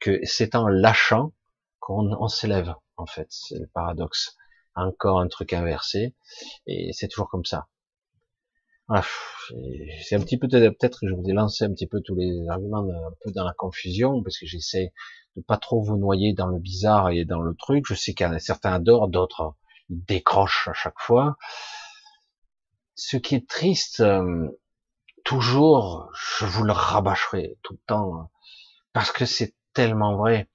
[0.00, 1.32] que c'est en lâchant
[1.80, 3.26] qu'on s'élève, en fait.
[3.30, 4.36] C'est le paradoxe.
[4.74, 6.14] Encore un truc inversé,
[6.66, 7.68] et c'est toujours comme ça.
[8.88, 9.04] Ah,
[10.02, 12.48] c'est un petit peu peut-être que je vous ai lancé un petit peu tous les
[12.48, 14.92] arguments un peu dans la confusion parce que j'essaie
[15.36, 17.84] de pas trop vous noyer dans le bizarre et dans le truc.
[17.86, 19.54] Je sais a certains adorent, d'autres
[19.88, 21.36] décrochent à chaque fois.
[22.94, 24.48] Ce qui est triste, euh,
[25.24, 28.30] toujours, je vous le rabâcherai tout le temps hein,
[28.92, 30.48] parce que c'est tellement vrai.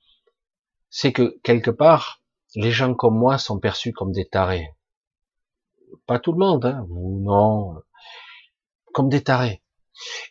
[0.90, 2.22] C'est que quelque part,
[2.56, 4.70] les gens comme moi sont perçus comme des tarés.
[6.06, 7.82] Pas tout le monde, hein, vous non,
[8.94, 9.62] comme des tarés.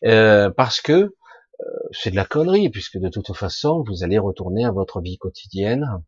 [0.05, 1.15] Euh, parce que
[1.93, 6.03] c'est de la connerie, puisque de toute façon, vous allez retourner à votre vie quotidienne,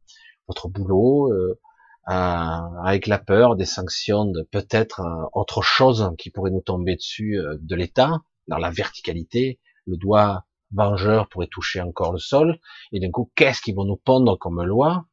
[0.46, 1.58] votre boulot, euh,
[2.06, 5.02] avec la peur des sanctions, de peut-être
[5.32, 11.28] autre chose qui pourrait nous tomber dessus de l'État, dans la verticalité, le doigt vengeur
[11.28, 12.58] pourrait toucher encore le sol,
[12.92, 15.04] et d'un coup, qu'est-ce qu'ils vont nous pondre comme loi?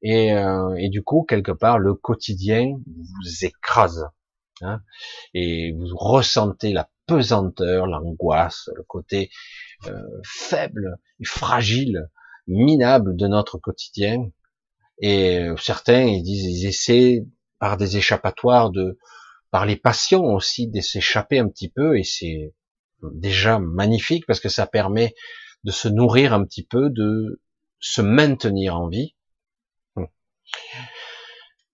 [0.00, 0.28] Et,
[0.78, 4.06] et, du coup, quelque part, le quotidien vous écrase.
[4.60, 4.80] Hein,
[5.34, 9.30] et vous ressentez la pesanteur, l'angoisse, le côté
[9.86, 12.08] euh, faible et fragile,
[12.46, 14.30] minable de notre quotidien.
[14.98, 17.26] Et euh, certains, ils disent, ils essaient
[17.58, 18.98] par des échappatoires de,
[19.50, 22.54] par les passions aussi, de s'échapper un petit peu, et c'est
[23.12, 25.14] déjà magnifique parce que ça permet
[25.64, 27.40] de se nourrir un petit peu, de
[27.80, 29.14] se maintenir en vie.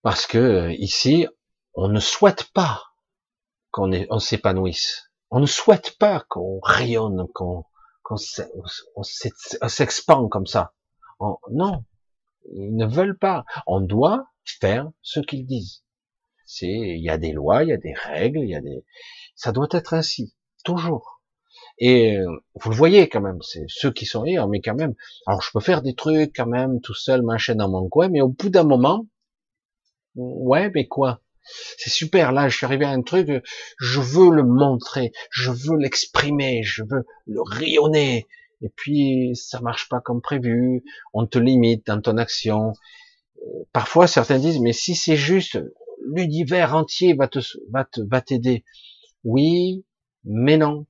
[0.02, 1.26] Parce que ici,
[1.74, 2.82] on ne souhaite pas
[3.70, 5.09] qu'on on s'épanouisse.
[5.30, 7.64] On ne souhaite pas qu'on rayonne, qu'on
[8.02, 8.16] qu'on
[9.68, 10.72] s'expand comme ça.
[11.50, 11.84] non,
[12.52, 13.44] ils ne veulent pas.
[13.66, 14.26] On doit
[14.60, 15.84] faire ce qu'ils disent.
[16.44, 18.84] C'est, il y a des lois, il y a des règles, il y a des,
[19.36, 20.34] ça doit être ainsi,
[20.64, 21.22] toujours.
[21.78, 22.26] Et euh,
[22.56, 24.94] vous le voyez quand même, c'est ceux qui sont hier, mais quand même.
[25.26, 28.20] Alors je peux faire des trucs quand même tout seul, machin dans mon coin, mais
[28.20, 29.06] au bout d'un moment,
[30.16, 31.20] ouais, mais quoi?
[31.78, 33.28] C'est super, là, je suis arrivé à un truc,
[33.78, 38.28] je veux le montrer, je veux l'exprimer, je veux le rayonner.
[38.62, 40.84] Et puis, ça marche pas comme prévu,
[41.14, 42.74] on te limite dans ton action.
[43.72, 45.58] Parfois, certains disent, mais si c'est juste,
[46.14, 47.38] l'univers entier va te,
[47.70, 48.64] va te, va t'aider.
[49.24, 49.84] Oui,
[50.24, 50.86] mais non.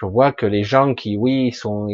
[0.00, 1.88] Je vois que les gens qui, oui, sont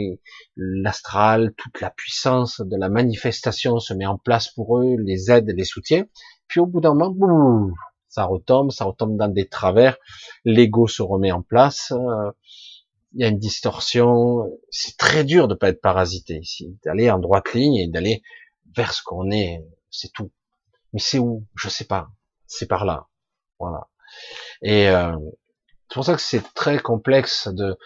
[0.57, 5.53] l'astral, toute la puissance de la manifestation se met en place pour eux, les aide,
[5.55, 6.07] les soutient.
[6.49, 7.71] Puis au bout d'un moment,
[8.09, 9.97] ça retombe, ça retombe dans des travers,
[10.45, 12.31] l'ego se remet en place, euh,
[13.13, 17.19] il y a une distorsion, c'est très dur de pas être parasité ici, d'aller en
[17.19, 18.23] droite ligne et d'aller
[18.77, 20.33] vers ce qu'on est, c'est tout.
[20.93, 21.47] Mais c'est où?
[21.55, 22.09] Je sais pas.
[22.47, 23.09] C'est par là.
[23.59, 23.89] Voilà.
[24.63, 25.17] Et euh,
[25.89, 27.77] c'est pour ça que c'est très complexe de,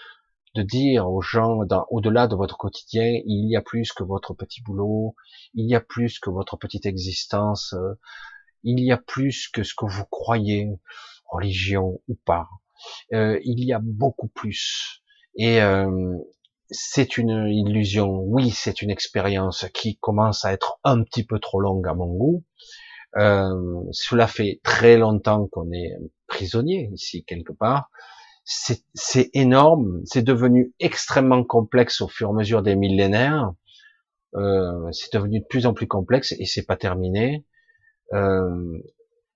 [0.54, 1.60] de dire aux gens,
[1.90, 5.14] au-delà de votre quotidien, il y a plus que votre petit boulot,
[5.54, 7.94] il y a plus que votre petite existence, euh,
[8.62, 10.68] il y a plus que ce que vous croyez,
[11.26, 12.48] religion ou pas.
[13.12, 15.02] Euh, il y a beaucoup plus.
[15.36, 16.16] Et euh,
[16.70, 21.60] c'est une illusion, oui, c'est une expérience qui commence à être un petit peu trop
[21.60, 22.44] longue à mon goût.
[23.16, 27.90] Euh, cela fait très longtemps qu'on est prisonnier ici quelque part.
[28.44, 33.52] C'est énorme, c'est devenu extrêmement complexe au fur et à mesure des millénaires.
[34.34, 37.44] Euh, c'est devenu de plus en plus complexe et c'est pas terminé
[38.12, 38.78] euh,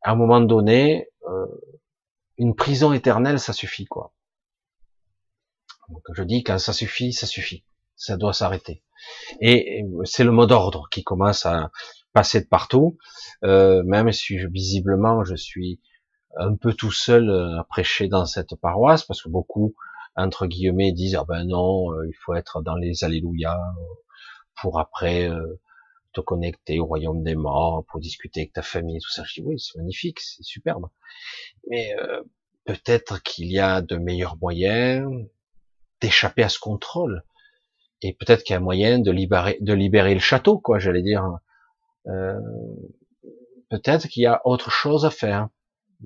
[0.02, 1.46] à un moment donné, euh,
[2.38, 4.12] une prison éternelle, ça suffit, quoi.
[5.88, 7.64] Donc, je dis quand ça suffit, ça suffit.
[7.96, 8.82] Ça doit s'arrêter.
[9.40, 11.70] Et c'est le mot d'ordre qui commence à
[12.12, 12.98] passer de partout,
[13.44, 15.80] euh, même si visiblement je suis
[16.36, 19.74] un peu tout seul euh, à prêcher dans cette paroisse, parce que beaucoup,
[20.16, 23.58] entre guillemets, disent ah ben non, euh, il faut être dans les alléluia
[24.60, 25.28] pour après
[26.12, 29.24] te connecter au royaume des morts, pour discuter avec ta famille, tout ça.
[29.24, 30.88] Je dis oui, c'est magnifique, c'est superbe.
[31.68, 32.22] Mais euh,
[32.64, 35.08] peut-être qu'il y a de meilleurs moyens
[36.00, 37.24] d'échapper à ce contrôle.
[38.02, 41.02] Et peut-être qu'il y a un moyen de libérer, de libérer le château, quoi, j'allais
[41.02, 41.24] dire.
[42.08, 42.40] Euh,
[43.70, 45.48] peut-être qu'il y a autre chose à faire.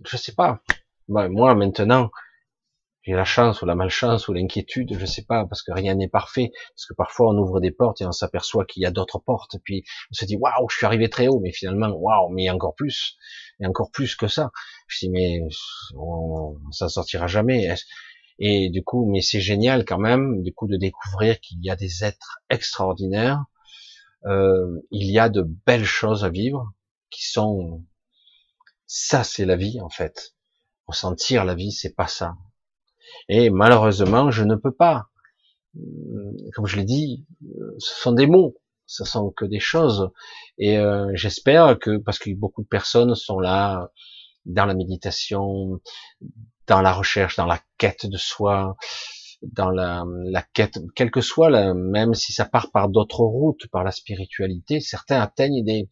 [0.05, 0.61] Je sais pas.
[1.09, 2.11] Moi, maintenant,
[3.07, 6.09] j'ai la chance ou la malchance ou l'inquiétude, je sais pas, parce que rien n'est
[6.09, 9.21] parfait, parce que parfois on ouvre des portes et on s'aperçoit qu'il y a d'autres
[9.21, 12.43] portes, puis on se dit waouh, je suis arrivé très haut, mais finalement waouh, mais
[12.43, 13.17] il y a encore plus,
[13.61, 14.51] et encore plus que ça.
[14.89, 15.41] Je dis mais
[15.97, 17.73] on, ça sortira jamais.
[18.39, 21.77] Et du coup, mais c'est génial quand même, du coup, de découvrir qu'il y a
[21.77, 23.45] des êtres extraordinaires.
[24.27, 26.73] Euh, il y a de belles choses à vivre
[27.11, 27.85] qui sont
[28.87, 30.35] ça c'est la vie en fait.
[30.89, 32.37] Ressentir la vie c'est pas ça
[33.29, 35.07] et malheureusement je ne peux pas.
[36.55, 37.27] Comme je l'ai dit
[37.79, 38.55] ce sont des mots
[38.87, 40.11] ce sont que des choses.
[40.59, 43.91] Et euh, j'espère que parce que beaucoup de personnes sont là
[44.45, 45.81] dans la méditation
[46.69, 48.77] dans la recherche dans la quête de soi
[49.43, 53.85] dans la, la quête, quelle que soit, même si ça part par d'autres routes, par
[53.85, 55.89] la spiritualité, certains atteignent des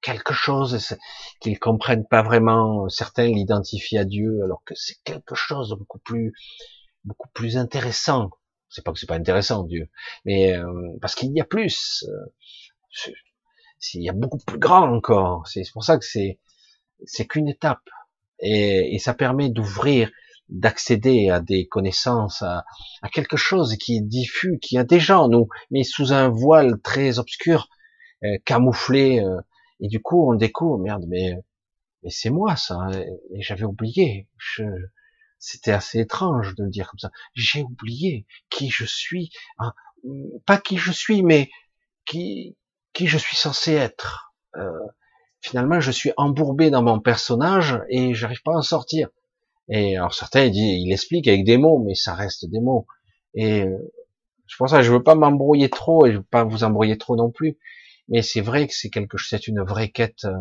[0.00, 0.96] quelque chose
[1.40, 2.88] qu'ils comprennent pas vraiment.
[2.88, 6.32] Certains l'identifient à Dieu, alors que c'est quelque chose de beaucoup plus,
[7.04, 8.30] beaucoup plus intéressant.
[8.68, 9.90] C'est pas que c'est pas intéressant Dieu,
[10.24, 12.04] mais euh, parce qu'il y a plus.
[12.08, 13.12] Euh,
[13.94, 15.46] il y a beaucoup plus grand encore.
[15.48, 16.38] C'est pour ça que c'est
[17.04, 17.82] c'est qu'une étape
[18.40, 20.10] et, ça permet d'ouvrir
[20.48, 22.64] d'accéder à des connaissances, à,
[23.12, 27.18] quelque chose qui est diffus, qui a déjà en nous, mais sous un voile très
[27.18, 27.68] obscur,
[28.24, 29.24] euh, camouflé.
[29.80, 31.34] Et du coup, on découvre, merde, mais
[32.02, 32.92] mais c'est moi ça, hein,
[33.34, 34.28] et j'avais oublié.
[34.38, 34.64] Je,
[35.38, 37.10] c'était assez étrange de le dire comme ça.
[37.34, 39.72] J'ai oublié qui je suis, hein,
[40.46, 41.50] pas qui je suis, mais
[42.06, 42.56] qui
[42.92, 44.34] qui je suis censé être.
[44.56, 44.70] Euh,
[45.40, 49.08] finalement, je suis embourbé dans mon personnage et j'arrive pas à en sortir.
[49.68, 52.86] Et alors certains ils disent, il explique avec des mots, mais ça reste des mots.
[53.34, 53.92] Et euh,
[54.46, 57.16] je pense que je veux pas m'embrouiller trop et je veux pas vous embrouiller trop
[57.16, 57.58] non plus.
[58.10, 60.34] Mais c'est vrai que c'est quelque c'est une vraie quête euh,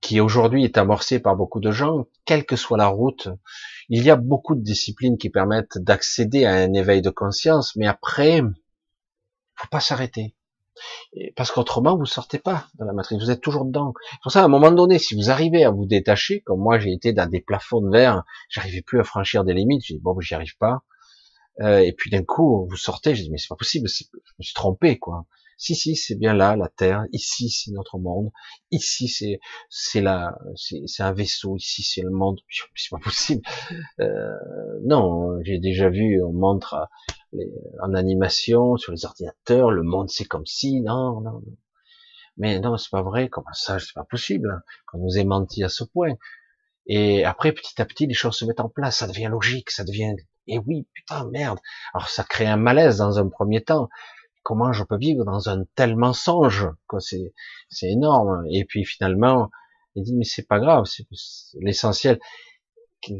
[0.00, 3.28] qui aujourd'hui est amorcée par beaucoup de gens, quelle que soit la route.
[3.88, 7.86] Il y a beaucoup de disciplines qui permettent d'accéder à un éveil de conscience, mais
[7.86, 8.42] après,
[9.54, 10.34] faut pas s'arrêter.
[11.36, 13.94] Parce qu'autrement, vous sortez pas de la matrice, vous êtes toujours dedans.
[14.10, 16.78] C'est pour ça, à un moment donné, si vous arrivez à vous détacher, comme moi
[16.78, 20.00] j'ai été dans des plafonds de verre, j'arrivais plus à franchir des limites, j'ai dit
[20.00, 20.82] bon, j'y arrive pas.
[21.60, 24.04] Euh, et puis d'un coup, vous sortez, j'ai dit mais c'est pas possible, je
[24.38, 25.24] me suis trompé quoi.
[25.58, 27.04] Si si, c'est bien là la Terre.
[27.12, 28.30] Ici c'est notre monde.
[28.70, 31.56] Ici c'est c'est la c'est un vaisseau.
[31.56, 32.40] Ici c'est le monde.
[32.76, 33.42] C'est pas possible.
[34.00, 34.30] Euh,
[34.84, 36.22] non, j'ai déjà vu.
[36.22, 36.88] On montre
[37.32, 37.50] les,
[37.82, 39.70] en animation sur les ordinateurs.
[39.70, 40.80] Le monde c'est comme si.
[40.80, 41.40] Non non.
[41.40, 41.56] non.
[42.36, 43.28] Mais non, c'est pas vrai.
[43.28, 44.62] Comment ça C'est pas possible.
[44.86, 46.14] Qu'on nous ait menti à ce point?
[46.86, 48.98] Et après, petit à petit, les choses se mettent en place.
[48.98, 49.70] Ça devient logique.
[49.70, 50.16] Ça devient
[50.46, 51.58] et oui, putain, merde.
[51.94, 53.88] Alors ça crée un malaise dans un premier temps
[54.44, 56.68] comment je peux vivre dans un tel mensonge
[57.00, 57.34] c'est
[57.68, 58.44] c'est énorme.
[58.52, 59.50] Et puis finalement
[59.96, 61.06] il dit mais c'est pas grave c'est
[61.60, 62.20] l'essentiel.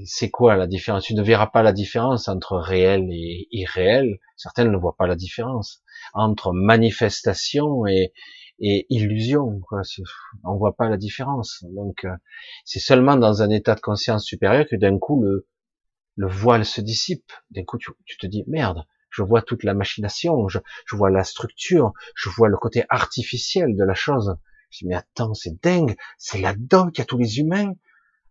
[0.07, 1.05] C'est quoi la différence?
[1.05, 4.19] Tu ne verras pas la différence entre réel et irréel.
[4.37, 5.83] Certains ne voient pas la différence
[6.15, 8.13] entre manifestation et
[8.61, 9.83] illusion quoi.
[10.45, 11.65] On voit pas la différence.
[11.71, 12.17] Donc euh,
[12.65, 15.49] c'est seulement dans un état de conscience supérieur que d'un coup le
[16.17, 17.33] le voile se dissipe.
[17.51, 18.85] D'un coup tu te dis merde
[19.15, 20.59] je vois toute la machination, je,
[20.93, 24.37] vois la structure, je vois le côté artificiel de la chose.
[24.71, 27.75] Je dis, mais attends, c'est dingue, c'est là-dedans qu'il y a tous les humains.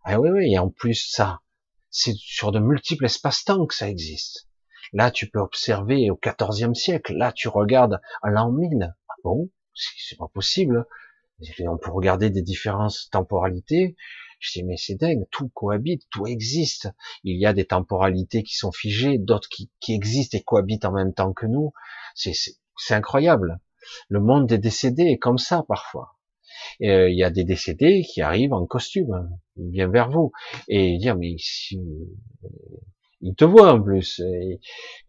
[0.04, 1.40] Ah oui, oui, et en plus, ça,
[1.88, 4.46] c'est sur de multiples espaces-temps que ça existe.
[4.92, 7.14] Là, tu peux observer au XIVe siècle.
[7.14, 8.94] Là, tu regardes à l'an 1000.
[9.08, 10.84] Ah bon, c'est pas possible.
[11.66, 13.96] On peut regarder des différences temporalités.
[14.44, 16.90] Je dis, mais c'est dingue, tout cohabite, tout existe.
[17.22, 21.14] Il y a des temporalités qui sont figées, d'autres qui, existent et cohabitent en même
[21.14, 21.72] temps que nous.
[22.14, 23.58] C'est incroyable.
[24.10, 26.18] Le monde des décédés est comme ça parfois.
[26.82, 30.30] Euh, il y a des décédés qui arrivent en costume, ils viennent vers vous
[30.68, 31.80] et dire mais si,
[33.22, 34.60] il te voit en plus et,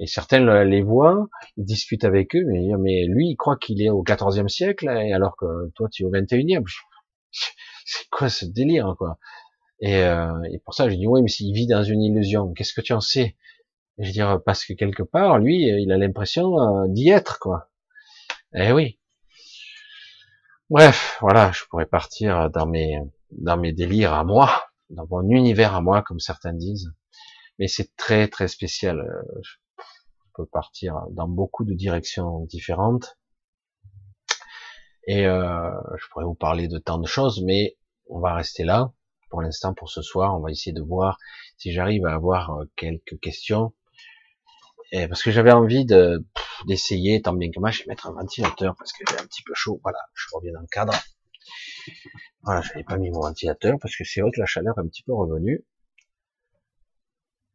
[0.07, 4.03] certains les voient, ils discutent avec eux mais, mais lui il croit qu'il est au
[4.03, 6.63] 14e siècle et alors que toi tu es au 21e
[7.85, 9.17] c'est quoi ce délire quoi?
[9.79, 10.33] Et, euh,
[10.65, 13.01] pour ça je dis oui mais s'il vit dans une illusion qu'est-ce que tu en
[13.01, 13.37] sais?
[13.97, 17.69] Je veux dire parce que quelque part lui il a l'impression euh, d'y être quoi.
[18.53, 18.99] Eh oui.
[20.69, 22.99] Bref voilà je pourrais partir dans mes
[23.31, 26.91] dans mes délires à moi dans mon univers à moi comme certains disent.
[27.59, 29.07] Mais c'est très très spécial.
[29.41, 29.51] Je
[30.33, 33.17] peux partir dans beaucoup de directions différentes
[35.07, 37.77] et euh, je pourrais vous parler de tant de choses, mais
[38.09, 38.91] on va rester là
[39.29, 40.35] pour l'instant pour ce soir.
[40.35, 41.17] On va essayer de voir
[41.57, 43.73] si j'arrive à avoir euh, quelques questions.
[44.91, 46.25] Et parce que j'avais envie de
[46.67, 49.43] d'essayer, tant bien que moi, je vais mettre un ventilateur parce que j'ai un petit
[49.43, 49.79] peu chaud.
[49.83, 50.93] Voilà, je reviens dans le cadre.
[52.43, 54.87] Voilà, je n'avais pas mis mon ventilateur parce que c'est haute la chaleur est un
[54.87, 55.65] petit peu revenue.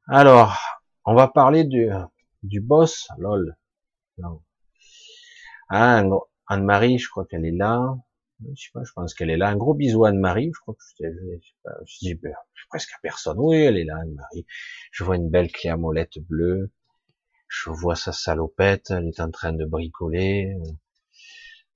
[0.09, 0.59] Alors,
[1.06, 1.89] on va parler du,
[2.43, 3.56] du boss, lol.
[4.18, 4.43] Non.
[5.68, 6.20] Ah, non.
[6.51, 7.97] Anne-Marie, je crois qu'elle est là.
[8.40, 9.48] Je sais pas, je pense qu'elle est là.
[9.51, 10.51] Un gros bisou Anne-Marie.
[10.52, 10.97] Je crois que je,
[11.86, 12.35] sais pas, ben,
[12.68, 13.36] presque à personne.
[13.39, 14.47] Oui, elle est là, Anne-Marie.
[14.90, 16.72] Je vois une belle clé à molette bleue.
[17.47, 18.90] Je vois sa salopette.
[18.90, 20.56] Elle est en train de bricoler.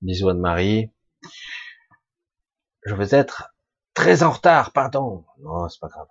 [0.01, 0.91] Bisous Anne-Marie.
[2.85, 3.53] Je veux être
[3.93, 5.25] très en retard, pardon.
[5.39, 6.07] Non, c'est pas grave.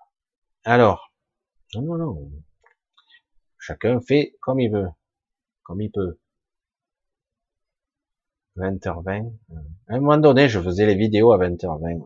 [0.64, 1.12] Alors,
[1.74, 2.32] non, non, non.
[3.58, 4.88] Chacun fait comme il veut,
[5.64, 6.18] comme il peut.
[8.56, 9.32] 20h20.
[9.89, 12.05] À un moment donné, je faisais les vidéos à 20h20.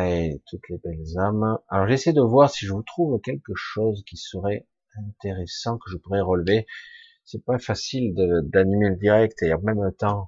[0.00, 1.58] Et toutes les belles âmes.
[1.68, 5.96] Alors j'essaie de voir si je vous trouve quelque chose qui serait intéressant que je
[5.96, 6.66] pourrais relever.
[7.24, 10.26] C'est pas facile d'animer le direct et en même temps,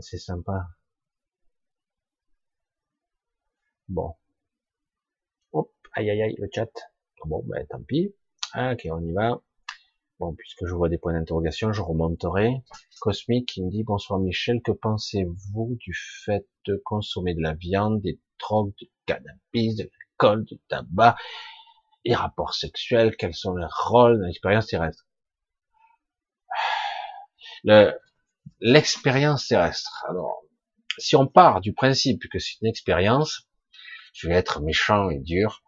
[0.00, 0.68] c'est sympa.
[3.88, 4.14] Bon.
[5.52, 6.70] Hop, aïe aïe aïe, le chat.
[7.24, 8.14] Bon, ben tant pis.
[8.54, 9.42] Ok, on y va.
[10.36, 12.62] Puisque je vois des points d'interrogation, je remonterai.
[13.00, 15.94] Cosmique me dit bonsoir Michel, que pensez-vous du
[16.24, 21.16] fait de consommer de la viande, des drogues, du cannabis, de l'alcool, du tabac,
[22.04, 25.06] et rapports sexuels, quels sont les rôles dans l'expérience terrestre?
[28.60, 30.04] L'expérience terrestre.
[30.08, 30.42] Alors,
[30.98, 33.48] si on part du principe que c'est une expérience,
[34.12, 35.62] je vais être méchant et dur,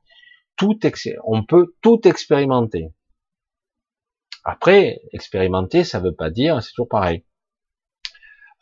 [1.24, 2.92] on peut tout expérimenter.
[4.44, 7.24] Après, expérimenter, ça veut pas dire, c'est toujours pareil.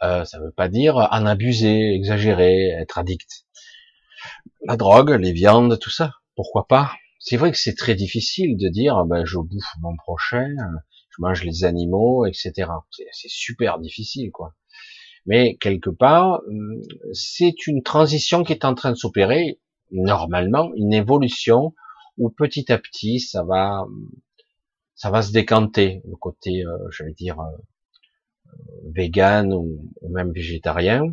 [0.02, 3.46] Euh, ça veut pas dire en abuser, exagérer, être addict.
[4.66, 6.92] La drogue, les viandes, tout ça, pourquoi pas?
[7.18, 10.48] C'est vrai que c'est très difficile de dire, ben, je bouffe mon prochain,
[11.10, 12.70] je mange les animaux, etc.
[12.90, 14.54] C'est super difficile, quoi.
[15.26, 16.80] Mais quelque part, hum,
[17.12, 21.74] c'est une transition qui est en train de s'opérer, normalement, une évolution
[22.16, 23.86] où petit à petit, ça va,
[25.00, 28.52] ça va se décanter, le côté, euh, j'allais dire, euh,
[28.94, 31.04] vegan ou, même végétarien.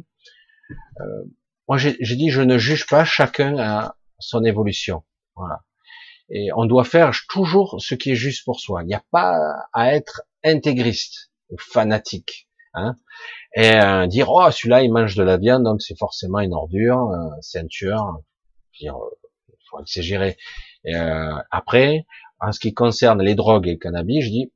[0.99, 1.23] Euh,
[1.69, 5.03] moi, j'ai dit, je ne juge pas, chacun à son évolution.
[5.37, 5.61] Voilà.
[6.29, 8.83] Et on doit faire toujours ce qui est juste pour soi.
[8.83, 9.37] Il n'y a pas
[9.71, 12.49] à être intégriste ou fanatique.
[12.73, 12.95] Hein
[13.55, 17.09] et dire oh celui-là il mange de la viande donc c'est forcément une ordure,
[17.41, 18.19] ceinture.
[18.79, 18.97] Dire,
[19.69, 20.37] faut exagérer.
[20.87, 22.05] Euh, après,
[22.39, 24.51] en ce qui concerne les drogues et le cannabis, je dis,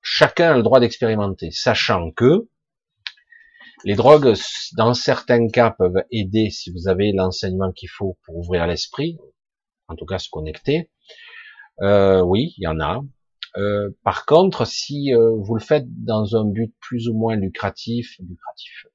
[0.00, 2.48] chacun a le droit d'expérimenter, sachant que
[3.84, 4.34] les drogues,
[4.76, 9.18] dans certains cas, peuvent aider si vous avez l'enseignement qu'il faut pour ouvrir l'esprit,
[9.88, 10.90] en tout cas se connecter.
[11.80, 13.02] Euh, oui, il y en a.
[13.56, 18.16] Euh, par contre, si euh, vous le faites dans un but plus ou moins lucratif,
[18.20, 18.86] lucratif,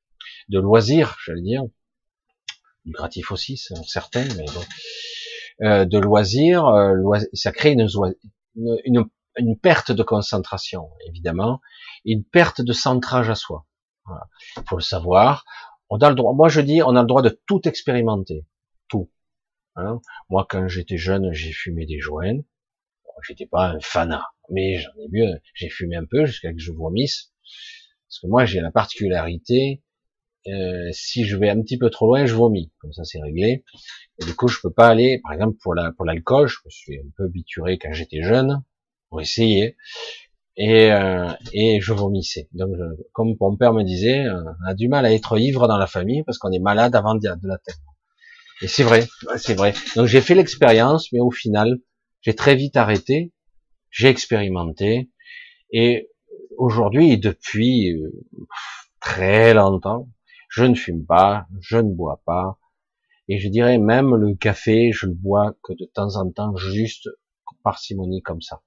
[0.49, 1.63] de loisir, j'allais dire,
[2.85, 4.63] lucratif aussi, certains, mais bon,
[5.63, 6.95] euh, de loisirs, euh,
[7.33, 7.87] ça crée une,
[8.55, 9.05] une,
[9.37, 11.61] une, perte de concentration, évidemment,
[12.05, 13.65] une perte de centrage à soi.
[14.05, 14.27] Voilà.
[14.57, 15.45] Il faut le savoir.
[15.89, 18.45] On a le droit, moi je dis, on a le droit de tout expérimenter,
[18.87, 19.09] tout.
[19.75, 19.99] Hein.
[20.29, 22.41] Moi, quand j'étais jeune, j'ai fumé des joints.
[23.27, 25.41] J'étais pas un fanat, mais j'en ai mieux.
[25.55, 27.33] J'ai fumé un peu jusqu'à que je vomisse,
[28.07, 29.81] parce que moi j'ai la particularité
[30.47, 32.71] euh, si je vais un petit peu trop loin, je vomis.
[32.79, 33.63] Comme ça, c'est réglé.
[34.19, 36.69] Et du coup, je peux pas aller, par exemple, pour la pour l'alcool, je me
[36.69, 38.63] suis un peu bituré quand j'étais jeune,
[39.09, 39.77] pour essayer.
[40.57, 42.47] Et, euh, et je vomissais.
[42.53, 42.71] Donc,
[43.13, 45.85] comme mon père me disait, euh, on a du mal à être ivre dans la
[45.87, 47.77] famille parce qu'on est malade avant de, de la tête.
[48.61, 49.07] Et c'est vrai,
[49.37, 49.73] c'est vrai.
[49.95, 51.79] Donc j'ai fait l'expérience, mais au final,
[52.21, 53.31] j'ai très vite arrêté.
[53.91, 55.11] J'ai expérimenté.
[55.71, 56.09] Et
[56.57, 58.11] aujourd'hui, depuis euh,
[58.99, 60.09] très longtemps,
[60.57, 62.57] je ne fume pas, je ne bois pas,
[63.27, 67.09] et je dirais même le café, je le bois que de temps en temps, juste
[67.63, 68.63] parcimonie comme ça.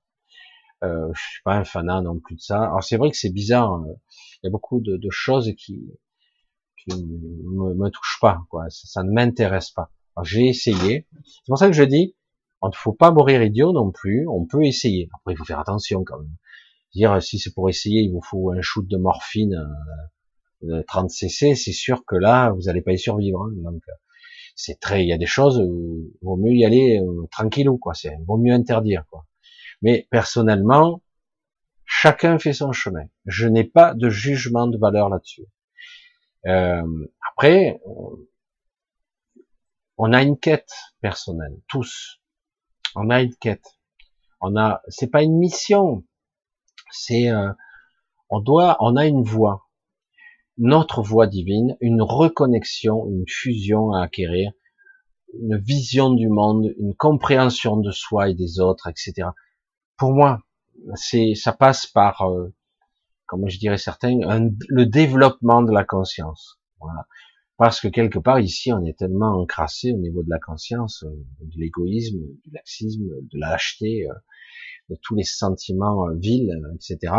[0.85, 2.63] Euh, je suis pas un fanat non plus de ça.
[2.63, 3.87] Alors c'est vrai que c'est bizarre, hein.
[3.89, 5.91] il y a beaucoup de, choses qui,
[6.79, 8.67] qui me, me touchent pas, quoi.
[8.71, 9.91] Ça, ne m'intéresse pas.
[10.23, 11.09] J'ai essayé.
[11.25, 12.15] C'est pour ça que je dis,
[12.61, 14.29] on ne faut pas mourir idiot non plus.
[14.29, 15.09] On peut essayer.
[15.15, 16.37] Après, il faut faire attention quand même.
[16.95, 19.55] Dire si c'est pour essayer, il vous faut un shoot de morphine.
[19.55, 20.07] Euh,
[20.87, 23.43] 30 cc, c'est sûr que là, vous n'allez pas y survivre.
[23.43, 23.53] Hein.
[23.57, 23.83] Donc,
[24.55, 27.79] c'est très, il y a des choses où il vaut mieux y aller euh, tranquillou,
[27.79, 27.95] quoi.
[27.95, 29.27] C'est vaut mieux interdire, quoi.
[29.83, 31.03] Mais personnellement,
[31.87, 33.07] chacun fait son chemin.
[33.25, 35.47] Je n'ai pas de jugement de valeur là-dessus.
[36.47, 37.81] Euh, après,
[39.97, 42.21] on a une quête personnelle, tous.
[42.97, 43.79] On a une quête.
[44.41, 46.05] On a, c'est pas une mission.
[46.91, 47.53] C'est, euh,
[48.29, 49.70] on doit, on a une voie
[50.61, 54.53] notre voix divine, une reconnexion, une fusion à acquérir,
[55.41, 59.29] une vision du monde, une compréhension de soi et des autres, etc.
[59.97, 60.43] Pour moi,
[60.95, 62.55] c'est, ça passe par, euh,
[63.27, 64.19] comme je dirais certains,
[64.69, 66.61] le développement de la conscience.
[66.81, 67.07] Voilà.
[67.57, 71.11] Parce que quelque part ici, on est tellement encrassé au niveau de la conscience, euh,
[71.41, 74.09] de l'égoïsme, du laxisme, de la lâcheté.
[74.09, 74.15] Euh.
[74.91, 77.15] de tous les sentiments euh, vils, etc.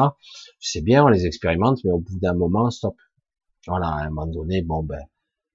[0.60, 2.96] C'est bien, on les expérimente, mais au bout d'un moment, stop.
[3.68, 5.04] Voilà, à un moment donné, bon ben,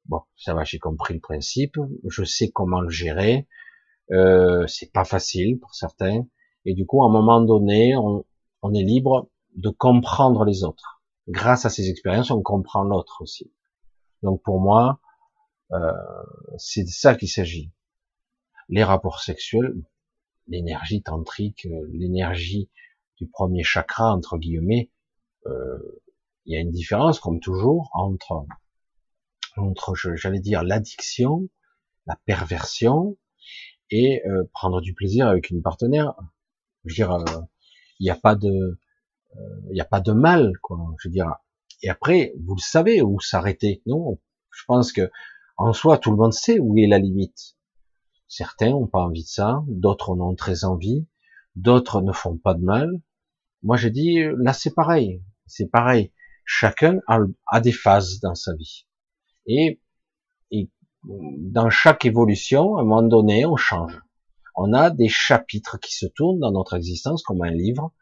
[0.07, 1.77] bon, ça va, j'ai compris le principe,
[2.09, 3.49] je sais comment le gérer.
[4.13, 6.25] Euh, c'est pas facile pour certains,
[6.67, 8.25] et du coup, à un moment donné, on,
[8.75, 11.01] est libre de comprendre les autres.
[11.29, 13.53] Grâce à ces expériences, on comprend l'autre aussi.
[14.23, 15.01] Donc pour moi,
[15.71, 15.93] euh,
[16.59, 17.71] c'est de ça qu'il s'agit.
[18.69, 19.75] Les rapports sexuels,
[20.49, 22.69] l'énergie tantrique, euh, l'énergie
[23.19, 24.91] du premier chakra entre guillemets,
[25.47, 25.79] euh,
[26.47, 28.47] il y a une différence comme toujours entre
[29.57, 31.49] entre j'allais dire l'addiction,
[32.07, 33.17] la perversion
[33.91, 36.15] et euh, prendre du plaisir avec une partenaire.
[36.85, 37.25] Je veux dire,
[38.01, 38.79] il n'y a pas de
[39.71, 40.79] il n'y a pas de mal, quoi.
[40.99, 41.35] Je veux dire.
[41.83, 43.83] Et après, vous le savez où s'arrêter.
[43.87, 44.19] Non,
[44.51, 45.11] je pense que
[45.57, 47.57] en soi, tout le monde sait où est la limite.
[48.29, 51.07] Certains n'ont pas envie de ça, d'autres en ont très envie,
[51.55, 52.91] d'autres ne font pas de mal.
[53.63, 55.23] Moi, je dis, là, c'est pareil.
[55.47, 56.13] C'est pareil.
[56.47, 58.87] Chacun a, des phases dans sa vie.
[59.47, 59.81] Et,
[61.05, 64.01] dans chaque évolution, à un moment donné, on change.
[64.57, 67.93] On a des chapitres qui se tournent dans notre existence comme un livre,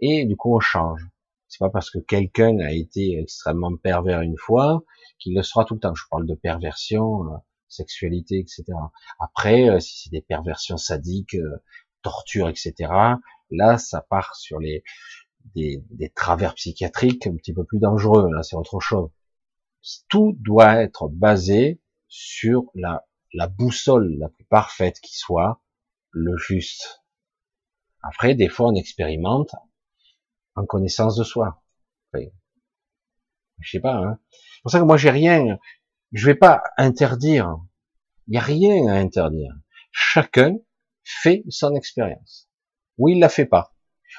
[0.00, 1.00] et du coup, on change.
[1.48, 4.82] C'est pas parce que quelqu'un a été extrêmement pervers une fois
[5.18, 5.94] qu'il le sera tout le temps.
[5.94, 7.36] Je parle de perversion, euh,
[7.68, 8.64] sexualité, etc.
[9.20, 11.62] Après, euh, si c'est des perversions sadiques, euh,
[12.02, 12.90] torture, etc.
[13.50, 14.82] Là, ça part sur les
[15.54, 18.28] des, des travers psychiatriques un petit peu plus dangereux.
[18.32, 19.10] Là, c'est autre chose.
[20.08, 25.62] Tout doit être basé sur la, la boussole la plus parfaite qui soit,
[26.10, 27.02] le juste.
[28.02, 29.54] Après, des fois, on expérimente
[30.54, 31.62] en connaissance de soi.
[32.12, 32.26] Enfin,
[33.60, 33.94] je sais pas.
[33.94, 34.18] Hein.
[34.30, 35.58] C'est pour ça que moi, j'ai rien.
[36.12, 37.58] Je vais pas interdire.
[38.28, 39.54] Il y a rien à interdire.
[39.90, 40.56] Chacun
[41.02, 42.48] fait son expérience.
[42.98, 43.74] Ou il la fait pas.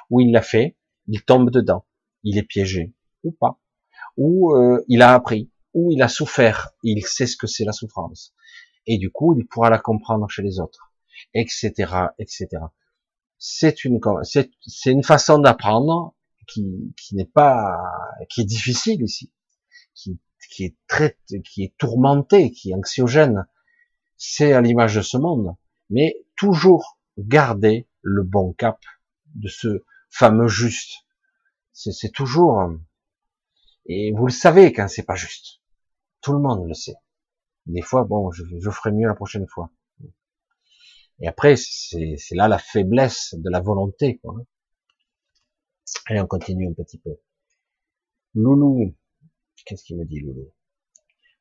[0.09, 0.75] Ou il l'a fait,
[1.07, 1.85] il tombe dedans.
[2.23, 2.93] Il est piégé.
[3.23, 3.59] Ou pas.
[4.17, 5.51] Ou euh, il a appris.
[5.73, 6.71] Ou il a souffert.
[6.83, 8.33] Il sait ce que c'est la souffrance.
[8.85, 10.93] Et du coup, il pourra la comprendre chez les autres.
[11.33, 11.73] Etc.
[12.19, 12.47] Etc.
[13.37, 16.15] C'est une, c'est une façon d'apprendre
[16.47, 17.77] qui, qui n'est pas,
[18.29, 19.31] qui est difficile ici,
[19.93, 20.19] qui,
[20.49, 23.45] qui est très, qui est tourmenté, qui est anxiogène.
[24.17, 25.55] C'est à l'image de ce monde,
[25.89, 28.79] mais toujours garder le bon cap
[29.35, 31.05] de ce fameux juste.
[31.73, 32.61] C'est toujours,
[33.87, 35.61] et vous le savez quand c'est pas juste.
[36.21, 36.95] Tout le monde le sait.
[37.65, 39.71] Des fois, bon, je, je ferai mieux la prochaine fois.
[41.19, 44.19] Et après, c'est là la faiblesse de la volonté.
[44.19, 44.35] Quoi.
[46.07, 47.17] Allez, on continue un petit peu.
[48.35, 48.95] Loulou,
[49.65, 50.51] qu'est-ce qu'il me dit Loulou?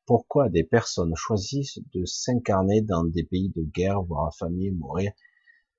[0.05, 5.11] Pourquoi des personnes choisissent de s'incarner dans des pays de guerre, voir la famille mourir?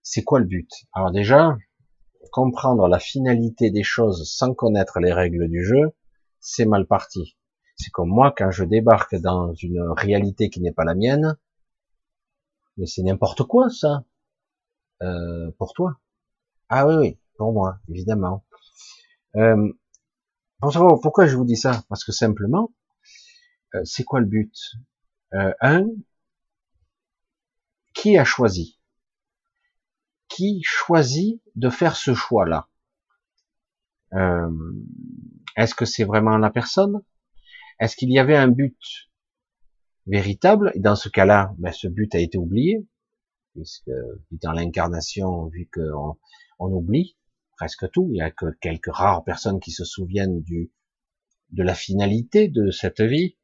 [0.02, 0.70] C'est quoi le but?
[0.92, 1.56] Alors déjà,
[2.30, 5.92] comprendre la finalité des choses sans connaître les règles du jeu,
[6.40, 7.36] c'est mal parti.
[7.76, 11.36] C'est comme moi quand je débarque dans une réalité qui n'est pas la mienne,
[12.76, 14.04] mais c'est n'importe quoi ça.
[15.02, 16.00] Euh, pour toi.
[16.68, 18.44] Ah oui, oui, pour moi, évidemment.
[19.36, 19.72] Euh,
[20.60, 22.72] pourquoi je vous dis ça Parce que simplement,
[23.74, 24.54] euh, c'est quoi le but?
[25.34, 25.86] Euh, Un,
[27.92, 28.78] qui a choisi?
[30.28, 32.68] Qui choisit de faire ce choix-là.
[34.14, 34.50] Euh,
[35.56, 37.02] Est-ce que c'est vraiment la personne?
[37.80, 38.78] Est-ce qu'il y avait un but
[40.06, 40.72] véritable?
[40.76, 42.86] Dans ce cas-là, ben, ce but a été oublié,
[43.54, 43.90] puisque
[44.30, 46.16] dans l'incarnation, vu qu'on
[46.58, 47.16] on oublie,
[47.56, 48.08] presque tout.
[48.12, 53.00] Il y a que quelques rares personnes qui se souviennent de la finalité de cette
[53.00, 53.36] vie,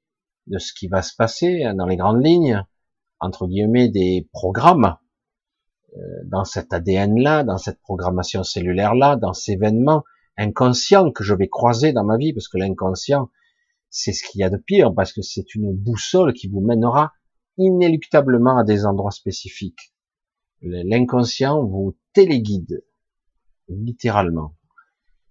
[0.46, 2.64] de ce qui va se passer dans les grandes lignes,
[3.20, 4.96] entre guillemets, des programmes,
[6.24, 10.04] dans cet ADN-là, dans cette programmation cellulaire-là, dans ces événements
[10.36, 13.30] inconscients que je vais croiser dans ma vie, parce que l'inconscient,
[13.90, 17.12] c'est ce qu'il y a de pire, parce que c'est une boussole qui vous mènera
[17.58, 19.92] inéluctablement à des endroits spécifiques.
[20.62, 22.84] L'inconscient vous téléguide
[23.68, 24.54] littéralement.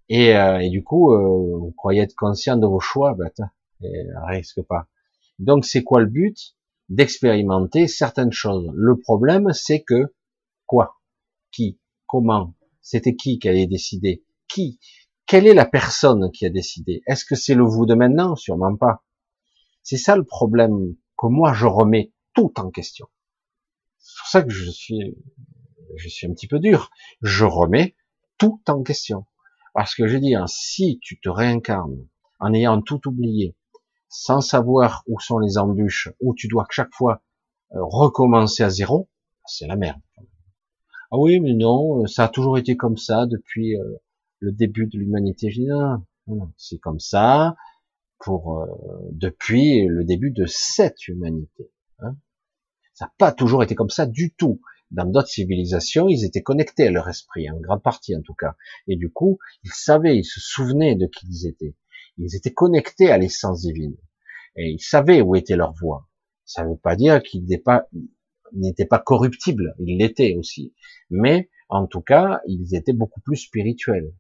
[0.10, 3.30] Et, euh, et du coup, euh, vous croyez être conscient de vos choix, ben,
[3.81, 4.88] et risque pas.
[5.38, 6.56] Donc c'est quoi le but?
[6.90, 8.72] D'expérimenter certaines choses.
[8.73, 10.14] Le problème, c'est que
[10.69, 11.01] quoi
[11.51, 14.79] Qui Comment C'était qui qui allait décider Qui
[15.25, 17.01] Quelle est la personne qui a décidé?
[17.07, 18.35] Est-ce que c'est le vous de maintenant?
[18.35, 19.03] Sûrement pas.
[19.81, 23.07] C'est ça le problème que moi je remets tout en question.
[23.97, 25.17] C'est pour ça que je suis,
[25.95, 26.91] je suis un petit peu dur.
[27.23, 27.95] Je remets
[28.37, 29.25] tout en question.
[29.73, 32.07] Parce que je dis, hein, si tu te réincarnes
[32.39, 33.55] en ayant tout oublié,
[34.07, 37.23] sans savoir où sont les embûches, où tu dois chaque fois
[37.73, 39.09] euh, recommencer à zéro,
[39.45, 40.01] c'est la merde.
[41.11, 43.95] Ah oui, mais non, ça a toujours été comme ça depuis euh,
[44.40, 45.49] le début de l'humanité.
[46.57, 47.56] C'est comme ça
[48.19, 48.68] pour euh,
[49.11, 51.72] depuis le début de cette humanité.
[51.99, 52.15] Hein.
[52.94, 54.61] Ça n'a pas toujours été comme ça du tout.
[54.91, 58.56] Dans d'autres civilisations, ils étaient connectés à leur esprit, en grande partie en tout cas.
[58.88, 61.76] Et du coup, ils savaient, ils se souvenaient de qui ils étaient.
[62.18, 63.95] Ils étaient connectés à l'essence divine.
[64.56, 66.07] Et ils savaient où était leur voie.
[66.45, 67.88] Ça ne veut pas dire qu'ils n'étaient pas,
[68.53, 69.76] n'étaient pas corruptibles.
[69.80, 70.73] Ils l'étaient aussi.
[71.09, 74.13] Mais, en tout cas, ils étaient beaucoup plus spirituels.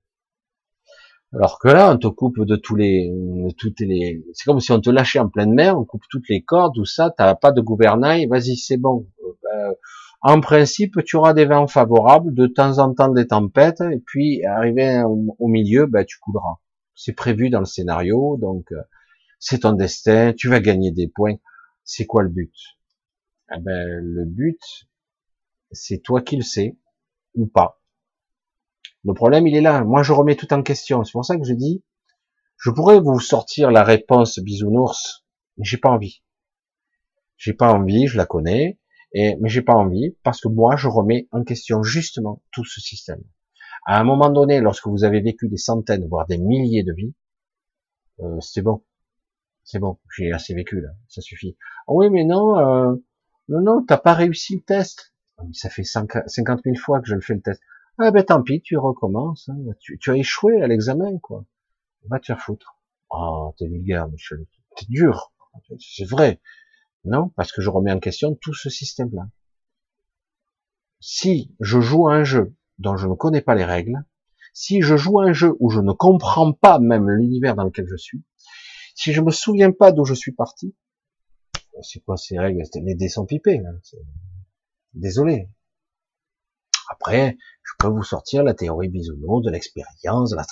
[1.31, 3.11] Alors que là, on te coupe de tous les,
[3.57, 6.41] toutes les, c'est comme si on te lâchait en pleine mer, on coupe toutes les
[6.41, 9.07] cordes, tout ça, t'as pas de gouvernail, vas-y, c'est bon.
[9.43, 9.73] Ben,
[10.21, 14.43] en principe, tu auras des vents favorables, de temps en temps des tempêtes, et puis
[14.43, 16.55] arrivé au, milieu, ben, tu couleras.
[16.95, 18.81] C'est prévu dans le scénario, donc euh,
[19.39, 21.35] c'est ton destin, tu vas gagner des points.
[21.83, 22.53] C'est quoi le but?
[23.55, 24.59] Eh ben, Le but,
[25.71, 26.77] c'est toi qui le sais,
[27.35, 27.81] ou pas.
[29.03, 29.83] Le problème, il est là.
[29.83, 31.03] Moi, je remets tout en question.
[31.03, 31.83] C'est pour ça que je dis,
[32.57, 35.25] je pourrais vous sortir la réponse bisounours,
[35.57, 36.21] mais j'ai pas envie.
[37.37, 38.79] J'ai pas envie, je la connais,
[39.13, 42.81] et, mais j'ai pas envie parce que moi, je remets en question justement tout ce
[42.81, 43.23] système.
[43.85, 47.13] À un moment donné, lorsque vous avez vécu des centaines, voire des milliers de vies,
[48.19, 48.83] euh, c'est bon.
[49.63, 51.55] C'est bon, j'ai assez vécu là, ça suffit.
[51.87, 52.95] Ah oui, mais non, euh,
[53.49, 55.13] non, non, t'as pas réussi le test.
[55.37, 56.23] Ah, ça fait 50
[56.63, 57.61] 000 fois que je le fais le test.
[57.97, 59.49] Ah ben tant pis, tu recommences.
[59.49, 59.57] Hein.
[59.79, 61.45] Tu, as échoué à l'examen, quoi.
[62.07, 62.77] Va te faire foutre.
[63.09, 64.45] Oh, t'es vulgaire, Michel.
[64.77, 65.33] T'es dur.
[65.79, 66.39] C'est vrai.
[67.03, 69.29] Non, parce que je remets en question tout ce système-là.
[70.99, 74.05] Si je joue à un jeu dont je ne connais pas les règles,
[74.53, 77.87] si je joue à un jeu où je ne comprends pas même l'univers dans lequel
[77.87, 78.23] je suis,
[78.95, 80.75] si je me souviens pas d'où je suis parti,
[81.81, 82.63] c'est quoi ces règles?
[82.83, 83.59] Les dés sont pipés.
[83.59, 83.79] Hein.
[84.93, 85.49] Désolé.
[86.91, 90.45] Après, je peux vous sortir la théorie bisounours, de l'expérience, la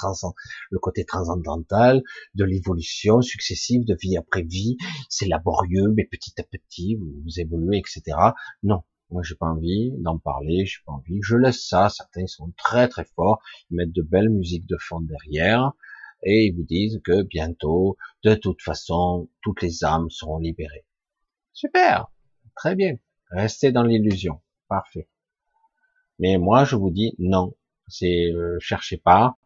[0.69, 2.03] le côté transcendantal,
[2.35, 4.77] de l'évolution successive de vie après vie.
[5.09, 8.15] C'est laborieux, mais petit à petit, vous, évoluez, etc.
[8.61, 11.19] Non, moi j'ai pas envie d'en parler, j'ai pas envie.
[11.23, 11.89] Je laisse ça.
[11.89, 13.41] Certains sont très très forts,
[13.71, 15.73] ils mettent de belles musiques de fond derrière
[16.23, 20.85] et ils vous disent que bientôt, de toute façon, toutes les âmes seront libérées.
[21.57, 22.11] Super,
[22.55, 22.97] très bien.
[23.31, 24.41] Restez dans l'illusion.
[24.69, 25.09] Parfait.
[26.19, 27.55] Mais moi, je vous dis non.
[27.87, 29.39] C'est euh, cherchez pas.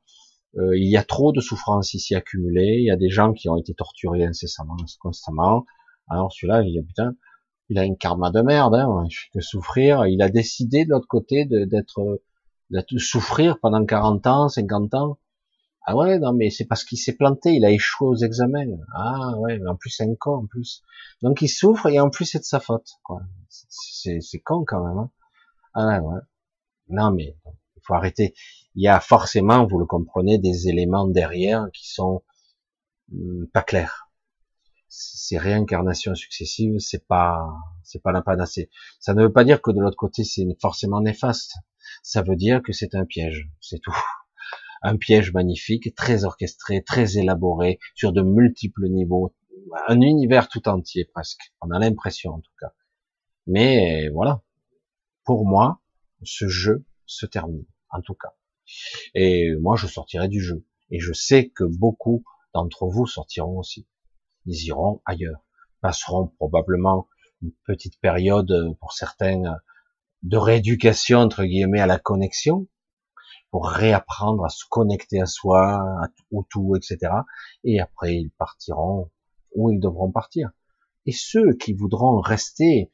[0.57, 2.79] Euh, il y a trop de souffrances ici accumulées.
[2.79, 5.65] Il y a des gens qui ont été torturés incessamment, constamment.
[6.09, 7.15] Alors celui-là, il a putain,
[7.69, 8.75] il a une karma de merde.
[8.75, 10.05] Hein, il fait que souffrir.
[10.05, 12.19] Il a décidé de l'autre côté d'être,
[12.71, 15.17] de souffrir pendant 40 ans, 50 ans.
[15.83, 18.77] Ah ouais, non, mais c'est parce qu'il s'est planté, il a échoué aux examens.
[18.93, 20.83] Ah ouais, mais en plus c'est un con en plus.
[21.23, 22.87] Donc il souffre et en plus c'est de sa faute.
[23.03, 23.21] Quoi.
[23.49, 24.97] C'est, c'est con quand même.
[24.97, 25.11] Hein.
[25.73, 26.21] Ah ouais.
[26.89, 28.35] Non, mais il faut arrêter.
[28.75, 32.23] Il y a forcément, vous le comprenez, des éléments derrière qui sont
[33.09, 34.07] hmm, pas clairs.
[34.87, 37.47] Ces réincarnations successives, c'est pas,
[37.83, 38.69] c'est pas la panacée.
[38.99, 41.55] Ça ne veut pas dire que de l'autre côté, c'est forcément néfaste.
[42.03, 43.95] Ça veut dire que c'est un piège, c'est tout.
[44.81, 49.35] Un piège magnifique, très orchestré, très élaboré, sur de multiples niveaux,
[49.87, 51.53] un univers tout entier presque.
[51.61, 52.73] On a l'impression en tout cas.
[53.47, 54.41] Mais voilà.
[55.23, 55.81] Pour moi,
[56.23, 58.33] ce jeu se termine, en tout cas.
[59.13, 60.65] Et moi, je sortirai du jeu.
[60.89, 63.87] Et je sais que beaucoup d'entre vous sortiront aussi.
[64.45, 65.45] Ils iront ailleurs.
[65.81, 67.07] Passeront probablement
[67.41, 69.57] une petite période, pour certains,
[70.23, 72.67] de rééducation, entre guillemets, à la connexion,
[73.51, 75.83] pour réapprendre à se connecter à soi,
[76.31, 77.13] au tout, etc.
[77.63, 79.11] Et après, ils partiront
[79.53, 80.51] où ils devront partir.
[81.05, 82.91] Et ceux qui voudront rester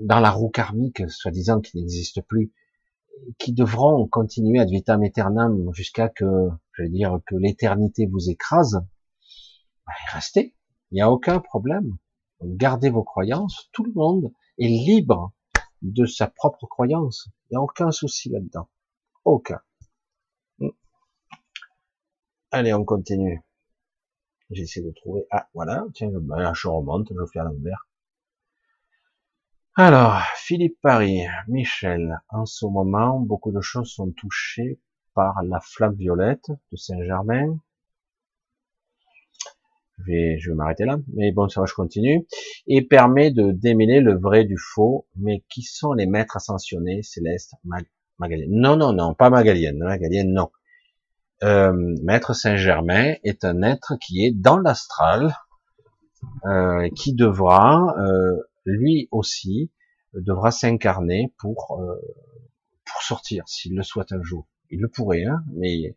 [0.00, 2.52] dans la roue karmique, soi-disant qui n'existe plus,
[3.38, 8.80] qui devront continuer ad vitam aeternam jusqu'à que, je vais dire, que l'éternité vous écrase,
[9.86, 10.54] ben, restez.
[10.90, 11.96] Il n'y a aucun problème.
[12.42, 13.70] Gardez vos croyances.
[13.72, 15.32] Tout le monde est libre
[15.82, 17.28] de sa propre croyance.
[17.50, 18.68] Il n'y a aucun souci là-dedans.
[19.26, 19.60] Aucun.
[22.52, 23.42] Allez, on continue.
[24.50, 25.26] J'essaie de trouver.
[25.32, 25.84] Ah, voilà.
[25.94, 27.88] Tiens, ben, je remonte, je fais à l'envers.
[29.74, 34.78] Alors, Philippe Paris, Michel, en ce moment, beaucoup de choses sont touchées
[35.12, 37.58] par la flamme violette de Saint-Germain.
[39.98, 42.28] Je vais, je vais m'arrêter là, mais bon, ça va, je continue.
[42.68, 47.54] Et permet de démêler le vrai du faux, mais qui sont les maîtres ascensionnés, Céleste,
[48.18, 50.50] Non, non, non, pas Magalienne, Magalienne, non.
[51.42, 51.72] Euh,
[52.02, 55.34] Maître Saint-Germain est un être qui est dans l'astral,
[56.44, 59.70] euh, qui devra euh, lui aussi
[60.14, 62.00] devra s'incarner pour euh,
[62.84, 64.46] pour sortir, s'il le souhaite un jour.
[64.70, 65.96] Il le pourrait, hein, mais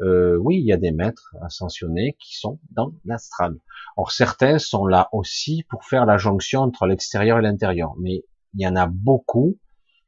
[0.00, 3.56] oui, il y a des maîtres ascensionnés qui sont dans l'astral.
[3.96, 7.94] Or, certains sont là aussi pour faire la jonction entre l'extérieur et l'intérieur.
[8.00, 8.24] Mais
[8.54, 9.58] il y en a beaucoup,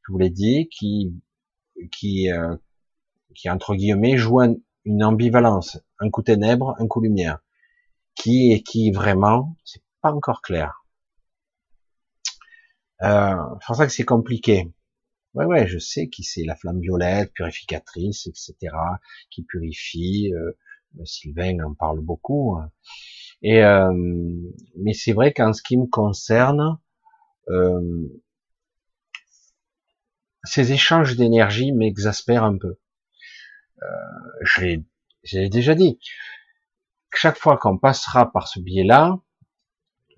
[0.06, 1.15] je vous l'ai dit, qui,
[1.90, 2.56] qui, euh,
[3.34, 7.40] qui entre guillemets jouent une ambivalence, un coup ténèbres, un coup lumière,
[8.14, 10.84] qui est qui vraiment, c'est pas encore clair.
[13.02, 14.72] Euh, c'est pour ça que c'est compliqué.
[15.34, 18.55] Ouais, ouais, je sais qui c'est la flamme violette, purificatrice, etc.,
[19.30, 20.32] qui purifie.
[20.34, 20.52] Euh,
[21.05, 22.59] Sylvain en parle beaucoup.
[23.42, 23.92] Et euh,
[24.76, 26.78] mais c'est vrai qu'en ce qui me concerne,
[27.48, 28.09] euh,
[30.44, 32.78] ces échanges d'énergie m'exaspèrent un peu.
[33.82, 33.86] Euh,
[34.42, 34.78] je
[35.32, 35.98] l'ai déjà dit.
[37.14, 39.18] Chaque fois qu'on passera par ce biais-là,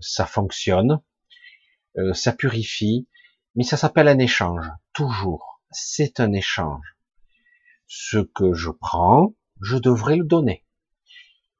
[0.00, 1.00] ça fonctionne,
[1.98, 3.08] euh, ça purifie,
[3.54, 5.62] mais ça s'appelle un échange, toujours.
[5.70, 6.96] C'est un échange.
[7.86, 10.64] Ce que je prends, je devrais le donner.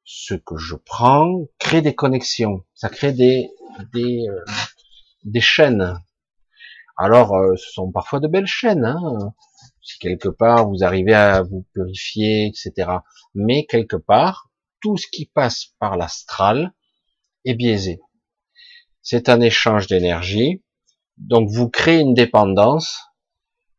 [0.05, 3.51] Ce que je prends crée des connexions, ça crée des
[3.93, 4.45] des, euh,
[5.25, 6.01] des chaînes.
[6.97, 8.85] Alors, euh, ce sont parfois de belles chaînes.
[8.85, 9.35] Hein
[9.83, 12.91] si quelque part vous arrivez à vous purifier, etc.
[13.35, 14.51] Mais quelque part,
[14.81, 16.73] tout ce qui passe par l'astral
[17.45, 18.01] est biaisé.
[19.03, 20.63] C'est un échange d'énergie
[21.19, 23.01] donc vous créez une dépendance.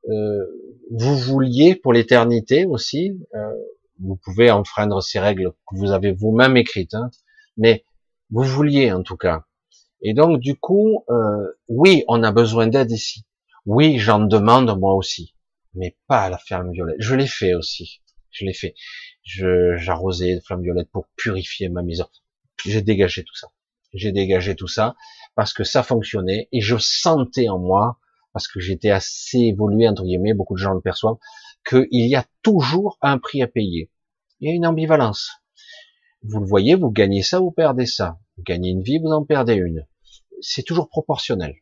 [0.09, 0.45] Euh,
[0.91, 3.11] vous vouliez pour l'éternité aussi.
[3.35, 3.53] Euh,
[3.99, 7.09] vous pouvez enfreindre ces règles que vous avez vous-même écrites, hein,
[7.57, 7.83] mais
[8.29, 9.45] vous vouliez en tout cas.
[10.01, 13.25] Et donc du coup, euh, oui, on a besoin d'aide ici.
[13.65, 15.35] Oui, j'en demande moi aussi,
[15.73, 16.97] mais pas à la flamme violette.
[16.99, 18.01] Je l'ai fait aussi.
[18.31, 18.75] Je l'ai fait.
[19.23, 22.07] J'arrosais de flamme violette pour purifier ma maison.
[22.65, 23.49] J'ai dégagé tout ça.
[23.93, 24.95] J'ai dégagé tout ça
[25.35, 27.99] parce que ça fonctionnait et je sentais en moi,
[28.33, 31.17] parce que j'étais assez évolué entre guillemets, beaucoup de gens le perçoivent,
[31.67, 33.91] qu'il y a toujours un prix à payer.
[34.39, 35.31] Il y a une ambivalence.
[36.23, 38.19] Vous le voyez, vous gagnez ça, vous perdez ça.
[38.37, 39.85] Vous gagnez une vie, vous en perdez une.
[40.41, 41.55] C'est toujours proportionnel.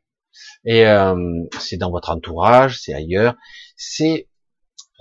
[0.65, 1.15] Et euh,
[1.60, 3.35] c'est dans votre entourage, c'est ailleurs.
[3.77, 4.27] C'est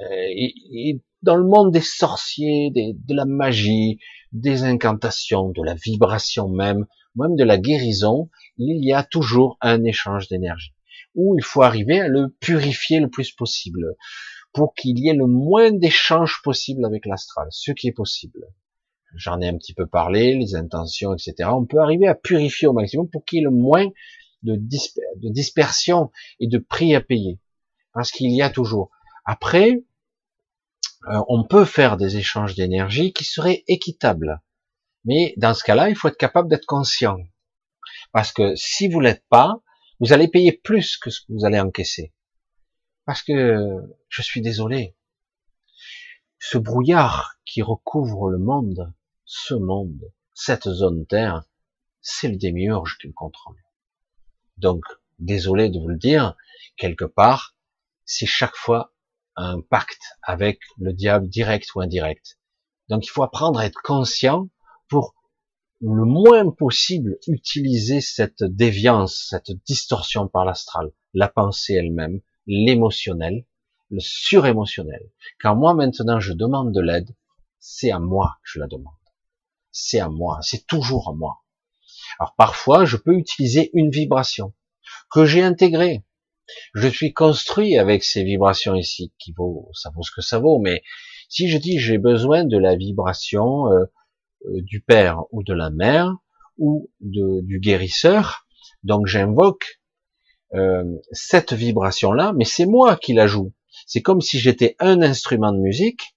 [0.00, 3.98] euh, dans le monde des sorciers, de la magie,
[4.32, 6.86] des incantations, de la vibration même,
[7.16, 8.28] même de la guérison,
[8.58, 10.74] il y a toujours un échange d'énergie,
[11.14, 13.94] où il faut arriver à le purifier le plus possible,
[14.52, 18.46] pour qu'il y ait le moins d'échanges possible avec l'astral, ce qui est possible.
[19.16, 21.48] J'en ai un petit peu parlé, les intentions, etc.
[21.52, 23.86] On peut arriver à purifier au maximum pour qu'il y ait le moins
[24.42, 24.58] de,
[25.30, 26.10] dispersion
[26.40, 27.40] et de prix à payer.
[27.92, 28.90] Parce qu'il y a toujours.
[29.24, 29.84] Après,
[31.08, 34.42] euh, on peut faire des échanges d'énergie qui seraient équitables.
[35.04, 37.18] Mais dans ce cas-là, il faut être capable d'être conscient.
[38.12, 39.60] Parce que si vous l'êtes pas,
[40.00, 42.12] vous allez payer plus que ce que vous allez encaisser.
[43.04, 44.96] Parce que, je suis désolé,
[46.38, 48.92] ce brouillard qui recouvre le monde,
[49.24, 51.44] ce monde, cette zone Terre,
[52.00, 53.62] c'est le démiurge qui le contrôle.
[54.58, 54.84] Donc,
[55.18, 56.36] désolé de vous le dire,
[56.76, 57.56] quelque part,
[58.04, 58.92] c'est chaque fois
[59.36, 62.38] un pacte avec le diable direct ou indirect.
[62.88, 64.48] Donc, il faut apprendre à être conscient
[64.88, 65.14] pour
[65.80, 73.46] le moins possible utiliser cette déviance, cette distorsion par l'astral, la pensée elle-même, l'émotionnel,
[73.90, 75.10] le surémotionnel.
[75.40, 77.14] Quand moi maintenant je demande de l'aide,
[77.58, 78.94] c'est à moi que je la demande.
[79.74, 81.42] C'est à moi, c'est toujours à moi.
[82.18, 84.54] Alors parfois je peux utiliser une vibration
[85.10, 86.04] que j'ai intégrée.
[86.74, 90.58] Je suis construit avec ces vibrations ici, qui vaut, ça vaut ce que ça vaut,
[90.58, 90.82] mais
[91.28, 93.84] si je dis j'ai besoin de la vibration euh,
[94.46, 96.14] euh, du père ou de la mère
[96.56, 98.46] ou du guérisseur.
[98.84, 99.80] Donc j'invoque
[100.54, 103.52] euh, cette vibration-là, mais c'est moi qui la joue.
[103.86, 106.14] C'est comme si j'étais un instrument de musique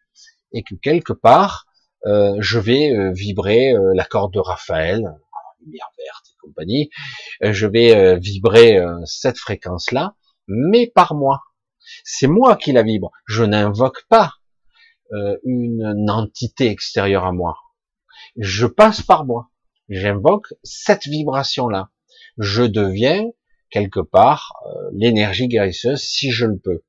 [0.52, 1.67] et que quelque part
[2.06, 5.16] euh, je vais vibrer la corde de Raphaël,
[5.64, 6.90] lumière verte et compagnie.
[7.42, 10.16] je vais vibrer cette fréquence-là,
[10.48, 11.42] mais par moi.
[12.04, 13.12] C'est moi qui la vibre.
[13.26, 14.34] Je n'invoque pas
[15.44, 17.58] une entité extérieure à moi
[18.38, 19.50] je passe par moi.
[19.90, 21.90] J'invoque cette vibration-là.
[22.38, 23.26] Je deviens
[23.70, 26.84] quelque part euh, l'énergie guérisseuse si je le peux.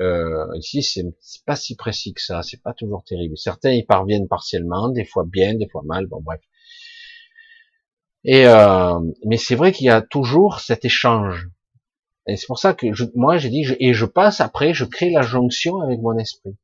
[0.00, 1.04] Euh, ici, c'est
[1.46, 3.36] pas si précis que ça, c'est pas toujours terrible.
[3.38, 6.40] Certains y parviennent partiellement, des fois bien, des fois mal, bon bref.
[8.24, 11.48] Et euh, mais c'est vrai qu'il y a toujours cet échange.
[12.26, 15.10] Et c'est pour ça que je, moi j'ai dit et je passe après, je crée
[15.10, 16.56] la jonction avec mon esprit.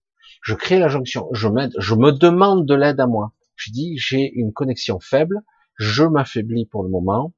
[0.43, 3.33] Je crée la jonction, je m'aide, je me demande de l'aide à moi.
[3.55, 5.43] Je dis, j'ai une connexion faible,
[5.77, 7.33] je m'affaiblis pour le moment,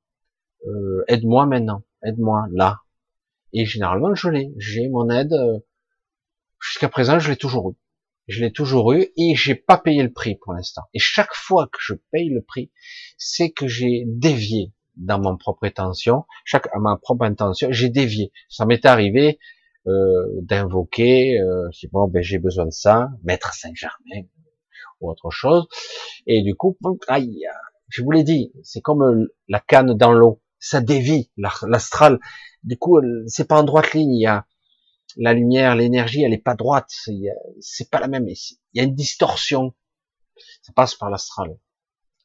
[0.67, 2.81] euh, aide-moi maintenant, aide-moi là.
[3.53, 5.59] Et généralement, je l'ai, j'ai mon aide, euh,
[6.65, 7.75] Jusqu'à présent, je l'ai toujours eu.
[8.27, 10.83] Je l'ai toujours eu et j'ai pas payé le prix pour l'instant.
[10.95, 12.73] Et chaque fois que je paye le prix,
[13.19, 18.33] c'est que j'ai dévié dans mon propre intention, chaque à ma propre intention, j'ai dévié.
[18.49, 19.39] Ça m'est arrivé
[19.87, 24.23] euh, d'invoquer, euh, bon, ben j'ai besoin de ça, maître Saint-Germain
[25.01, 25.67] ou autre chose,
[26.27, 26.79] et du coup,
[27.09, 27.45] aïe,
[27.91, 32.21] je vous l'ai dit, c'est comme euh, la canne dans l'eau, ça dévie l'astral.
[32.63, 34.15] Du coup, c'est pas en droite ligne.
[34.15, 34.47] Il y a
[35.17, 36.91] la lumière, l'énergie, elle est pas droite.
[37.61, 38.29] C'est pas la même.
[38.29, 39.75] Il y a une distorsion.
[40.63, 41.57] Ça passe par l'astral.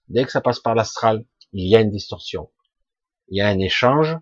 [0.07, 2.49] Dès que ça passe par l'astral, il y a une distorsion.
[3.29, 4.17] Il y a un échange.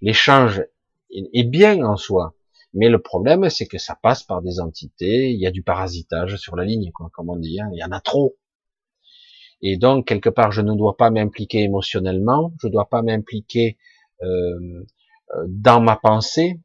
[0.00, 0.64] L'échange
[1.10, 2.34] est bien en soi.
[2.74, 6.36] Mais le problème, c'est que ça passe par des entités, il y a du parasitage
[6.36, 7.70] sur la ligne, quoi, comme on dit, hein.
[7.72, 8.36] il y en a trop.
[9.62, 13.78] Et donc, quelque part, je ne dois pas m'impliquer émotionnellement, je ne dois pas m'impliquer
[14.22, 14.26] euh,
[15.34, 16.60] euh, dans ma pensée,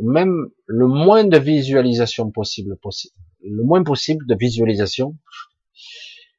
[0.00, 2.76] même le moins de visualisation possible,
[3.42, 5.16] le moins possible de visualisation.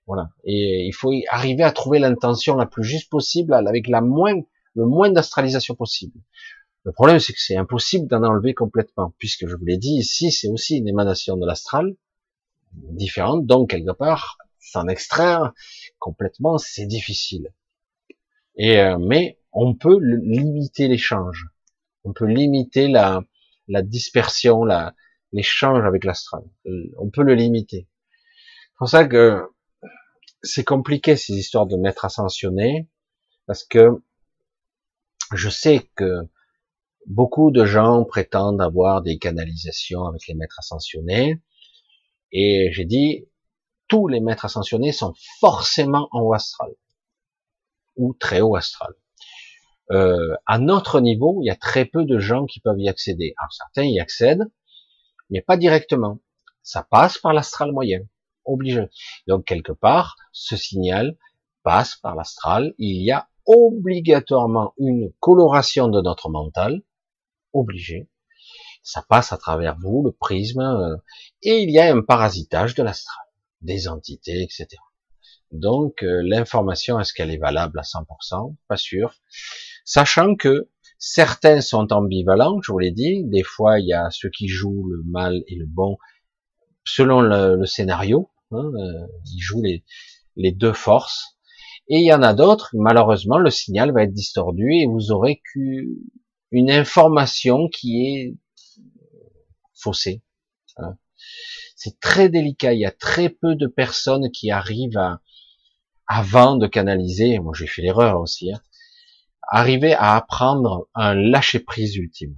[0.05, 0.29] Voilà.
[0.43, 4.35] Et il faut arriver à trouver l'intention la plus juste possible, avec la moins,
[4.75, 6.19] le moins d'astralisation possible.
[6.83, 10.31] Le problème, c'est que c'est impossible d'en enlever complètement, puisque je vous l'ai dit, ici,
[10.31, 11.95] c'est aussi une émanation de l'astral,
[12.73, 15.53] différente, donc quelque part, s'en extraire
[15.99, 17.51] complètement, c'est difficile.
[18.55, 21.47] Et euh, mais on peut limiter l'échange,
[22.03, 23.23] on peut limiter la,
[23.67, 24.95] la dispersion, la,
[25.31, 26.43] l'échange avec l'astral.
[26.97, 27.87] On peut le limiter.
[28.61, 29.43] C'est pour ça que
[30.43, 32.87] c'est compliqué ces histoires de maître ascensionné,
[33.45, 34.01] parce que
[35.33, 36.27] je sais que
[37.05, 41.41] beaucoup de gens prétendent avoir des canalisations avec les maîtres ascensionnés.
[42.31, 43.27] Et j'ai dit,
[43.87, 46.71] tous les maîtres ascensionnés sont forcément en haut astral.
[47.95, 48.93] Ou très haut astral.
[49.91, 53.33] Euh, à notre niveau, il y a très peu de gens qui peuvent y accéder.
[53.37, 54.51] Alors certains y accèdent,
[55.29, 56.19] mais pas directement.
[56.61, 58.01] Ça passe par l'astral moyen,
[58.45, 58.89] obligé.
[59.27, 61.15] Donc quelque part, ce signal
[61.63, 62.73] passe par l'astral.
[62.77, 66.81] Il y a obligatoirement une coloration de notre mental,
[67.53, 68.09] obligé.
[68.83, 70.97] Ça passe à travers vous, le prisme, euh,
[71.41, 73.25] et il y a un parasitage de l'astral,
[73.61, 74.67] des entités, etc.
[75.51, 79.13] Donc euh, l'information, est-ce qu'elle est valable à 100% Pas sûr.
[79.87, 80.69] Sachant que
[80.99, 84.85] certains sont ambivalents, je vous l'ai dit, des fois il y a ceux qui jouent
[84.85, 85.97] le mal et le bon
[86.83, 91.37] selon le, scénario, hein, euh, ils jouent les, deux forces,
[91.87, 95.41] et il y en a d'autres, malheureusement, le signal va être distordu et vous aurez
[96.51, 98.35] une information qui est
[99.73, 100.21] faussée.
[101.77, 102.73] C'est très délicat.
[102.73, 104.99] Il y a très peu de personnes qui arrivent
[106.07, 108.61] avant de canaliser, moi j'ai fait l'erreur aussi, hein,
[109.47, 112.37] arriver à apprendre un lâcher prise ultime.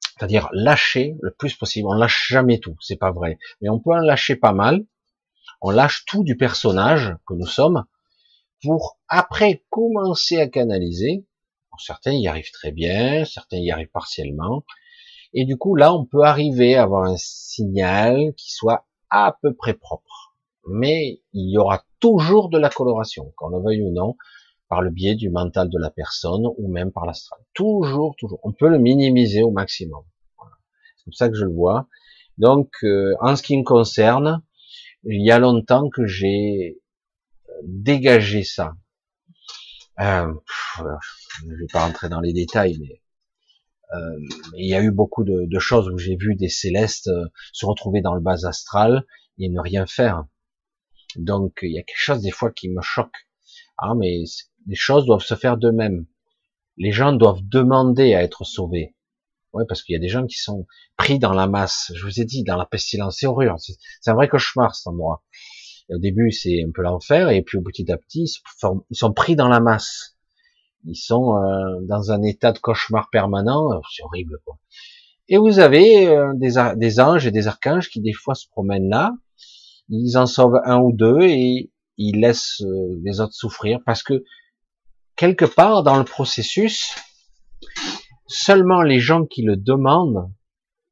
[0.00, 1.88] C'est-à-dire lâcher le plus possible.
[1.88, 3.38] On lâche jamais tout, c'est pas vrai.
[3.60, 4.84] Mais on peut en lâcher pas mal.
[5.60, 7.84] On lâche tout du personnage que nous sommes
[8.62, 11.26] pour après commencer à canaliser.
[11.78, 14.64] certains y arrivent très bien, certains y arrivent partiellement.
[15.34, 19.54] Et du coup, là, on peut arriver à avoir un signal qui soit à peu
[19.54, 20.36] près propre.
[20.68, 24.16] Mais il y aura toujours de la coloration, qu'on le veuille ou non,
[24.72, 27.38] par le biais du mental de la personne ou même par l'astral.
[27.52, 28.40] Toujours, toujours.
[28.42, 30.02] On peut le minimiser au maximum.
[30.96, 31.88] C'est comme ça que je le vois.
[32.38, 34.42] Donc, euh, en ce qui me concerne,
[35.04, 36.80] il y a longtemps que j'ai
[37.64, 38.72] dégager ça.
[40.00, 40.32] Euh,
[40.78, 43.02] je vais pas rentrer dans les détails, mais
[43.94, 44.18] euh,
[44.56, 48.00] il y a eu beaucoup de, choses où j'ai vu des célestes euh, se retrouver
[48.00, 49.04] dans le bas astral
[49.36, 50.24] et ne rien faire.
[51.16, 53.28] Donc il y a quelque chose des fois qui me choque.
[53.76, 54.22] Ah mais
[54.66, 56.06] les choses doivent se faire d'eux-mêmes.
[56.76, 58.94] Les gens doivent demander à être sauvés.
[59.52, 60.66] Ouais, parce qu'il y a des gens qui sont
[60.96, 61.92] pris dans la masse.
[61.94, 63.54] Je vous ai dit, dans la pestilence, c'est horrible.
[63.58, 65.22] C'est un vrai cauchemar cet endroit
[65.90, 68.32] au début, c'est un peu l'enfer, et puis petit à petit,
[68.90, 70.16] ils sont pris dans la masse.
[70.84, 73.68] Ils sont euh, dans un état de cauchemar permanent.
[73.94, 74.58] C'est horrible, quoi.
[75.28, 78.88] Et vous avez euh, des, des, anges et des archanges qui des fois se promènent
[78.88, 79.12] là.
[79.88, 84.24] Ils en sauvent un ou deux et ils laissent euh, les autres souffrir parce que
[85.16, 86.94] quelque part dans le processus,
[88.26, 90.32] seulement les gens qui le demandent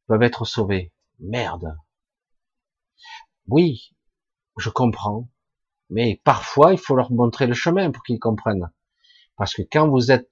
[0.07, 0.93] peuvent être sauvés.
[1.19, 1.77] Merde.
[3.49, 3.91] Oui,
[4.57, 5.29] je comprends,
[5.89, 8.71] mais parfois il faut leur montrer le chemin pour qu'ils comprennent.
[9.37, 10.29] Parce que quand vous êtes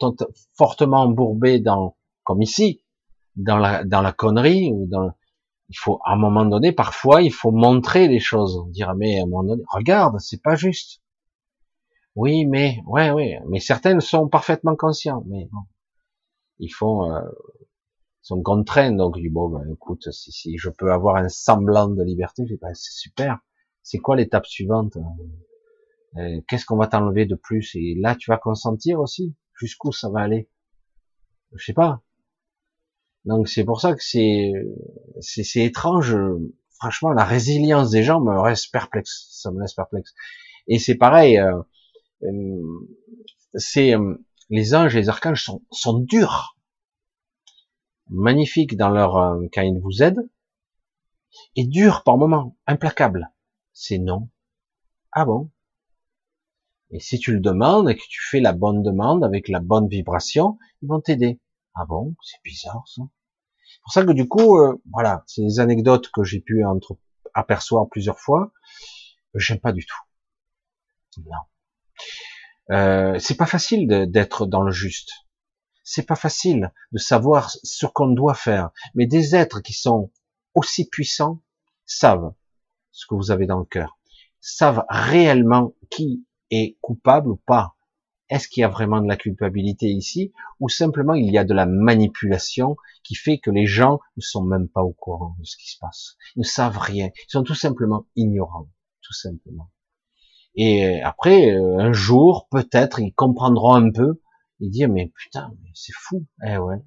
[0.57, 2.83] fortement embourbé dans, comme ici,
[3.37, 5.13] dans la, connerie ou dans,
[5.69, 9.23] il faut à un moment donné, parfois il faut montrer les choses, dire mais à
[9.23, 11.01] un moment donné, regarde, c'est pas juste.
[12.19, 15.61] Oui, mais ouais, oui, mais certaines sont parfaitement conscients, mais bon,
[16.59, 17.23] il faut, euh,
[18.23, 22.43] sont contraints, donc bon, ben, écoute, si, si je peux avoir un semblant de liberté,
[22.61, 23.39] ben, c'est super.
[23.85, 24.99] C'est quoi l'étape suivante
[26.17, 27.77] euh, Qu'est-ce qu'on va t'enlever de plus?
[27.77, 29.37] Et là, tu vas consentir aussi?
[29.55, 30.51] Jusqu'où ça va aller?
[31.55, 32.03] Je sais pas.
[33.27, 34.53] Donc c'est pour ça que c'est
[35.21, 36.17] c'est étrange.
[36.81, 39.29] Franchement, la résilience des gens me reste perplexe.
[39.31, 40.15] Ça me laisse perplexe.
[40.67, 41.39] Et c'est pareil.
[41.39, 41.63] Euh,
[43.55, 43.95] c'est
[44.51, 46.59] les anges et les archanges sont, sont durs
[48.11, 50.29] magnifiques dans leur euh, quand ils vous aident,
[51.57, 53.31] et dur par moments, implacable.
[53.73, 54.31] C'est non.
[55.13, 55.51] Ah bon?
[56.91, 59.89] Et si tu le demandes et que tu fais la bonne demande avec la bonne
[59.89, 61.39] vibration, ils vont t'aider.
[61.75, 62.17] Ah bon?
[62.23, 63.03] C'est bizarre ça.
[63.71, 66.97] C'est pour ça que du coup, euh, voilà, c'est des anecdotes que j'ai pu entre
[67.35, 68.53] apercevoir plusieurs fois.
[69.35, 71.21] J'aime pas du tout.
[71.27, 71.43] Non.
[72.71, 75.13] Euh, c'est pas facile d'être dans le juste
[75.91, 78.71] c'est pas facile de savoir ce qu'on doit faire.
[78.95, 80.13] Mais des êtres qui sont
[80.53, 81.41] aussi puissants
[81.87, 82.35] savent
[82.93, 83.99] ce que vous avez dans le cœur,
[84.39, 87.75] savent réellement qui est coupable ou pas.
[88.29, 91.55] Est-ce qu'il y a vraiment de la culpabilité ici ou simplement il y a de
[91.55, 95.57] la manipulation qui fait que les gens ne sont même pas au courant de ce
[95.57, 96.17] qui se passe?
[96.37, 97.09] Ils ne savent rien.
[97.17, 98.69] Ils sont tout simplement ignorants.
[99.01, 99.71] Tout simplement.
[100.55, 104.21] Et après, euh, un jour, peut-être, ils comprendront un peu
[104.61, 106.27] il dit mais putain, c'est fou.
[106.45, 106.79] Eh ouais.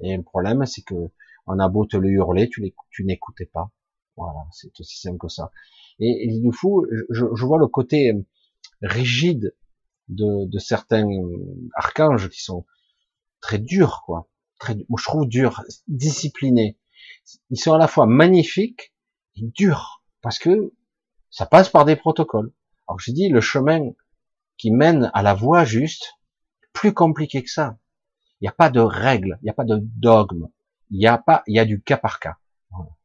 [0.00, 0.94] Et le problème, c'est que
[1.46, 2.72] on a beau te le hurler, tu,
[3.04, 3.70] n'écoutais pas.
[4.16, 5.50] Voilà, c'est aussi simple que ça.
[5.98, 8.12] Et, et du coup, je, je, vois le côté
[8.82, 9.54] rigide
[10.08, 11.08] de, de, certains
[11.74, 12.66] archanges qui sont
[13.40, 14.28] très durs, quoi.
[14.58, 16.78] Très, je trouve durs, disciplinés.
[17.50, 18.92] Ils sont à la fois magnifiques
[19.36, 20.74] et durs, parce que
[21.30, 22.52] ça passe par des protocoles.
[22.88, 23.90] Alors je dis, le chemin
[24.56, 26.14] qui mène à la voie juste,
[26.72, 27.78] plus compliqué que ça.
[28.40, 30.48] Il n'y a pas de règles, il n'y a pas de dogme,
[30.90, 32.36] il n'y a pas, il y a du cas par cas.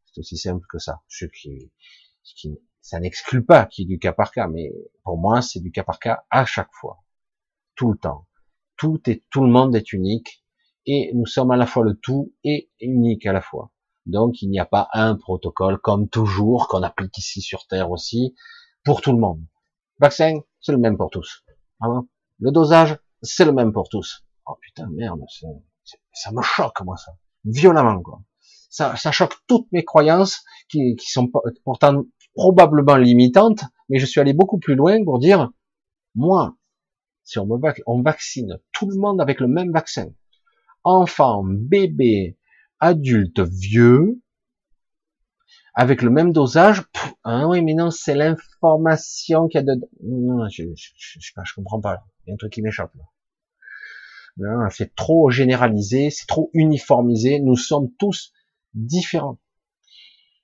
[0.06, 1.02] C'est aussi simple que ça.
[1.08, 1.72] Ce qui,
[2.24, 4.72] qui ça n'exclut pas qu'il y ait du cas par cas, mais
[5.04, 7.04] pour moi, c'est du cas par cas à chaque fois,
[7.76, 8.28] tout le temps.
[8.78, 10.44] Tout est, tout le monde est unique,
[10.86, 13.72] et nous sommes à la fois le tout et unique à la fois.
[14.06, 18.36] Donc, il n'y a pas un protocole, comme toujours, qu'on applique ici sur Terre aussi,
[18.84, 19.46] pour tout le monde.
[20.00, 21.44] Vaccin, c'est le même pour tous.
[21.82, 22.02] Ah
[22.40, 24.24] le dosage, c'est le même pour tous.
[24.46, 25.22] Oh putain, merde,
[26.14, 27.14] ça me choque, moi, ça.
[27.46, 28.22] Violemment, quoi.
[28.70, 31.30] Ça, ça choque toutes mes croyances, qui, sont
[31.64, 32.04] pourtant
[32.34, 35.52] probablement limitantes, mais je suis allé beaucoup plus loin pour dire,
[36.16, 36.58] moi,
[37.24, 40.08] si on me on vaccine tout le monde avec le même vaccin,
[40.84, 42.38] enfant, bébé,
[42.80, 44.22] adulte, vieux,
[45.74, 46.84] avec le même dosage,
[47.24, 51.32] ah oui, mais non, c'est l'information qu'il y a de, non, je, je, je, je,
[51.44, 53.04] je comprends pas, il y a un truc qui m'échappe, là.
[54.42, 57.40] Hein, c'est trop généralisé, c'est trop uniformisé.
[57.40, 58.34] Nous sommes tous
[58.74, 59.40] différents.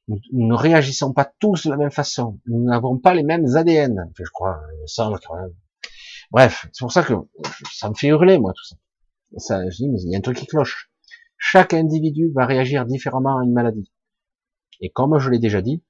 [0.07, 2.39] Nous, ne réagissons pas tous de la même façon.
[2.45, 4.11] Nous n'avons pas les mêmes ADN.
[4.15, 5.53] je crois, il me semble quand même.
[6.31, 7.13] Bref, c'est pour ça que
[7.73, 8.75] ça me fait hurler, moi, tout ça.
[9.37, 10.91] ça je dis, mais il y a un truc qui cloche.
[11.37, 13.91] Chaque individu va réagir différemment à une maladie.
[14.81, 15.83] Et comme je l'ai déjà dit,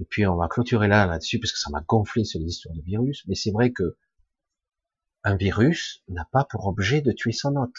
[0.00, 2.82] et puis on va clôturer là là-dessus parce que ça m'a gonflé sur l'histoire de
[2.82, 3.96] virus, mais c'est vrai que
[5.22, 7.76] un virus n'a pas pour objet de tuer son hôte.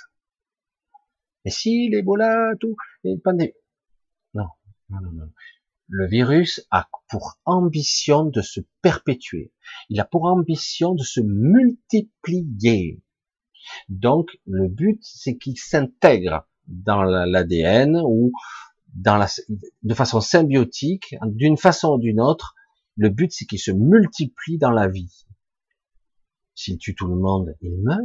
[1.45, 3.53] Et si l'Ebola, tout, les pandémies.
[4.35, 4.47] Non,
[4.89, 5.31] non, non, non.
[5.87, 9.51] Le virus a pour ambition de se perpétuer.
[9.89, 13.01] Il a pour ambition de se multiplier.
[13.89, 18.31] Donc, le but, c'est qu'il s'intègre dans l'ADN ou
[18.93, 22.55] de façon symbiotique, d'une façon ou d'une autre.
[22.97, 25.25] Le but, c'est qu'il se multiplie dans la vie.
[26.55, 28.01] S'il tue tout le monde, il meurt.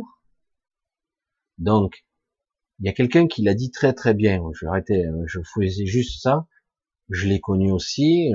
[1.58, 2.06] Donc,
[2.78, 4.42] il y a quelqu'un qui l'a dit très très bien.
[4.54, 6.46] Je vais arrêter, je faisais juste ça.
[7.08, 8.32] Je l'ai connu aussi.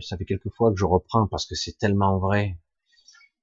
[0.00, 2.58] Ça fait quelques fois que je reprends parce que c'est tellement vrai.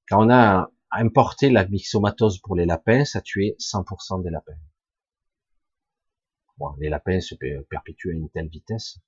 [0.08, 4.58] Quand on a importé la myxomatose pour les lapins, ça tuait 100% des lapins.
[6.60, 7.36] Bon, les lapins se
[7.70, 9.00] perpétuent à une telle vitesse.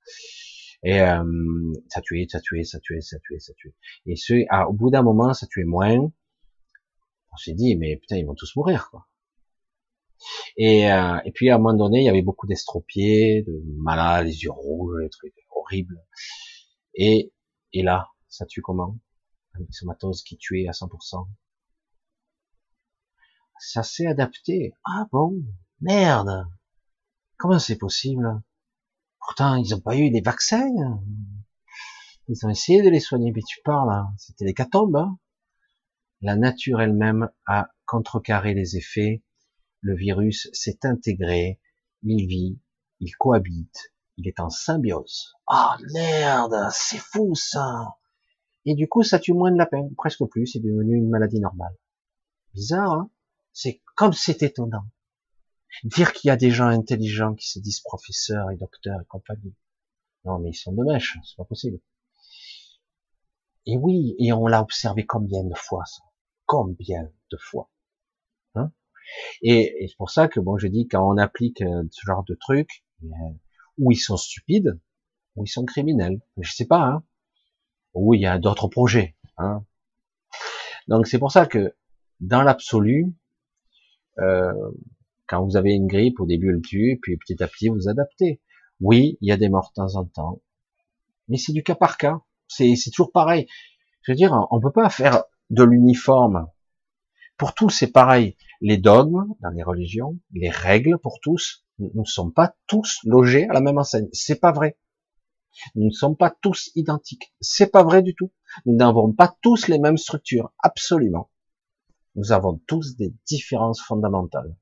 [0.83, 3.75] Et euh, ça tuait, ça tuait, ça tuait, ça tuait, ça tuait.
[4.05, 4.33] Et ce,
[4.67, 6.11] au bout d'un moment, ça tuait moins.
[7.33, 9.07] On s'est dit, mais putain, ils vont tous mourir, quoi.
[10.55, 14.27] Et, euh, et puis à un moment donné, il y avait beaucoup d'estropiés, de malades,
[14.27, 16.01] les yeux rouges, des trucs horribles.
[16.95, 17.33] Et,
[17.73, 18.97] et là, ça tue comment?
[19.55, 21.27] Avec ce matos qui tuait à 100%.
[23.59, 24.73] Ça s'est adapté.
[24.85, 25.43] Ah bon?
[25.81, 26.45] Merde
[27.41, 28.39] Comment c'est possible?
[29.19, 30.69] Pourtant, ils n'ont pas eu des vaccins.
[32.27, 34.95] Ils ont essayé de les soigner, mais tu parles, c'était les catombes.
[34.95, 35.17] Hein
[36.21, 39.23] la nature elle-même a contrecarré les effets,
[39.79, 41.59] le virus s'est intégré,
[42.03, 42.59] il vit,
[42.99, 45.33] il cohabite, il est en symbiose.
[45.47, 47.95] Ah merde, c'est fou ça.
[48.65, 51.39] Et du coup, ça tue moins de la peine, presque plus, c'est devenu une maladie
[51.39, 51.75] normale.
[52.53, 53.09] Bizarre, hein
[53.51, 54.85] C'est comme c'est étonnant.
[55.83, 59.55] Dire qu'il y a des gens intelligents qui se disent professeurs et docteurs et compagnie.
[60.25, 61.79] Non, mais ils sont de mèche, c'est pas possible.
[63.65, 66.03] Et oui, et on l'a observé combien de fois, ça?
[66.45, 67.69] Combien de fois?
[68.55, 68.71] Hein?
[69.41, 72.35] Et, c'est pour ça que, bon, je dis, quand on applique euh, ce genre de
[72.35, 72.83] trucs,
[73.77, 74.79] où ils sont stupides,
[75.35, 77.03] ou ils sont criminels, je sais pas, hein
[77.93, 79.15] ou il y a d'autres projets.
[79.37, 79.65] Hein
[80.87, 81.75] Donc c'est pour ça que,
[82.19, 83.13] dans l'absolu,
[84.19, 84.71] euh,
[85.31, 88.41] quand vous avez une grippe, au début elle tue, puis petit à petit vous adaptez.
[88.81, 90.41] Oui, il y a des morts de temps en temps,
[91.29, 92.19] mais c'est du cas par cas.
[92.49, 93.47] C'est toujours pareil.
[94.01, 96.47] Je veux dire, on peut pas faire de l'uniforme.
[97.37, 98.35] Pour tous, c'est pareil.
[98.59, 103.47] Les dogmes dans les religions, les règles pour tous, nous ne sommes pas tous logés
[103.47, 104.09] à la même enseigne.
[104.11, 104.77] C'est pas vrai.
[105.75, 107.33] Nous ne sommes pas tous identiques.
[107.39, 108.31] C'est pas vrai du tout.
[108.65, 110.51] Nous n'avons pas tous les mêmes structures.
[110.59, 111.31] Absolument.
[112.15, 114.57] Nous avons tous des différences fondamentales.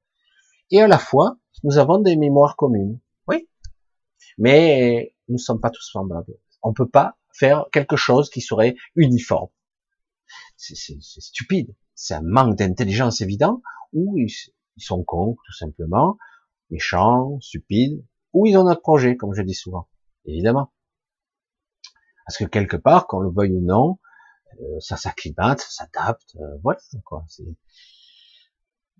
[0.72, 3.00] Et à la fois, nous avons des mémoires communes.
[3.28, 3.50] Oui.
[4.38, 6.34] Mais nous ne sommes pas tous semblables.
[6.62, 9.50] On peut pas faire quelque chose qui serait uniforme.
[10.58, 11.76] C'est stupide.
[11.96, 13.62] C'est un manque d'intelligence évident,
[13.94, 14.30] ou ils,
[14.78, 16.18] sont cons, tout simplement,
[16.70, 19.90] méchants, stupides, ou ils ont notre projet, comme je dis souvent.
[20.26, 20.72] Évidemment.
[22.26, 24.00] Parce que quelque part, qu'on le veuille ou non,
[24.62, 27.26] euh, ça s'acclimate, ça s'adapte, euh, voilà quoi.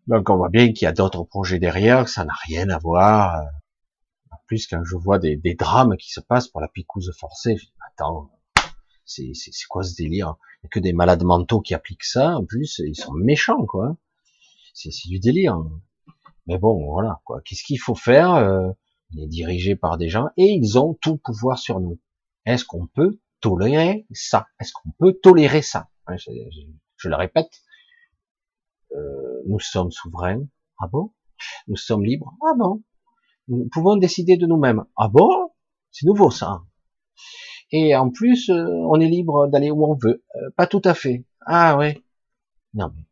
[0.10, 2.80] Donc on voit bien qu'il y a d'autres projets derrière, que ça n'a rien à
[2.80, 3.36] voir.
[3.36, 3.46] Euh,
[4.32, 7.66] en plus, quand je vois des, drames qui se passent pour la picouse forcée, je
[7.66, 8.32] dis, attends,
[9.06, 9.32] c'est
[9.70, 10.36] quoi ce délire?
[10.40, 12.38] Il n'y a que des malades mentaux qui appliquent ça.
[12.38, 13.98] En plus, ils sont méchants, quoi.
[14.74, 15.58] C'est du délire.
[16.48, 17.42] Mais bon, voilà, quoi.
[17.46, 21.60] Qu'est-ce qu'il faut faire On est dirigé par des gens et ils ont tout pouvoir
[21.60, 22.00] sur nous.
[22.48, 24.48] Est-ce qu'on peut tolérer ça?
[24.60, 25.88] Est-ce qu'on peut tolérer ça?
[26.18, 27.62] Je, le répète,
[28.96, 30.44] euh, nous sommes souverains.
[30.80, 31.12] Ah bon?
[31.68, 32.36] Nous sommes libres.
[32.46, 32.84] Ah bon?
[33.48, 34.86] Nous pouvons décider de nous-mêmes.
[34.96, 35.52] Ah bon?
[35.92, 36.64] C'est nouveau ça.
[37.72, 40.24] Et en plus, euh, on est libre d'aller où on veut.
[40.36, 41.26] Euh, pas tout à fait.
[41.46, 42.04] Ah ouais.
[42.74, 43.06] Non mais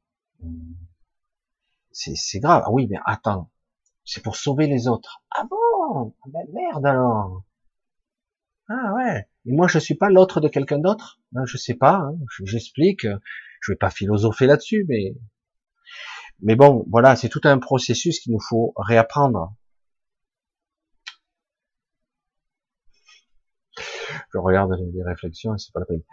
[1.92, 2.64] c'est grave.
[2.66, 3.50] Ah oui, mais attends.
[4.06, 5.24] C'est pour sauver les autres.
[5.32, 6.14] Ah bon?
[6.24, 7.44] Ah ben merde alors.
[8.70, 9.28] Ah ouais.
[9.46, 11.20] Et moi, je suis pas l'autre de quelqu'un d'autre?
[11.32, 11.96] Ben, je sais pas.
[11.96, 12.18] Hein.
[12.44, 13.08] J'explique.
[13.62, 15.16] Je vais pas philosopher là-dessus, mais
[16.42, 19.54] mais bon, voilà, c'est tout un processus qu'il nous faut réapprendre.
[24.34, 26.04] Je regarde les réflexions, c'est pas la peine.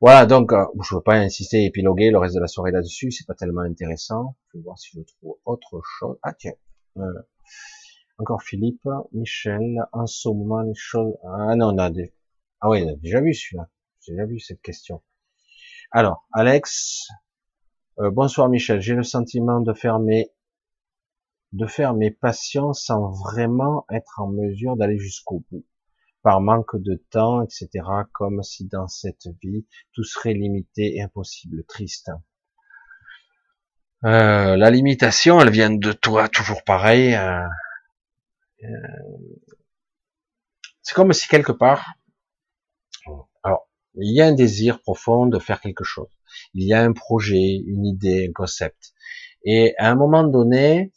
[0.00, 3.26] Voilà, donc euh, je veux pas insister, épiloguer le reste de la soirée là-dessus, c'est
[3.26, 4.36] pas tellement intéressant.
[4.52, 6.18] Je vais voir si je trouve autre chose.
[6.22, 6.52] Ah tiens,
[6.98, 7.22] euh,
[8.18, 11.14] encore Philippe, Michel, en ce moment les choses.
[11.24, 12.14] Ah non, on a des...
[12.60, 13.68] ah oui, on a déjà vu celui-là.
[14.00, 15.02] J'ai déjà vu cette question.
[15.90, 17.08] Alors, Alex,
[17.98, 20.30] euh, bonsoir Michel, j'ai le sentiment de faire mes
[21.52, 25.64] de faire mes patients sans vraiment être en mesure d'aller jusqu'au bout,
[26.22, 27.68] par manque de temps, etc.
[28.12, 32.10] Comme si dans cette vie tout serait limité et impossible, triste.
[34.04, 37.14] Euh, la limitation, elle vient de toi, toujours pareil.
[37.14, 37.48] Euh,
[40.82, 41.94] c'est comme si quelque part,
[43.42, 46.15] alors, il y a un désir profond de faire quelque chose.
[46.54, 48.92] Il y a un projet, une idée, un concept.
[49.44, 50.92] Et à un moment donné,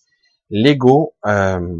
[0.50, 1.78] l'ego, euh,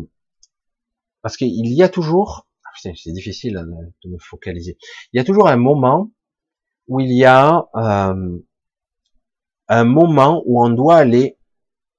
[1.22, 3.66] parce qu'il y a toujours, ah, c'est difficile hein,
[4.04, 4.78] de me focaliser,
[5.12, 6.12] il y a toujours un moment
[6.88, 8.40] où il y a euh,
[9.68, 11.38] un moment où on doit aller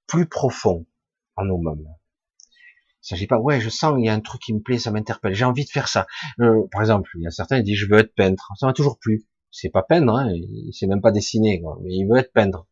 [0.06, 0.86] plus profond
[1.36, 1.86] en nous-mêmes.
[3.02, 4.90] Il s'agit pas, ouais, je sens, il y a un truc qui me plaît, ça
[4.90, 6.06] m'interpelle, j'ai envie de faire ça.
[6.40, 8.50] Euh, par exemple, il y a certains qui disent, je veux être peintre.
[8.56, 9.24] Ça m'a toujours plu.
[9.50, 12.66] C'est pas peindre, hein, il sait même pas dessiner, quoi, mais il veut être peintre.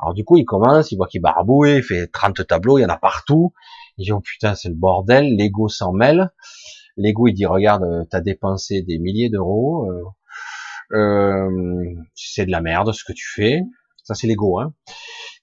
[0.00, 2.84] Alors du coup, il commence, il voit qu'il barbouille, il fait 30 tableaux, il y
[2.84, 3.52] en a partout.
[3.98, 6.30] Il dit, oh putain, c'est le bordel, l'ego s'en mêle.
[6.96, 12.60] L'ego, il dit, regarde, euh, t'as dépensé des milliers d'euros, euh, euh, c'est de la
[12.60, 13.62] merde ce que tu fais.
[14.02, 14.74] Ça, c'est l'ego, hein.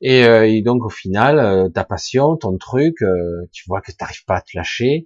[0.01, 2.97] Et, et, donc au final, ta passion, ton truc,
[3.53, 5.05] tu vois que tu n'arrives pas à te lâcher.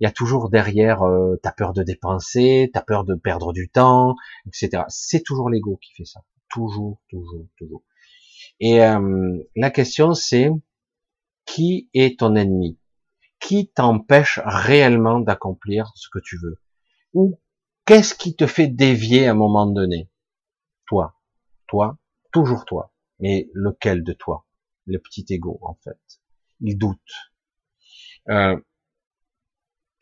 [0.00, 3.68] Il y a toujours derrière, euh, ta peur de dépenser, ta peur de perdre du
[3.68, 4.16] temps,
[4.46, 4.84] etc.
[4.88, 6.24] C'est toujours l'ego qui fait ça.
[6.48, 7.82] Toujours, toujours, toujours.
[8.60, 8.78] Et
[9.56, 10.50] la question c'est,
[11.46, 12.78] qui est ton ennemi?
[13.40, 16.56] Qui t'empêche réellement d'accomplir ce que tu veux?
[17.14, 17.40] Ou
[17.86, 20.10] qu'est-ce qui te fait dévier à un moment donné?
[20.86, 21.16] Toi,
[21.66, 21.98] toi,
[22.32, 22.92] toujours toi.
[23.18, 24.46] Mais lequel de toi?
[24.86, 25.98] Le petit ego, en fait.
[26.60, 26.98] Il doute.
[28.28, 28.60] Euh,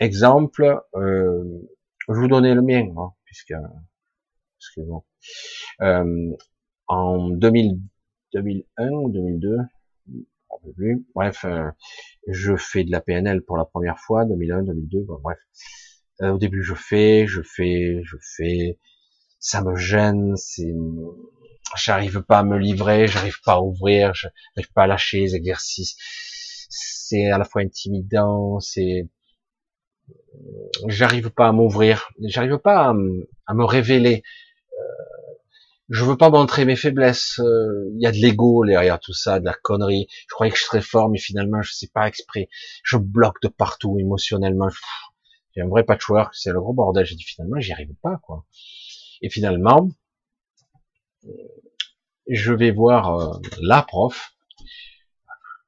[0.00, 1.44] exemple, euh,
[2.08, 5.02] je vous donner le mien, hein, puisque, parce que bon,
[5.82, 6.36] euh,
[6.86, 7.80] en 2000,
[8.32, 9.58] 2001 ou 2002,
[10.76, 11.70] plus, bref, euh,
[12.26, 15.38] je fais de la PNL pour la première fois, 2001, 2002, bon, bref.
[16.22, 18.78] Euh, au début, je fais, je fais, je fais,
[19.38, 20.72] ça me gêne, c'est,
[21.76, 25.96] j'arrive pas à me livrer, j'arrive pas à ouvrir, j'arrive pas à lâcher les exercices.
[26.70, 29.08] C'est à la fois intimidant, c'est,
[30.86, 34.22] j'arrive pas à m'ouvrir, j'arrive pas à, me révéler.
[34.72, 35.34] Euh,
[35.88, 37.40] je veux pas montrer mes faiblesses.
[37.40, 40.06] Euh, il y a de l'ego derrière tout ça, de la connerie.
[40.28, 42.48] Je croyais que je serais fort, mais finalement, je sais pas exprès.
[42.84, 44.68] Je bloque de partout émotionnellement.
[45.54, 47.04] J'ai un vrai patchwork, c'est le gros bordel.
[47.04, 48.44] J'ai dit finalement, j'y arrive pas, quoi.
[49.22, 49.88] Et finalement,
[52.28, 54.34] je vais voir euh, la prof.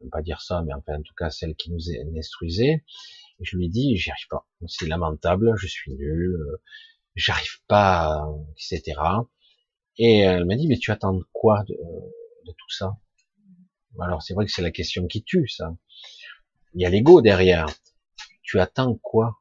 [0.01, 2.83] Je ne pas dire ça, mais en tout cas, celle qui nous instruisait
[3.41, 4.47] je lui ai dit, j'y arrive pas.
[4.69, 6.63] C'est lamentable, je suis nul, euh,
[7.17, 8.27] j'arrive pas,
[8.57, 9.29] etc.
[9.99, 12.97] Et elle m'a dit, mais tu attends quoi de, de tout ça?
[14.01, 15.77] Alors c'est vrai que c'est la question qui tue, ça.
[16.75, 17.67] Il y a l'ego derrière.
[18.43, 19.41] Tu attends quoi?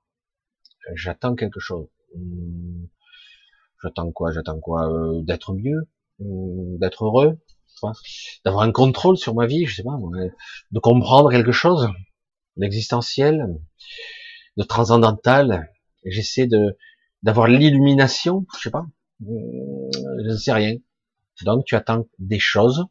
[0.96, 1.88] J'attends quelque chose.
[2.16, 2.86] Hmm.
[3.82, 4.32] J'attends quoi?
[4.32, 4.88] J'attends quoi?
[4.92, 5.88] Euh, D'être mieux?
[6.20, 7.40] Hmm, D'être heureux?
[8.46, 9.98] D'avoir un contrôle sur ma vie Je sais pas.
[10.72, 11.88] De comprendre quelque chose?
[12.60, 13.48] D'existentiel,
[14.58, 15.72] de transcendantal.
[16.06, 16.78] J'essaie de
[17.24, 18.86] d'avoir l'illumination, je sais pas,
[19.24, 19.90] euh,
[20.24, 20.76] je ne sais rien.
[21.44, 22.86] Donc tu attends des choses.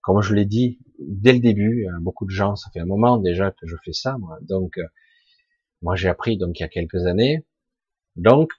[0.00, 3.18] Comme je l'ai dit dès le début, hein, beaucoup de gens, ça fait un moment
[3.18, 4.38] déjà que je fais ça, moi.
[4.42, 4.86] Donc euh,
[5.82, 7.44] moi j'ai appris donc il y a quelques années.
[8.16, 8.52] Donc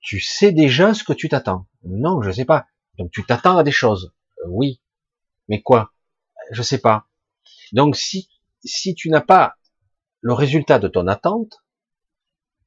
[0.00, 1.66] tu sais déjà ce que tu t'attends.
[1.84, 2.66] Non, je sais pas.
[2.98, 4.12] Donc tu t'attends à des choses.
[4.40, 4.80] Euh, oui.
[5.48, 5.92] Mais quoi?
[6.50, 7.08] Je sais pas.
[7.72, 8.28] Donc si
[8.64, 9.54] si tu n'as pas
[10.20, 11.62] le résultat de ton attente,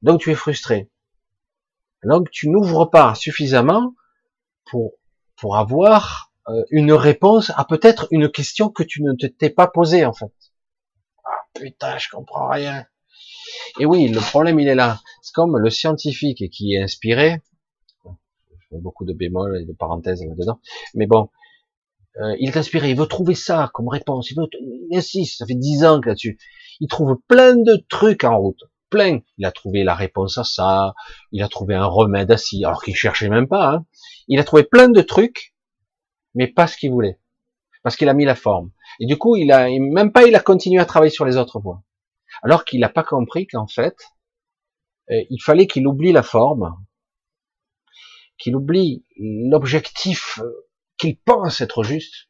[0.02, 0.90] donc tu es frustré.
[2.04, 3.94] Donc tu n'ouvres pas suffisamment
[4.70, 4.92] pour,
[5.36, 10.04] pour avoir euh, une réponse à peut-être une question que tu ne t'es pas posée
[10.04, 10.32] en fait.
[11.24, 12.86] Ah putain, je comprends rien.
[13.80, 15.00] Et oui, le problème il est là.
[15.22, 17.42] C'est comme le scientifique qui est inspiré.
[18.04, 20.60] Je mets beaucoup de bémols et de parenthèses là-dedans.
[20.94, 21.30] Mais bon,
[22.20, 25.46] euh, il est inspiré, il veut trouver ça comme réponse, il, veut, il insiste, ça
[25.46, 26.38] fait dix ans que là-dessus.
[26.80, 29.20] Il trouve plein de trucs en route, plein.
[29.36, 30.94] Il a trouvé la réponse à ça,
[31.32, 33.74] il a trouvé un remède à alors qu'il cherchait même pas.
[33.74, 33.86] Hein.
[34.26, 35.54] Il a trouvé plein de trucs,
[36.34, 37.20] mais pas ce qu'il voulait,
[37.82, 38.72] parce qu'il a mis la forme.
[39.00, 41.60] Et du coup, il a même pas, il a continué à travailler sur les autres
[41.60, 41.82] voies,
[42.42, 43.96] alors qu'il n'a pas compris qu'en fait,
[45.10, 46.76] euh, il fallait qu'il oublie la forme,
[48.38, 50.67] qu'il oublie l'objectif euh,
[50.98, 52.28] qu'il pense être juste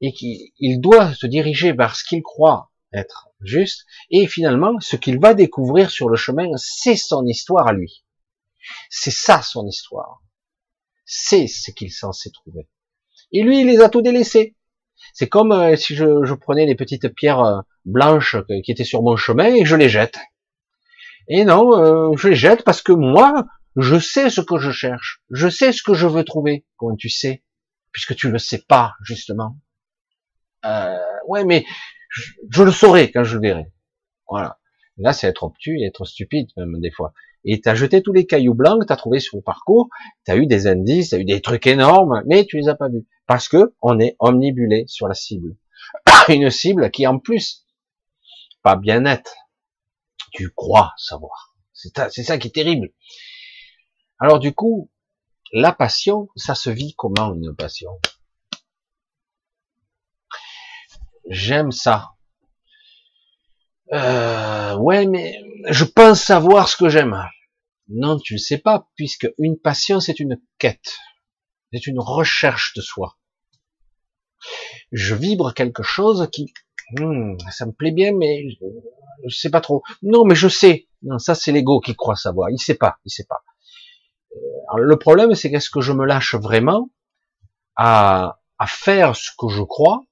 [0.00, 5.18] et qu'il doit se diriger vers ce qu'il croit être juste et finalement ce qu'il
[5.18, 8.04] va découvrir sur le chemin c'est son histoire à lui.
[8.90, 10.22] C'est ça son histoire.
[11.04, 12.68] C'est ce qu'il est censé trouver.
[13.32, 14.56] Et lui il les a tout délaissés.
[15.14, 19.02] C'est comme euh, si je, je, prenais les petites pierres euh, blanches qui étaient sur
[19.02, 20.18] mon chemin et je les jette.
[21.28, 23.46] Et non euh, je les jette parce que moi
[23.76, 25.22] je sais ce que je cherche.
[25.30, 26.66] Je sais ce que je veux trouver.
[26.76, 27.44] Comment tu sais?
[27.92, 29.56] Puisque tu le sais pas justement.
[30.64, 31.64] Euh, ouais, mais
[32.10, 33.72] je, le saurai quand je le verrai.
[34.28, 34.58] Voilà.
[34.96, 37.12] Là, c'est être obtus et être stupide même des fois.
[37.44, 39.88] Et t'as jeté tous les cailloux blancs que t'as trouvé sur le parcours,
[40.24, 43.06] t'as eu des indices, t'as eu des trucs énormes, mais tu les as pas vus
[43.26, 45.56] parce que on est omnibulé sur la cible.
[46.28, 47.64] Une cible qui en plus
[48.62, 49.36] pas bien nette.
[50.32, 51.54] Tu crois savoir.
[51.72, 52.90] C'est ça qui est terrible.
[54.18, 54.90] Alors du coup,
[55.52, 57.90] la passion, ça se vit comment une passion?
[61.28, 62.10] J'aime ça.
[63.92, 67.22] Euh, ouais, mais je pense savoir ce que j'aime.
[67.88, 70.98] Non, tu ne sais pas, puisque une passion, c'est une quête.
[71.72, 73.18] C'est une recherche de soi.
[74.92, 76.52] Je vibre quelque chose qui,
[76.98, 78.44] hmm, ça me plaît bien, mais
[79.24, 79.82] je, sais pas trop.
[80.02, 80.86] Non, mais je sais.
[81.02, 82.50] Non, ça c'est l'ego qui croit savoir.
[82.50, 83.42] Il sait pas, il sait pas
[84.76, 86.90] le problème, c'est qu'est-ce que je me lâche vraiment
[87.76, 90.04] à, faire ce que je crois,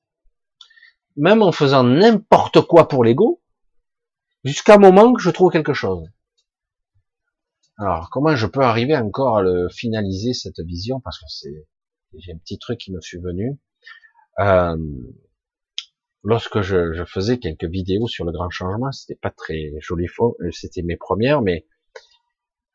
[1.17, 3.43] même en faisant n'importe quoi pour l'ego,
[4.45, 6.09] jusqu'à un moment que je trouve quelque chose.
[7.79, 11.01] Alors, comment je peux arriver encore à le finaliser cette vision?
[11.01, 11.67] Parce que c'est,
[12.17, 13.59] j'ai un petit truc qui me fut venu.
[14.39, 14.77] Euh,
[16.23, 20.07] lorsque je, je, faisais quelques vidéos sur le grand changement, c'était pas très joli,
[20.53, 21.67] c'était mes premières, mais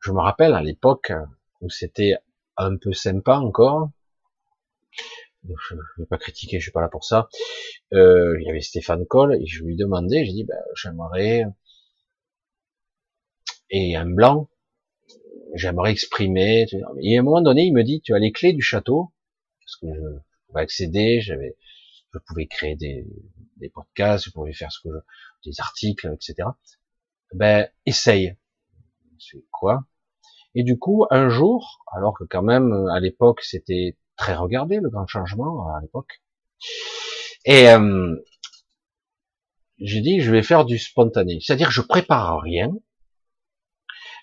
[0.00, 1.12] je me rappelle à l'époque,
[1.62, 2.16] où c'était
[2.56, 3.90] un peu sympa encore.
[5.44, 7.28] je ne vais pas critiquer, je suis pas là pour ça.
[7.94, 11.44] Euh, il y avait Stéphane Cole et je lui demandais, j'ai dit, ben, j'aimerais
[13.72, 14.50] et un blanc,
[15.54, 16.66] j'aimerais exprimer.
[17.00, 19.12] Et à un moment donné, il me dit, tu as les clés du château,
[19.60, 21.56] parce que je pouvais accéder, j'avais,
[22.12, 23.06] je pouvais créer des,
[23.56, 26.48] des podcasts, je pouvais faire ce que je, des articles, etc.
[27.32, 28.36] Ben, essaye.
[29.18, 29.86] C'est quoi?
[30.54, 34.90] Et du coup, un jour, alors que quand même, à l'époque, c'était très regardé, le
[34.90, 36.22] grand changement, à l'époque.
[37.44, 38.14] Et euh,
[39.78, 41.38] j'ai dit, je vais faire du spontané.
[41.40, 42.72] C'est-à-dire, je prépare rien,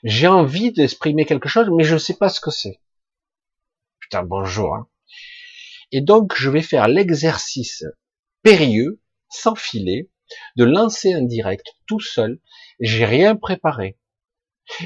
[0.04, 2.80] j'ai envie d'exprimer quelque chose, mais je ne sais pas ce que c'est.
[4.00, 4.76] Putain, bonjour.
[4.76, 4.88] Hein.
[5.92, 7.84] Et donc, je vais faire l'exercice
[8.42, 10.10] périlleux, sans filet,
[10.56, 12.40] de lancer un direct tout seul.
[12.80, 13.99] J'ai rien préparé.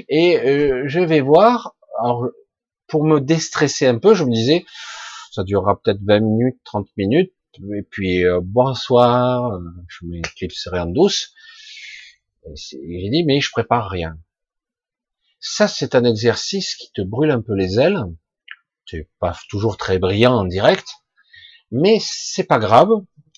[0.09, 2.27] Et euh, je vais voir, alors,
[2.87, 4.65] pour me déstresser un peu, je me disais,
[5.31, 10.87] ça durera peut-être 20 minutes, 30 minutes, et puis euh, bonsoir, euh, je m'éclipserai en
[10.87, 11.33] douce.
[12.55, 14.17] J'ai dit, mais je prépare rien.
[15.39, 17.99] Ça, c'est un exercice qui te brûle un peu les ailes.
[18.85, 20.87] Tu pas toujours très brillant en direct,
[21.71, 22.89] mais c'est pas grave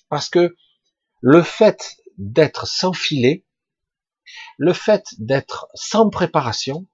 [0.08, 0.56] parce que
[1.20, 3.45] le fait d'être sans filet,
[4.58, 6.86] le fait d'être sans préparation,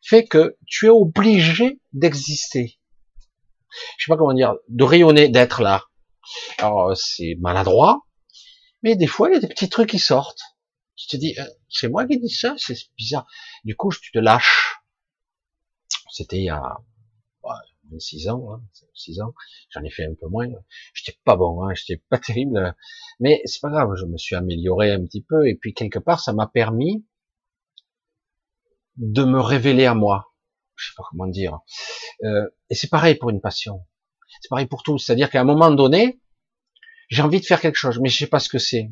[0.00, 2.78] fait que tu es obligé d'exister.
[3.98, 5.84] Je sais pas comment dire, de rayonner, d'être là.
[6.58, 8.02] Alors c'est maladroit,
[8.82, 10.42] mais des fois il y a des petits trucs qui sortent.
[10.96, 13.26] Tu te dis, euh, c'est moi qui dis ça, c'est bizarre.
[13.64, 14.76] Du coup, tu te lâches.
[16.10, 16.76] C'était il y a
[17.92, 18.62] 26 ans, hein,
[18.94, 19.34] 6 ans.
[19.70, 20.48] J'en ai fait un peu moins.
[20.94, 22.74] J'étais pas bon, hein, j'étais pas terrible.
[23.20, 25.48] Mais c'est pas grave, je me suis amélioré un petit peu.
[25.48, 27.04] Et puis quelque part, ça m'a permis
[28.96, 30.32] de me révéler à moi.
[30.76, 31.60] Je sais pas comment dire.
[32.24, 33.86] Euh, et c'est pareil pour une passion.
[34.40, 34.98] C'est pareil pour tout.
[34.98, 36.20] C'est-à-dire qu'à un moment donné,
[37.08, 38.90] j'ai envie de faire quelque chose, mais je sais pas ce que c'est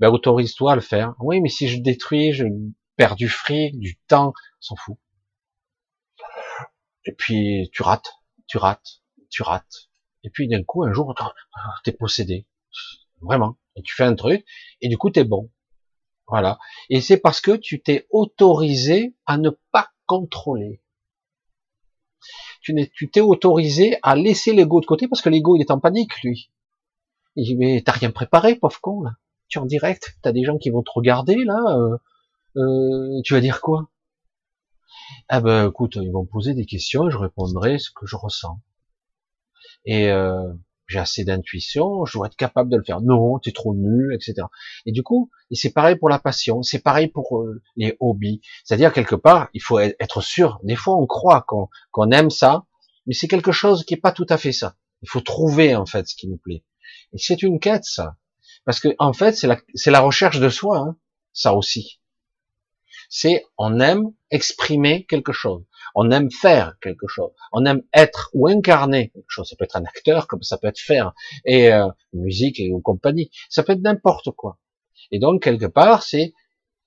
[0.00, 1.14] ben autorise-toi à le faire.
[1.20, 2.44] Oui, mais si je détruis, je
[2.96, 4.98] perds du fric, du temps, s'en fout.
[7.06, 8.14] Et puis tu rates,
[8.46, 9.88] tu rates, tu rates.
[10.22, 11.14] Et puis d'un coup, un jour,
[11.84, 12.46] t'es possédé.
[13.20, 13.56] Vraiment.
[13.76, 14.46] Et tu fais un truc,
[14.80, 15.50] et du coup, t'es bon.
[16.26, 16.58] Voilà.
[16.90, 20.80] Et c'est parce que tu t'es autorisé à ne pas contrôler.
[22.62, 26.22] Tu t'es autorisé à laisser l'ego de côté parce que l'ego, il est en panique,
[26.22, 26.50] lui.
[27.36, 29.10] Il dit, mais t'as rien préparé, pauvre con, là
[29.48, 31.96] tu es en direct, tu as des gens qui vont te regarder là, euh,
[32.56, 33.88] euh, tu vas dire quoi?
[35.28, 38.60] Ah ben écoute, ils vont poser des questions, je répondrai ce que je ressens.
[39.84, 40.52] Et euh,
[40.86, 43.00] j'ai assez d'intuition, je dois être capable de le faire.
[43.00, 44.46] Non, tu es trop nul, etc.
[44.86, 48.40] Et du coup, et c'est pareil pour la passion, c'est pareil pour euh, les hobbies.
[48.64, 50.60] C'est-à-dire quelque part, il faut être sûr.
[50.62, 52.64] Des fois, on croit qu'on aime ça,
[53.06, 54.76] mais c'est quelque chose qui est pas tout à fait ça.
[55.02, 56.64] Il faut trouver en fait ce qui nous plaît.
[57.12, 58.16] Et c'est une quête, ça.
[58.64, 60.96] Parce que en fait, c'est la, la recherche de soi, hein,
[61.32, 62.00] ça aussi.
[63.16, 65.62] C'est on aime exprimer quelque chose,
[65.94, 69.48] on aime faire quelque chose, on aime être ou incarner quelque chose.
[69.48, 71.12] Ça peut être un acteur, comme ça peut être faire
[71.44, 73.30] et euh, musique et ou compagnie.
[73.48, 74.58] Ça peut être n'importe quoi.
[75.12, 76.34] Et donc quelque part, c'est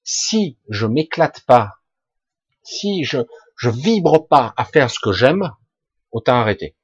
[0.04, 1.76] si je m'éclate pas,
[2.62, 3.20] si je
[3.56, 5.50] je vibre pas à faire ce que j'aime,
[6.12, 6.76] autant arrêter.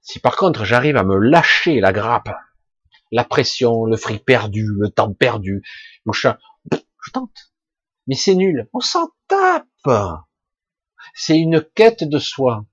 [0.00, 2.30] Si par contre j'arrive à me lâcher la grappe
[3.12, 5.62] la pression, le fric perdu, le temps perdu,
[6.06, 6.38] le chat,
[6.72, 7.52] je tente.
[8.06, 8.68] Mais c'est nul.
[8.72, 9.66] On s'en tape.
[11.14, 12.64] C'est une quête de soi.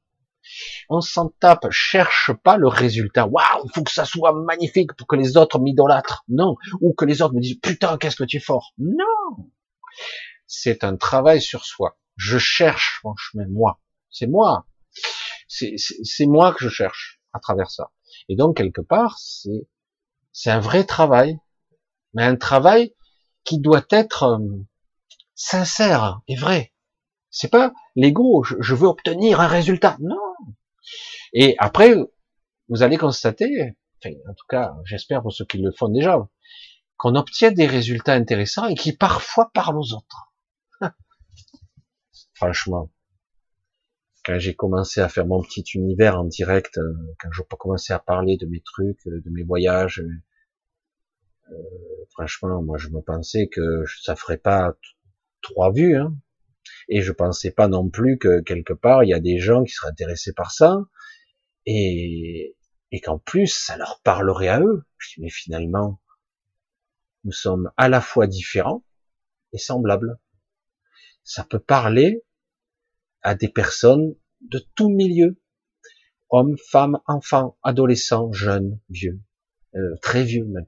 [0.89, 1.69] On s'en tape.
[1.71, 3.27] Cherche pas le résultat.
[3.27, 6.23] Waouh, il faut que ça soit magnifique pour que les autres m'idolâtrent.
[6.27, 6.55] Non.
[6.81, 8.73] Ou que les autres me disent, putain, qu'est-ce que tu es fort.
[8.77, 9.49] Non.
[10.47, 11.97] C'est un travail sur soi.
[12.15, 13.79] Je cherche mon chemin, moi.
[14.09, 14.67] C'est moi.
[15.47, 17.91] C'est moi que je cherche à travers ça.
[18.29, 19.67] Et donc, quelque part, c'est
[20.33, 21.37] c'est un vrai travail,
[22.13, 22.95] mais un travail
[23.43, 24.39] qui doit être euh,
[25.35, 26.73] sincère et vrai.
[27.29, 29.97] C'est pas l'ego, je, veux obtenir un résultat.
[29.99, 30.17] Non.
[31.33, 31.95] Et après,
[32.69, 33.73] vous allez constater,
[34.05, 36.27] en tout cas, j'espère pour ceux qui le font déjà,
[36.97, 40.33] qu'on obtient des résultats intéressants et qui parfois parlent aux autres.
[42.35, 42.91] Franchement,
[44.23, 47.99] quand j'ai commencé à faire mon petit univers en direct, euh, quand je commencé à
[47.99, 50.03] parler de mes trucs, euh, de mes voyages,
[51.51, 51.55] euh,
[52.11, 54.73] franchement, moi je me pensais que ça ferait pas
[55.43, 56.15] trois vues, hein.
[56.89, 59.71] et je pensais pas non plus que quelque part il y a des gens qui
[59.73, 60.77] seraient intéressés par ça,
[61.67, 62.55] et,
[62.91, 64.83] et qu'en plus ça leur parlerait à eux.
[64.97, 66.01] Je dis, mais finalement,
[67.23, 68.83] nous sommes à la fois différents
[69.53, 70.19] et semblables.
[71.23, 72.23] Ça peut parler
[73.21, 75.41] à des personnes de tout milieu,
[76.29, 79.21] hommes, femmes, enfants, adolescents, jeunes, vieux,
[79.75, 80.67] euh, très vieux même.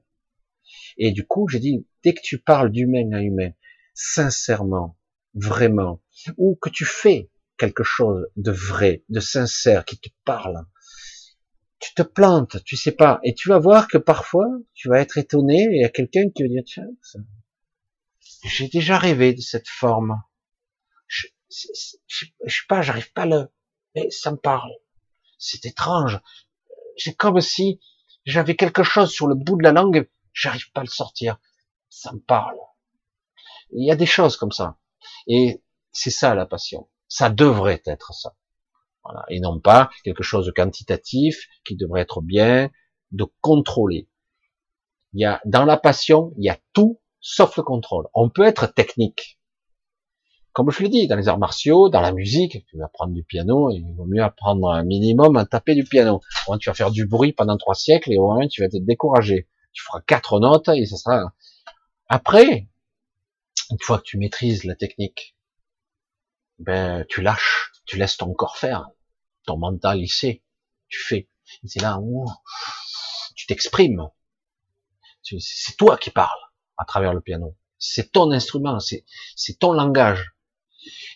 [0.96, 3.50] Et du coup, j'ai dit, dès que tu parles d'humain à humain,
[3.96, 4.98] sincèrement,
[5.34, 6.02] vraiment,
[6.36, 10.66] ou que tu fais quelque chose de vrai, de sincère, qui te parle,
[11.78, 15.16] tu te plantes, tu sais pas, et tu vas voir que parfois, tu vas être
[15.16, 16.86] étonné, et il y a quelqu'un qui va dire, tiens,
[18.44, 20.22] j'ai déjà rêvé de cette forme.
[21.06, 23.48] Je, je, sais pas, j'arrive pas à le,
[23.94, 24.72] mais ça me parle.
[25.38, 26.20] C'est étrange.
[26.98, 27.80] C'est comme si
[28.24, 31.38] j'avais quelque chose sur le bout de la langue, j'arrive pas à le sortir.
[31.88, 32.58] Ça me parle.
[33.70, 34.78] Il y a des choses comme ça.
[35.26, 35.62] Et
[35.92, 36.88] c'est ça la passion.
[37.08, 38.34] Ça devrait être ça.
[39.04, 39.24] Voilà.
[39.28, 42.70] Et non pas quelque chose de quantitatif qui devrait être bien,
[43.12, 44.08] de contrôler.
[45.12, 48.06] Il y a, dans la passion, il y a tout sauf le contrôle.
[48.14, 49.38] On peut être technique.
[50.52, 53.22] Comme je l'ai dit, dans les arts martiaux, dans la musique, tu vas apprendre du
[53.22, 56.20] piano, il vaut mieux apprendre un minimum à taper du piano.
[56.60, 59.48] tu vas faire du bruit pendant trois siècles et au moins tu vas être découragé.
[59.72, 61.34] Tu feras quatre notes et ça sera.
[62.08, 62.68] Après,
[63.70, 65.36] une fois que tu maîtrises la technique,
[66.58, 68.88] ben tu lâches, tu laisses ton corps faire,
[69.44, 70.42] ton mental il sait,
[70.88, 71.28] tu fais.
[71.64, 72.26] C'est là où
[73.34, 74.08] tu t'exprimes.
[75.22, 76.40] C'est toi qui parles
[76.76, 77.56] à travers le piano.
[77.78, 80.34] C'est ton instrument, c'est ton langage.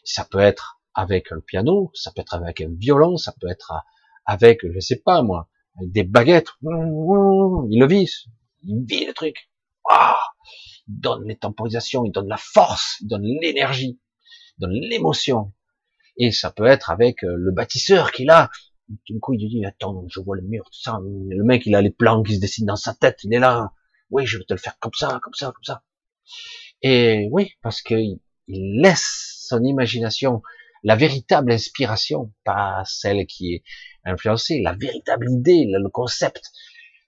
[0.05, 3.73] Ça peut être avec le piano, ça peut être avec un violon, ça peut être
[4.27, 6.51] avec, je sais pas moi, avec des baguettes.
[6.62, 8.11] Il le vit,
[8.65, 9.50] il vit le truc.
[10.89, 14.01] Il donne les temporisations, il donne la force, il donne l'énergie,
[14.59, 15.52] il donne l'émotion.
[16.17, 18.51] Et ça peut être avec euh, le bâtisseur qui a.
[19.07, 20.99] Du coup, il dit, attends, je vois le mur, tout ça.
[21.02, 23.73] Le mec, il a les plans qui se dessinent dans sa tête, il est là.
[24.10, 25.85] Oui, je vais te le faire comme ça, comme ça, comme ça.
[26.83, 30.43] Et oui, parce qu'il laisse son imagination,
[30.83, 33.62] la véritable inspiration, pas celle qui est
[34.05, 36.51] influencée, la véritable idée, le concept,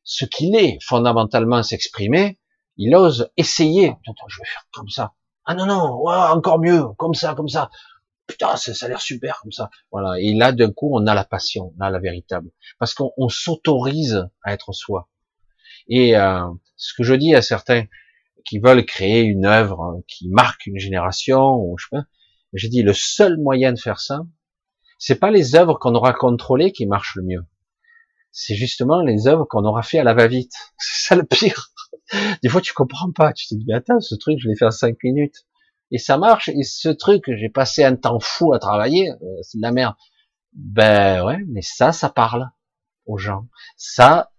[0.04, 2.38] ce qu'il est fondamentalement s'exprimer,
[2.76, 3.96] il ose essayer.
[4.08, 5.12] Attends, je vais faire comme ça.
[5.44, 7.70] Ah non, non, encore mieux, comme ça, comme ça.
[8.26, 9.70] Putain, ça, ça a l'air super comme ça.
[9.90, 10.20] Voilà.
[10.20, 12.50] Et là, d'un coup, on a la passion, on la véritable.
[12.78, 15.08] Parce qu'on s'autorise à être soi.
[15.88, 17.84] Et euh, ce que je dis à certains
[18.44, 22.04] qui veulent créer une œuvre qui marque une génération, ou je sais pas,
[22.52, 24.22] j'ai dit le seul moyen de faire ça,
[24.98, 27.44] c'est pas les œuvres qu'on aura contrôlées qui marchent le mieux.
[28.30, 30.54] C'est justement les œuvres qu'on aura fait à la va-vite.
[30.78, 31.71] C'est ça le pire.
[32.42, 33.32] Des fois, tu comprends pas.
[33.32, 35.46] Tu te dis, mais attends, ce truc, je l'ai fait en cinq minutes.
[35.90, 36.48] Et ça marche.
[36.48, 39.10] Et ce truc, j'ai passé un temps fou à travailler.
[39.10, 39.94] Euh, c'est de la merde.
[40.52, 42.50] Ben ouais, mais ça, ça parle
[43.06, 43.48] aux gens.
[43.76, 44.32] Ça,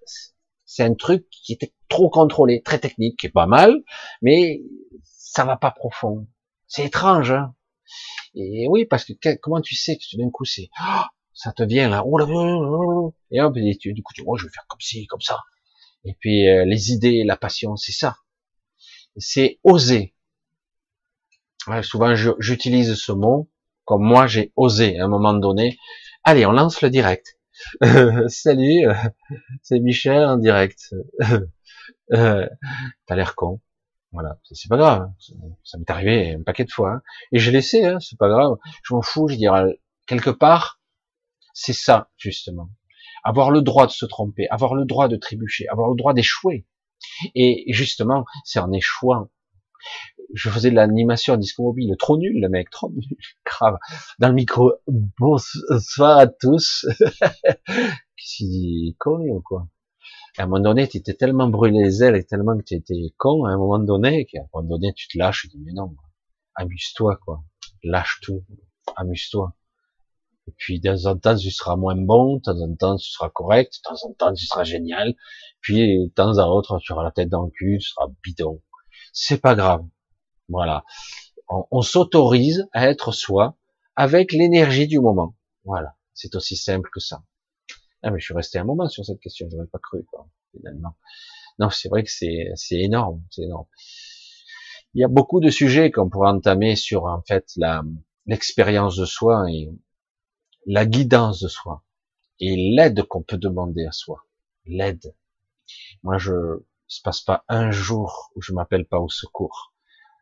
[0.65, 3.75] c'est un truc qui était trop contrôlé, très technique, qui est pas mal,
[4.21, 4.61] mais
[5.03, 6.27] ça va pas profond.
[6.67, 7.53] C'est étrange, hein
[8.35, 11.01] Et oui, parce que comment tu sais que d'un coup c'est, oh,
[11.33, 12.25] ça te vient là, oh là,
[13.31, 15.39] et hop, et tu, du coup tu, oh, je vais faire comme ci, comme ça.
[16.05, 18.17] Et puis euh, les idées, la passion, c'est ça.
[19.17, 20.13] C'est oser.
[21.81, 23.49] Souvent j'utilise ce mot
[23.85, 25.77] comme moi j'ai osé à un moment donné.
[26.23, 27.37] Allez, on lance le direct.
[28.27, 28.93] Salut, euh,
[29.61, 30.93] c'est Michel en direct.
[32.13, 32.47] euh,
[33.05, 33.61] T'as l'air con.
[34.11, 35.11] Voilà, c'est pas grave.
[35.63, 36.91] Ça m'est arrivé un paquet de fois.
[36.91, 37.01] Hein.
[37.31, 38.57] Et je laissé, hein, c'est pas grave.
[38.83, 40.79] Je m'en fous, je dirais, quelque part,
[41.53, 42.69] c'est ça, justement.
[43.23, 46.65] Avoir le droit de se tromper, avoir le droit de trébucher, avoir le droit d'échouer.
[47.35, 49.29] Et justement, c'est en échouant
[50.33, 53.05] je faisais de l'animation disco mobile, trop nul le mec, trop nul,
[53.45, 53.77] grave.
[54.19, 54.73] Dans le micro,
[55.19, 56.85] bonsoir à tous.
[56.99, 59.67] Qu'est-ce qu'il dit, con ou quoi?
[60.37, 62.95] À un moment donné, tu étais tellement brûlé les ailes et tellement que tu étais
[63.17, 65.73] con, à un moment donné, qu'à un moment donné, tu te lâches, tu dis, mais
[65.73, 65.95] non,
[66.55, 67.43] amuse-toi, quoi.
[67.83, 68.43] Lâche tout,
[68.95, 69.55] amuse-toi.
[70.47, 73.09] Et puis, de temps en temps, tu seras moins bon, de temps en temps, tu
[73.09, 75.15] seras correct, de temps en temps, tu seras génial.
[75.61, 78.61] Puis, de temps en autre, tu auras la tête dans le cul, tu seras bidon.
[79.13, 79.85] C'est pas grave.
[80.49, 80.83] Voilà.
[81.47, 83.57] On, s'autorise à être soi
[83.95, 85.35] avec l'énergie du moment.
[85.65, 85.95] Voilà.
[86.13, 87.23] C'est aussi simple que ça.
[88.01, 90.95] Ah, mais je suis resté un moment sur cette question, j'aurais pas cru, quoi, finalement.
[91.59, 93.67] Non, c'est vrai que c'est, c'est énorme, c'est énorme.
[94.93, 97.83] Il y a beaucoup de sujets qu'on pourrait entamer sur, en fait, la,
[98.25, 99.69] l'expérience de soi et
[100.65, 101.83] la guidance de soi
[102.39, 104.25] et l'aide qu'on peut demander à soi.
[104.65, 105.15] L'aide.
[106.03, 109.73] Moi, je, il se passe pas un jour où je m'appelle pas au secours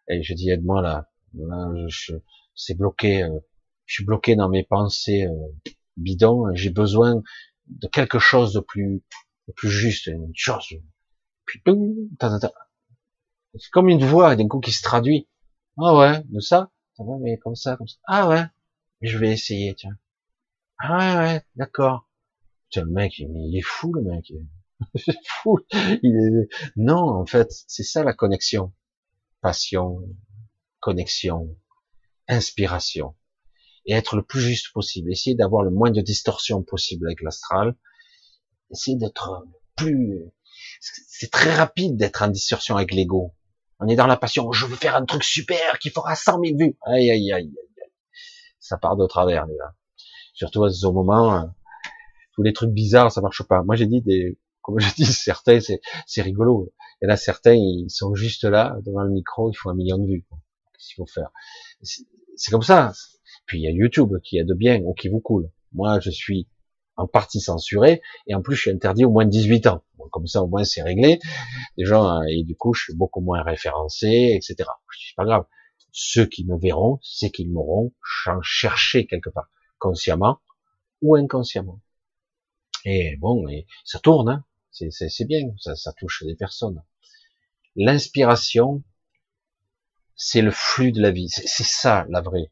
[0.07, 1.09] et je dis aide-moi là,
[1.87, 2.15] je,
[2.55, 3.39] c'est bloqué, euh,
[3.85, 7.21] je suis bloqué dans mes pensées euh, bidons, j'ai besoin
[7.67, 9.03] de quelque chose de plus,
[9.47, 10.75] de plus juste, une chose.
[13.57, 15.27] C'est comme une voix d'un coup qui se traduit.
[15.77, 17.97] Ah ouais, de ça, ça va, mais comme ça, comme ça.
[18.05, 18.43] Ah ouais,
[19.01, 19.97] je vais essayer, tiens.
[20.83, 22.09] Ah ouais, d'accord.
[22.69, 24.29] Tiens, le mec, il est fou, le mec.
[24.29, 24.47] Il
[25.07, 25.59] est fou.
[26.75, 28.73] Non, en fait, c'est ça la connexion
[29.41, 30.01] passion,
[30.79, 31.57] connexion,
[32.27, 33.15] inspiration,
[33.85, 35.11] et être le plus juste possible.
[35.11, 37.75] Essayer d'avoir le moins de distorsion possible avec l'astral.
[38.69, 39.43] Essayer d'être
[39.75, 40.31] plus...
[40.79, 43.35] C'est très rapide d'être en distorsion avec l'ego.
[43.79, 44.51] On est dans la passion.
[44.51, 46.77] Je veux faire un truc super qui fera 100 000 vues.
[46.83, 47.91] Aïe, aïe, aïe, aïe.
[48.59, 49.75] Ça part de travers, là.
[50.33, 51.45] Surtout à ce moment, euh,
[52.33, 53.63] tous les trucs bizarres, ça marche pas.
[53.63, 56.73] Moi, j'ai dit des, comme je dis, certains, c'est rigolo.
[57.03, 60.05] En a certains, ils sont juste là, devant le micro, il faut un million de
[60.05, 60.25] vues.
[60.73, 61.31] Qu'est-ce qu'il faut faire?
[61.81, 62.93] C'est comme ça.
[63.45, 65.49] Puis il y a YouTube qui a de bien ou qui vous coule.
[65.73, 66.47] Moi, je suis
[66.97, 69.83] en partie censuré et en plus je suis interdit au moins de 18 ans.
[70.11, 71.19] comme ça, au moins c'est réglé.
[71.77, 74.69] Les gens euh, et du coup, je suis beaucoup moins référencé, etc.
[74.91, 75.45] C'est pas grave.
[75.91, 77.91] Ceux qui me verront, c'est qu'ils m'auront
[78.41, 79.49] cherché quelque part,
[79.81, 80.39] consciemment
[81.01, 81.81] ou inconsciemment.
[82.85, 84.45] Et bon, et ça tourne, hein.
[84.71, 86.81] c'est bien, ça, ça touche des personnes.
[87.75, 88.83] L'inspiration,
[90.15, 91.29] c'est le flux de la vie.
[91.29, 92.51] C'est ça la vraie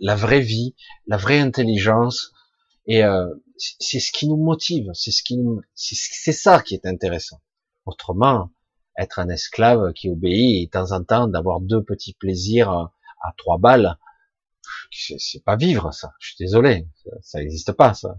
[0.00, 0.74] la, vraie vie,
[1.06, 2.32] la vraie intelligence,
[2.86, 5.38] et euh, c'est ce qui nous motive, c'est ce qui
[5.74, 7.40] c'est ça qui est intéressant.
[7.86, 8.50] Autrement,
[8.98, 13.34] être un esclave qui obéit et de temps en temps d'avoir deux petits plaisirs à,
[13.36, 13.98] trois balles,
[14.90, 16.12] c'est pas vivre ça.
[16.20, 16.86] Je suis désolé,
[17.22, 18.16] ça n'existe pas ça.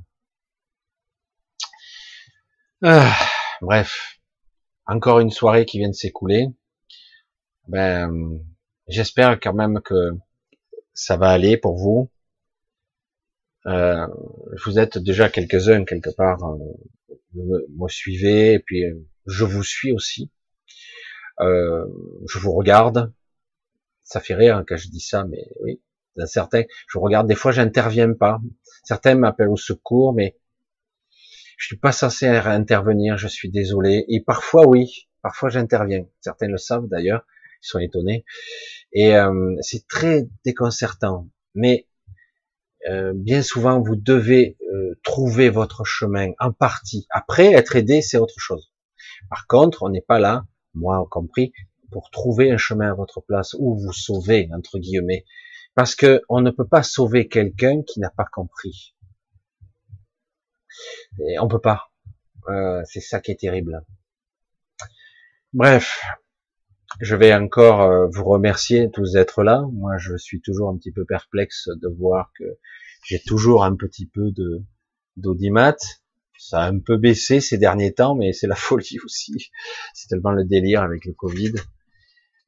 [2.84, 3.16] Ah,
[3.62, 4.20] bref,
[4.86, 6.48] encore une soirée qui vient de s'écouler.
[7.68, 8.12] Ben,
[8.88, 10.12] j'espère quand même que
[10.94, 12.12] ça va aller pour vous.
[13.66, 14.08] Euh,
[14.66, 16.58] vous êtes déjà quelques-uns quelque part, euh,
[17.34, 20.32] me, suivez et puis euh, je vous suis aussi.
[21.40, 21.86] Euh,
[22.28, 23.14] je vous regarde.
[24.04, 25.82] Ça fait rire quand je dis ça, mais oui,
[26.26, 27.28] certains, je regarde.
[27.28, 28.40] Des fois, j'interviens pas.
[28.84, 30.38] Certains m'appellent au secours, mais
[31.58, 33.18] je suis pas censé intervenir.
[33.18, 34.06] Je suis désolé.
[34.08, 36.06] Et parfois, oui, parfois j'interviens.
[36.22, 37.26] Certains le savent d'ailleurs.
[37.64, 38.26] Ils sont étonnés.
[38.92, 41.30] Et euh, c'est très déconcertant.
[41.56, 41.88] Mais
[42.90, 47.08] euh, bien souvent, vous devez euh, trouver votre chemin en partie.
[47.10, 48.74] Après, être aidé, c'est autre chose.
[49.30, 51.54] Par contre, on n'est pas là, moi compris,
[51.92, 55.26] pour trouver un chemin à votre place ou vous sauver entre guillemets,
[55.76, 58.96] parce que on ne peut pas sauver quelqu'un qui n'a pas compris.
[61.20, 61.92] Et on peut pas.
[62.86, 63.84] c'est ça qui est terrible.
[65.54, 66.02] Bref,
[67.00, 69.64] je vais encore euh, vous remercier tous d'être là.
[69.72, 72.46] Moi, je suis toujours un petit peu perplexe de voir que
[73.06, 74.64] j'ai toujours un petit peu de
[75.18, 75.78] d'audimat.
[76.38, 79.52] Ça a un peu baissé ces derniers temps, mais c'est la folie aussi.
[79.94, 81.54] C'est tellement le délire avec le Covid.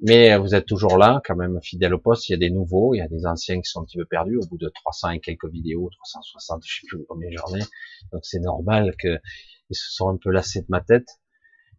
[0.02, 2.30] Mais euh, vous êtes toujours là, quand même fidèle au poste.
[2.30, 4.06] Il y a des nouveaux, il y a des anciens qui sont un petit peu
[4.06, 7.62] perdus au bout de 300 et quelques vidéos, 360, je sais plus combien j'en ai.
[8.12, 9.20] Donc c'est normal qu'ils
[9.72, 11.08] se sont un peu lassés de ma tête.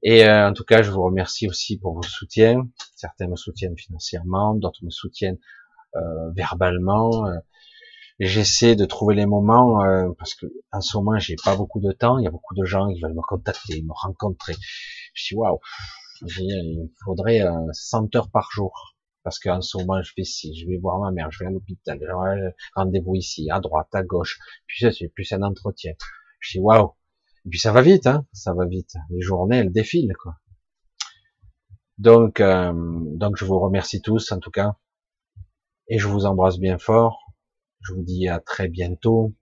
[0.02, 2.68] Et euh, en tout cas, je vous remercie aussi pour vos soutiens.
[2.94, 5.38] Certains me soutiennent financièrement, d'autres me soutiennent
[5.96, 7.26] euh, verbalement.
[7.26, 7.38] Euh,
[8.20, 9.82] j'essaie de trouver les moments
[10.18, 12.18] parce que en ce moment, j'ai pas beaucoup de temps.
[12.18, 14.54] Il y a beaucoup de gens qui veulent me contacter, me rencontrer.
[15.12, 15.58] Je dis waouh,
[16.22, 20.78] il faudrait 100 heures par jour parce qu'en ce moment, je vais ici, je vais
[20.78, 21.98] voir ma mère, je vais à l'hôpital,
[22.76, 24.38] rendez-vous ici, à droite, à gauche.
[24.66, 25.94] Puis ça, c'est plus un entretien.
[26.38, 26.92] Je dis waouh
[27.46, 28.94] et puis ça va vite, hein, ça va vite.
[29.08, 30.36] Les journées, elles défilent, quoi.
[31.96, 34.76] Donc, euh, donc je vous remercie tous, en tout cas,
[35.88, 37.32] et je vous embrasse bien fort.
[37.82, 39.32] Je vous dis à très bientôt.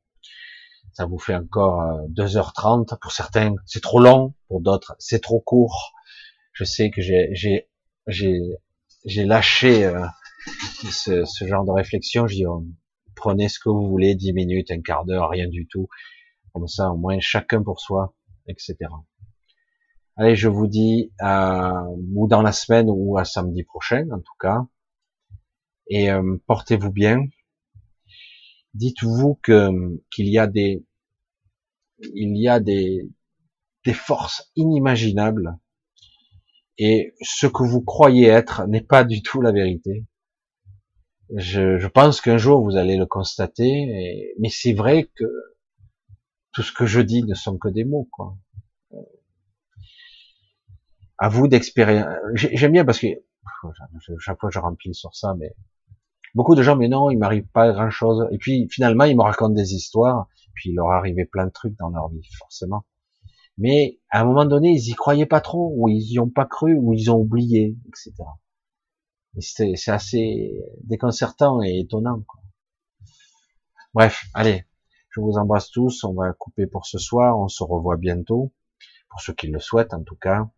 [0.93, 2.93] Ça vous fait encore 2h30.
[2.93, 4.35] Euh, pour certains, c'est trop long.
[4.49, 5.93] Pour d'autres, c'est trop court.
[6.55, 7.68] Je sais que j'ai,
[8.07, 10.07] j'ai, lâché euh,
[10.91, 12.26] ce, ce, genre de réflexion.
[12.26, 12.65] Je dis, oh,
[13.16, 15.89] prenez ce que vous voulez, 10 minutes, un quart d'heure, rien du tout.
[16.52, 18.15] Comme ça, au moins chacun pour soi,
[18.47, 18.76] etc.
[20.16, 24.36] Allez, je vous dis à, ou dans la semaine ou à samedi prochain, en tout
[24.39, 24.65] cas.
[25.89, 27.26] Et euh, portez-vous bien.
[28.74, 29.70] Dites-vous que
[30.12, 30.84] qu'il y a des
[31.99, 33.08] il y a des
[33.84, 35.58] des forces inimaginables
[36.78, 40.05] et ce que vous croyez être n'est pas du tout la vérité.
[41.36, 45.25] Je, je pense qu'un jour vous allez le constater, mais c'est vrai que
[46.53, 48.36] tout ce que je dis ne sont que des mots, quoi.
[51.19, 52.19] À vous d'expérimenter.
[52.35, 53.07] J'aime bien parce que
[54.19, 55.55] chaque fois je remplis sur ça, mais
[56.35, 58.27] beaucoup de gens, mais non, il m'arrive pas grand chose.
[58.31, 61.77] Et puis finalement, ils me racontent des histoires, puis il leur arrivait plein de trucs
[61.78, 62.85] dans leur vie, forcément.
[63.57, 66.47] Mais à un moment donné, ils y croyaient pas trop, ou ils y ont pas
[66.47, 68.12] cru, ou ils ont oublié, etc.
[69.36, 72.23] Et c'est assez déconcertant et étonnant.
[72.26, 72.41] Quoi.
[73.94, 74.65] Bref, allez,
[75.10, 76.05] je vous embrasse tous.
[76.05, 77.39] On va couper pour ce soir.
[77.39, 78.52] On se revoit bientôt.
[79.08, 80.49] Pour ceux qui le souhaitent, en tout cas.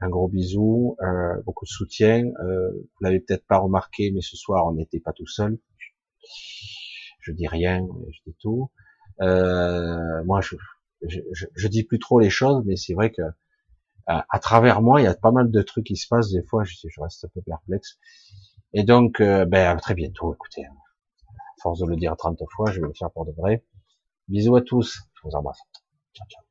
[0.00, 2.26] Un gros bisou, euh, beaucoup de soutien.
[2.44, 5.58] Euh, vous l'avez peut-être pas remarqué, mais ce soir on n'était pas tout seul.
[7.20, 8.70] Je dis rien, je dis tout.
[9.22, 10.56] Euh, moi, je,
[11.02, 11.20] je,
[11.54, 13.22] je, dis plus trop les choses, mais c'est vrai que
[14.06, 16.30] à, travers moi, il y a pas mal de trucs qui se passent.
[16.30, 17.98] Des fois, je, je reste un peu perplexe.
[18.72, 20.32] Et donc, euh, ben, à très bientôt.
[20.32, 23.64] Écoutez, à force de le dire 30 fois, je vais le faire pour de vrai.
[24.28, 25.00] Bisous à tous.
[25.14, 25.60] Je vous embrasse.
[26.14, 26.45] Ciao, ciao.